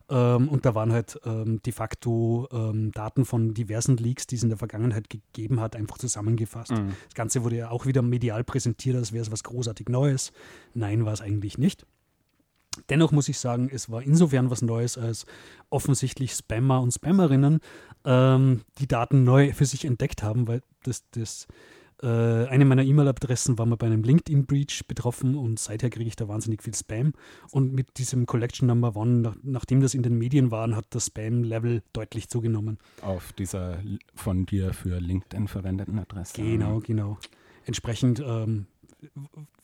Ähm, 0.10 0.50
und 0.50 0.66
da 0.66 0.76
waren 0.76 0.92
halt 0.92 1.20
ähm, 1.26 1.62
de 1.64 1.74
facto 1.74 2.48
ähm, 2.52 2.92
Daten 2.92 3.26
von 3.26 3.54
diversen 3.54 3.98
Leaks, 3.98 4.28
die 4.28 4.36
es 4.36 4.44
in 4.44 4.50
der 4.50 4.58
Vergangenheit 4.58 5.10
gegeben 5.10 5.60
hat, 5.60 5.76
einfach 5.76 5.98
zusammengefasst. 5.98 6.72
Mhm. 6.72 6.94
Das 7.06 7.16
Ganze 7.16 7.44
wurde 7.44 7.56
ja 7.58 7.72
auch 7.72 7.86
wieder 7.86 8.02
medial 8.02 8.44
präsentiert, 8.44 8.96
als 8.96 9.14
wäre 9.14 9.24
es 9.24 9.32
was 9.32 9.44
großartig 9.44 9.90
Neues. 9.90 10.32
Nein, 10.74 11.06
war 11.06 11.14
es 11.14 11.22
eigentlich 11.22 11.58
nicht. 11.58 11.86
Dennoch 12.90 13.12
muss 13.12 13.30
ich 13.30 13.38
sagen, 13.38 13.70
es 13.72 13.90
war 13.92 14.02
insofern 14.02 14.50
was 14.50 14.62
Neues, 14.62 14.98
als 14.98 15.26
offensichtlich 15.70 16.34
Spammer 16.34 16.82
und 16.82 16.92
Spammerinnen 16.92 17.60
ähm, 18.04 18.62
die 18.80 18.88
Daten 18.88 19.24
neu 19.24 19.54
für 19.54 19.66
sich 19.66 19.86
entdeckt 19.86 20.24
haben, 20.24 20.48
weil 20.48 20.62
das, 20.84 21.04
das 21.12 21.48
eine 22.08 22.66
meiner 22.66 22.84
E-Mail-Adressen 22.84 23.58
war 23.58 23.66
mal 23.66 23.78
bei 23.78 23.88
einem 23.88 24.04
LinkedIn-Breach 24.04 24.86
betroffen 24.88 25.36
und 25.36 25.60
seither 25.60 25.90
kriege 25.90 26.08
ich 26.08 26.16
da 26.16 26.28
wahnsinnig 26.28 26.62
viel 26.62 26.74
Spam. 26.76 27.14
Und 27.52 27.74
mit 27.74 27.98
diesem 27.98 28.26
Collection 28.26 28.68
Number 28.68 28.96
One, 28.96 29.22
nach, 29.22 29.36
nachdem 29.42 29.82
das 29.82 29.94
in 29.94 30.04
den 30.04 30.18
Medien 30.18 30.52
war, 30.52 30.70
hat 30.76 30.86
das 30.92 31.08
Spam-Level 31.08 31.82
deutlich 31.94 32.30
zugenommen. 32.30 32.78
Auf 33.02 33.34
dieser 33.34 33.78
von 34.16 34.46
dir 34.46 34.74
für 34.74 35.00
LinkedIn 35.00 35.48
verwendeten 35.48 36.00
Adresse. 36.00 36.42
Genau, 36.42 36.80
genau. 36.80 37.18
Entsprechend 37.66 38.22
ähm, 38.26 38.68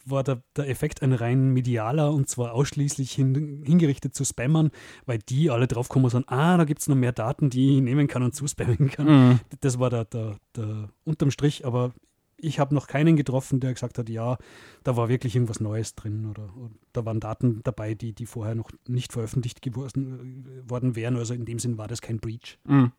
war 0.06 0.24
der, 0.24 0.42
der, 0.56 0.70
Effekt 0.70 1.02
ein 1.02 1.14
rein 1.14 1.50
medialer 1.50 2.14
und 2.14 2.30
zwar 2.30 2.54
ausschließlich 2.54 3.12
hin, 3.12 3.64
hingerichtet 3.66 4.16
zu 4.16 4.24
Spammern, 4.24 4.72
weil 5.06 5.20
die 5.20 5.50
alle 5.50 5.68
drauf 5.68 5.90
kommen 5.90 6.06
und 6.06 6.12
sagen, 6.12 6.26
ah, 6.28 6.58
da 6.58 6.64
gibt 6.64 6.82
es 6.82 6.88
noch 6.88 6.96
mehr 6.96 7.12
Daten, 7.12 7.50
die 7.50 7.76
ich 7.76 7.82
nehmen 7.82 8.08
kann 8.08 8.24
und 8.24 8.34
zuspammen 8.34 8.90
kann. 8.90 9.08
Mhm. 9.08 9.40
Das 9.62 9.80
war 9.80 9.90
der, 9.90 10.06
der, 10.06 10.38
der 10.56 10.90
unterm 11.04 11.32
Strich, 11.32 11.66
aber 11.66 11.94
ich 12.42 12.60
habe 12.60 12.76
noch 12.76 12.88
keinen 12.88 13.16
getroffen, 13.16 13.60
der 13.60 13.74
gesagt 13.74 13.98
hat, 13.98 14.10
ja, 14.10 14.38
da 14.84 14.96
war 14.96 15.10
wirklich 15.10 15.36
irgendwas 15.36 15.60
Neues 15.60 15.96
drin 15.96 16.26
oder, 16.26 16.50
oder 16.56 16.72
da 16.94 17.06
waren 17.06 17.20
Daten 17.20 17.62
dabei, 17.64 17.96
die, 17.96 18.14
die 18.14 18.26
vorher 18.26 18.56
noch 18.56 18.72
nicht 18.88 19.14
veröffentlicht 19.14 19.62
geworden, 19.62 20.46
äh, 20.46 20.70
worden 20.70 20.96
wären. 20.96 21.18
Also 21.18 21.34
in 21.34 21.46
dem 21.46 21.60
Sinn 21.60 21.78
war 21.78 21.88
das 21.88 22.02
kein 22.02 22.20
Breach. 22.20 22.58
Mhm. 22.66 22.92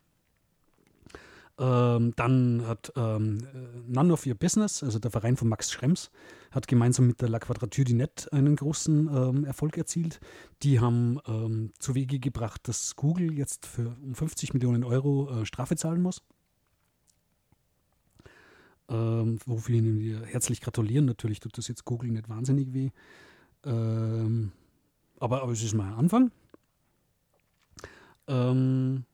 Ähm, 1.61 2.15
dann 2.17 2.67
hat 2.67 2.91
ähm, 2.97 3.39
äh, 3.53 3.93
None 3.93 4.13
of 4.15 4.27
Your 4.27 4.35
Business, 4.35 4.83
also 4.83 4.99
der 4.99 5.11
Verein 5.11 5.37
von 5.37 5.49
Max 5.49 5.71
Schrems, 5.71 6.11
hat 6.51 6.67
gemeinsam 6.67 7.07
mit 7.07 7.21
der 7.21 7.29
La 7.29 7.39
Quadrature 7.39 7.85
du 7.85 7.97
Net 7.97 8.29
einen 8.33 8.57
großen 8.57 9.11
ähm, 9.15 9.45
Erfolg 9.45 9.77
erzielt. 9.77 10.21
Die 10.63 10.81
haben 10.81 11.19
ähm, 11.29 11.73
zu 11.79 11.95
Wege 11.95 12.19
gebracht, 12.19 12.67
dass 12.67 12.97
Google 12.97 13.35
jetzt 13.37 13.67
für 13.67 13.95
um 14.03 14.15
50 14.15 14.55
Millionen 14.55 14.85
Euro 14.85 15.43
äh, 15.43 15.47
Strafe 15.47 15.77
zahlen 15.77 16.01
muss. 16.01 16.23
Ähm, 18.91 19.39
wofür 19.47 19.77
ihnen 19.77 20.01
wir 20.01 20.23
herzlich 20.23 20.61
gratulieren. 20.61 21.05
Natürlich 21.07 21.39
tut 21.39 21.57
das 21.57 21.69
jetzt 21.69 21.85
Google 21.85 22.11
nicht 22.11 22.29
wahnsinnig 22.29 22.75
weh. 22.75 22.91
Ähm, 23.65 24.51
aber, 25.21 25.43
aber 25.43 25.53
es 25.53 25.63
ist 25.63 25.75
mal 25.75 25.93
ein 25.93 25.99
Anfang. 25.99 26.33
Ähm, 28.27 29.05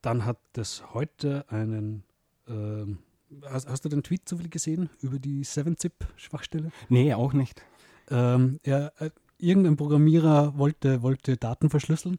dann 0.00 0.24
hat 0.24 0.38
es 0.56 0.82
heute 0.94 1.44
einen. 1.48 2.04
Ähm, 2.48 2.98
hast, 3.44 3.68
hast, 3.68 3.84
du 3.84 3.88
den 3.90 4.02
Tweet 4.02 4.28
zufällig 4.28 4.52
gesehen 4.52 4.88
über 5.00 5.18
die 5.18 5.44
7-Zip-Schwachstelle? 5.44 6.70
Nee, 6.88 7.12
auch 7.14 7.32
nicht. 7.32 7.62
Ähm, 8.10 8.60
ja, 8.64 8.88
äh, 8.98 9.10
irgendein 9.38 9.76
Programmierer 9.76 10.56
wollte, 10.56 11.02
wollte 11.02 11.36
Daten 11.36 11.68
verschlüsseln 11.68 12.18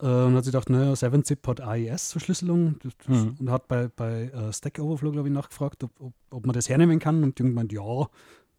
äh, 0.00 0.06
und 0.06 0.34
hat 0.34 0.44
sich 0.44 0.52
gedacht, 0.52 0.70
naja, 0.70 0.92
7-Zip 0.92 1.46
hat 1.46 1.60
AES-Verschlüsselung 1.60 2.76
mhm. 3.06 3.36
und 3.38 3.50
hat 3.50 3.68
bei, 3.68 3.88
bei 3.88 4.32
uh, 4.34 4.52
Stack 4.52 4.78
Overflow, 4.78 5.12
glaube 5.12 5.28
ich, 5.28 5.34
nachgefragt, 5.34 5.84
ob, 5.84 5.90
ob, 6.00 6.14
ob, 6.30 6.46
man 6.46 6.54
das 6.54 6.68
hernehmen 6.68 6.98
kann. 6.98 7.22
Und 7.22 7.38
irgendwann, 7.38 7.68
ja, 7.68 8.08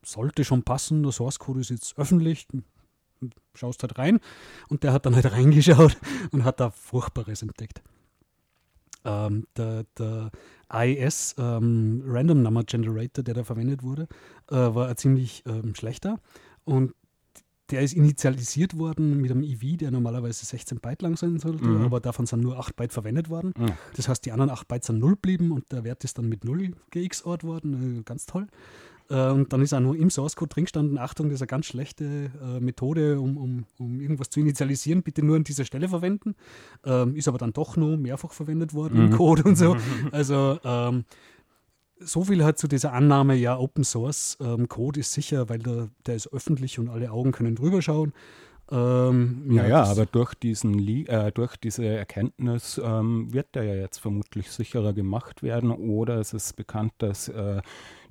sollte 0.04 0.44
schon 0.44 0.64
passen, 0.64 1.04
der 1.04 1.12
Source 1.12 1.40
Code 1.40 1.62
ist 1.62 1.70
jetzt 1.70 1.98
öffentlich, 1.98 2.48
schaust 3.54 3.84
halt 3.84 3.98
rein. 3.98 4.20
Und 4.70 4.84
der 4.84 4.94
hat 4.94 5.06
dann 5.06 5.16
halt 5.16 5.32
reingeschaut 5.32 5.98
und 6.32 6.44
hat 6.44 6.60
da 6.60 6.70
Furchtbares 6.70 7.42
entdeckt. 7.42 7.82
Ähm, 9.04 9.46
der, 9.56 9.86
der 9.98 10.32
IS 10.74 11.36
ähm, 11.38 12.04
Random 12.08 12.42
Number 12.42 12.64
Generator, 12.64 13.24
der 13.24 13.36
da 13.36 13.44
verwendet 13.44 13.84
wurde, 13.84 14.08
äh, 14.50 14.56
war 14.56 14.88
ein 14.88 14.98
ziemlich 14.98 15.44
ähm, 15.46 15.76
schlechter. 15.76 16.20
Und 16.64 16.94
der 17.72 17.82
ist 17.82 17.94
initialisiert 17.94 18.78
worden 18.78 19.22
mit 19.22 19.32
einem 19.32 19.44
EV, 19.44 19.78
der 19.78 19.92
normalerweise 19.92 20.46
16 20.46 20.80
Byte 20.80 21.02
lang 21.02 21.18
sein 21.18 21.40
sollte, 21.40 21.66
mhm. 21.66 21.86
aber 21.86 22.00
davon 22.00 22.26
sind 22.26 22.42
nur 22.42 22.60
8 22.60 22.76
Byte 22.76 22.94
verwendet 22.94 23.30
worden. 23.30 23.54
Mhm. 23.58 23.72
Das 23.96 24.08
heißt, 24.08 24.26
die 24.26 24.32
anderen 24.32 24.52
8 24.52 24.68
Byte 24.68 24.84
sind 24.84 25.00
0 25.00 25.16
blieben 25.16 25.52
und 25.52 25.72
der 25.72 25.84
Wert 25.84 26.04
ist 26.04 26.18
dann 26.18 26.30
mit 26.30 26.46
0 26.46 26.72
gexort 26.92 27.44
worden. 27.44 28.00
Äh, 28.00 28.04
ganz 28.04 28.26
toll. 28.26 28.48
Äh, 29.10 29.30
und 29.30 29.52
dann 29.54 29.62
ist 29.62 29.74
auch 29.74 29.80
nur 29.80 29.96
im 29.96 30.10
Source 30.10 30.36
Code 30.36 30.50
drin 30.50 30.66
gestanden, 30.66 30.98
Achtung, 30.98 31.28
das 31.28 31.36
ist 31.36 31.42
eine 31.42 31.48
ganz 31.48 31.68
schlechte 31.68 32.32
äh, 32.42 32.60
Methode, 32.60 33.20
um, 33.20 33.38
um, 33.38 33.66
um 33.78 34.00
irgendwas 34.00 34.30
zu 34.30 34.40
initialisieren, 34.40 35.04
bitte 35.04 35.24
nur 35.24 35.36
an 35.36 35.44
dieser 35.44 35.66
Stelle 35.66 35.90
verwenden. 35.90 36.36
Ähm, 36.84 37.16
ist 37.16 37.28
aber 37.28 37.38
dann 37.38 37.54
doch 37.54 37.78
nur 37.78 37.98
mehrfach 37.98 38.32
verwendet 38.32 38.74
worden 38.74 39.00
mhm. 39.00 39.12
im 39.12 39.18
Code 39.18 39.44
und 39.44 39.58
so. 39.58 39.76
Also 40.12 40.60
ähm, 40.64 41.06
so 42.06 42.24
viel 42.24 42.44
halt 42.44 42.58
zu 42.58 42.68
dieser 42.68 42.94
Annahme, 42.94 43.36
ja, 43.36 43.58
Open 43.58 43.84
Source 43.84 44.38
ähm, 44.40 44.70
Code 44.70 45.00
ist 45.00 45.14
sicher, 45.14 45.50
weil 45.50 45.60
der, 45.60 45.90
der 46.06 46.16
ist 46.16 46.32
öffentlich 46.32 46.80
und 46.80 46.90
alle 46.90 47.12
Augen 47.12 47.32
können 47.32 47.56
drüber 47.56 47.82
schauen. 47.82 48.14
Ähm, 48.72 49.44
naja, 49.46 49.68
ja, 49.68 49.84
aber 49.84 50.08
durch, 50.08 50.34
diesen, 50.34 50.80
äh, 50.88 51.32
durch 51.32 51.56
diese 51.56 51.86
Erkenntnis 51.86 52.82
ähm, 52.84 53.32
wird 53.32 53.54
der 53.54 53.64
ja 53.64 53.76
jetzt 53.76 54.00
vermutlich 54.00 54.50
sicherer 54.50 54.94
gemacht 54.94 55.44
werden 55.44 55.70
oder 55.70 56.20
es 56.20 56.34
ist 56.34 56.56
bekannt, 56.56 56.94
dass 56.98 57.28
äh, 57.28 57.62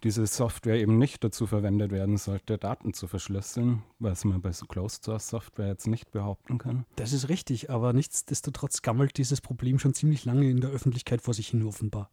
diese 0.05 0.27
Software 0.27 0.77
eben 0.77 0.97
nicht 0.97 1.25
dazu 1.25 1.49
verwendet 1.49 1.91
werden 1.91 2.19
sollte, 2.19 2.57
Daten 2.57 2.95
zu 2.95 3.09
verschlüsseln, 3.09 3.83
was 3.99 4.25
man 4.25 4.43
bei 4.43 4.53
so 4.53 4.67
Closed 4.67 5.03
Source 5.03 5.29
Software 5.29 5.69
jetzt 5.69 5.89
nicht 5.89 6.13
behaupten 6.13 6.59
kann. 6.59 6.85
Das 6.95 7.13
ist 7.13 7.29
richtig, 7.29 7.71
aber 7.71 7.93
nichtsdestotrotz 7.93 8.83
gammelt 8.83 9.17
dieses 9.19 9.41
Problem 9.41 9.81
schon 9.81 9.95
ziemlich 9.95 10.25
lange 10.25 10.49
in 10.49 10.61
der 10.61 10.71
Öffentlichkeit 10.71 11.21
vor 11.21 11.35
sich 11.35 11.49
hin 11.49 11.67
offenbar. 11.67 12.11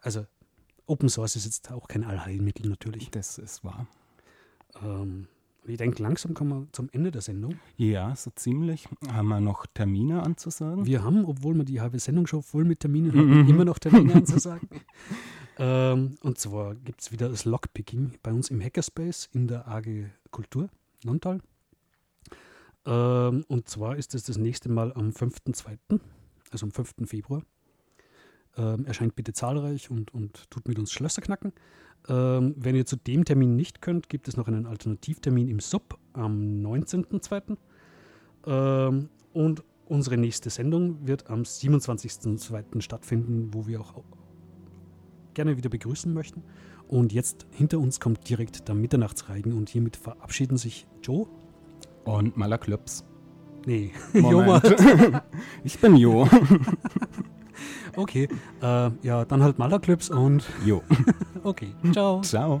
Also 0.00 0.24
Open 0.90 1.08
Source 1.08 1.36
ist 1.36 1.44
jetzt 1.44 1.70
auch 1.70 1.86
kein 1.86 2.02
Allheilmittel 2.02 2.68
natürlich. 2.68 3.10
Das 3.10 3.38
ist 3.38 3.62
wahr. 3.62 3.86
Ähm, 4.82 5.28
ich 5.64 5.76
denke, 5.76 6.02
langsam 6.02 6.34
kommen 6.34 6.50
wir 6.50 6.72
zum 6.72 6.88
Ende 6.90 7.12
der 7.12 7.22
Sendung. 7.22 7.60
Ja, 7.76 8.16
so 8.16 8.30
ziemlich. 8.34 8.88
Haben 9.12 9.28
wir 9.28 9.40
noch 9.40 9.66
Termine 9.66 10.24
anzusagen? 10.24 10.86
Wir 10.86 11.04
haben, 11.04 11.24
obwohl 11.24 11.54
wir 11.54 11.64
die 11.64 11.80
halbe 11.80 12.00
Sendung 12.00 12.26
schon 12.26 12.42
voll 12.42 12.64
mit 12.64 12.80
Terminen 12.80 13.12
haben, 13.12 13.48
immer 13.48 13.64
noch 13.64 13.78
Termine 13.78 14.14
anzusagen. 14.16 14.68
Ähm, 15.58 16.16
und 16.22 16.38
zwar 16.38 16.74
gibt 16.74 17.02
es 17.02 17.12
wieder 17.12 17.28
das 17.28 17.44
Lockpicking 17.44 18.14
bei 18.22 18.32
uns 18.32 18.50
im 18.50 18.60
Hackerspace 18.60 19.28
in 19.32 19.46
der 19.46 19.68
AG 19.68 20.06
Kultur, 20.32 20.70
Nontal. 21.04 21.40
Ähm, 22.84 23.44
und 23.46 23.68
zwar 23.68 23.96
ist 23.96 24.14
es 24.14 24.24
das, 24.24 24.34
das 24.34 24.38
nächste 24.38 24.68
Mal 24.68 24.92
am 24.94 25.10
5.2., 25.10 26.00
also 26.50 26.66
am 26.66 26.72
5. 26.72 26.94
Februar. 27.04 27.42
Ähm, 28.56 28.84
erscheint 28.84 29.14
bitte 29.14 29.32
zahlreich 29.32 29.90
und, 29.90 30.12
und 30.12 30.50
tut 30.50 30.66
mit 30.66 30.78
uns 30.78 30.92
Schlösser 30.92 31.22
knacken. 31.22 31.52
Ähm, 32.08 32.54
wenn 32.56 32.74
ihr 32.74 32.86
zu 32.86 32.96
dem 32.96 33.24
Termin 33.24 33.56
nicht 33.56 33.82
könnt, 33.82 34.08
gibt 34.08 34.26
es 34.28 34.36
noch 34.36 34.48
einen 34.48 34.66
Alternativtermin 34.66 35.48
im 35.48 35.60
Sub 35.60 35.98
am 36.12 36.62
19.02. 36.62 37.56
Ähm, 38.46 39.08
und 39.32 39.62
unsere 39.86 40.16
nächste 40.16 40.50
Sendung 40.50 41.06
wird 41.06 41.30
am 41.30 41.42
27.02. 41.42 42.80
stattfinden, 42.80 43.52
wo 43.52 43.66
wir 43.66 43.80
auch 43.80 44.02
gerne 45.34 45.56
wieder 45.56 45.70
begrüßen 45.70 46.12
möchten. 46.12 46.42
Und 46.88 47.12
jetzt 47.12 47.46
hinter 47.50 47.78
uns 47.78 48.00
kommt 48.00 48.28
direkt 48.28 48.66
der 48.66 48.74
Mitternachtsreigen 48.74 49.52
und 49.52 49.68
hiermit 49.68 49.96
verabschieden 49.96 50.56
sich 50.56 50.86
Joe 51.02 51.28
und 52.04 52.36
Malaklops. 52.36 53.04
Nee, 53.66 53.92
Jo. 54.14 54.60
ich 55.64 55.78
bin 55.78 55.96
Jo. 55.96 56.26
okay, 57.96 58.28
äh, 58.62 58.90
ja, 59.02 59.24
dann 59.24 59.42
halt 59.42 59.58
Malaklops 59.58 60.10
und 60.10 60.44
Jo. 60.64 60.82
okay, 61.42 61.74
ciao. 61.92 62.20
Ciao. 62.22 62.60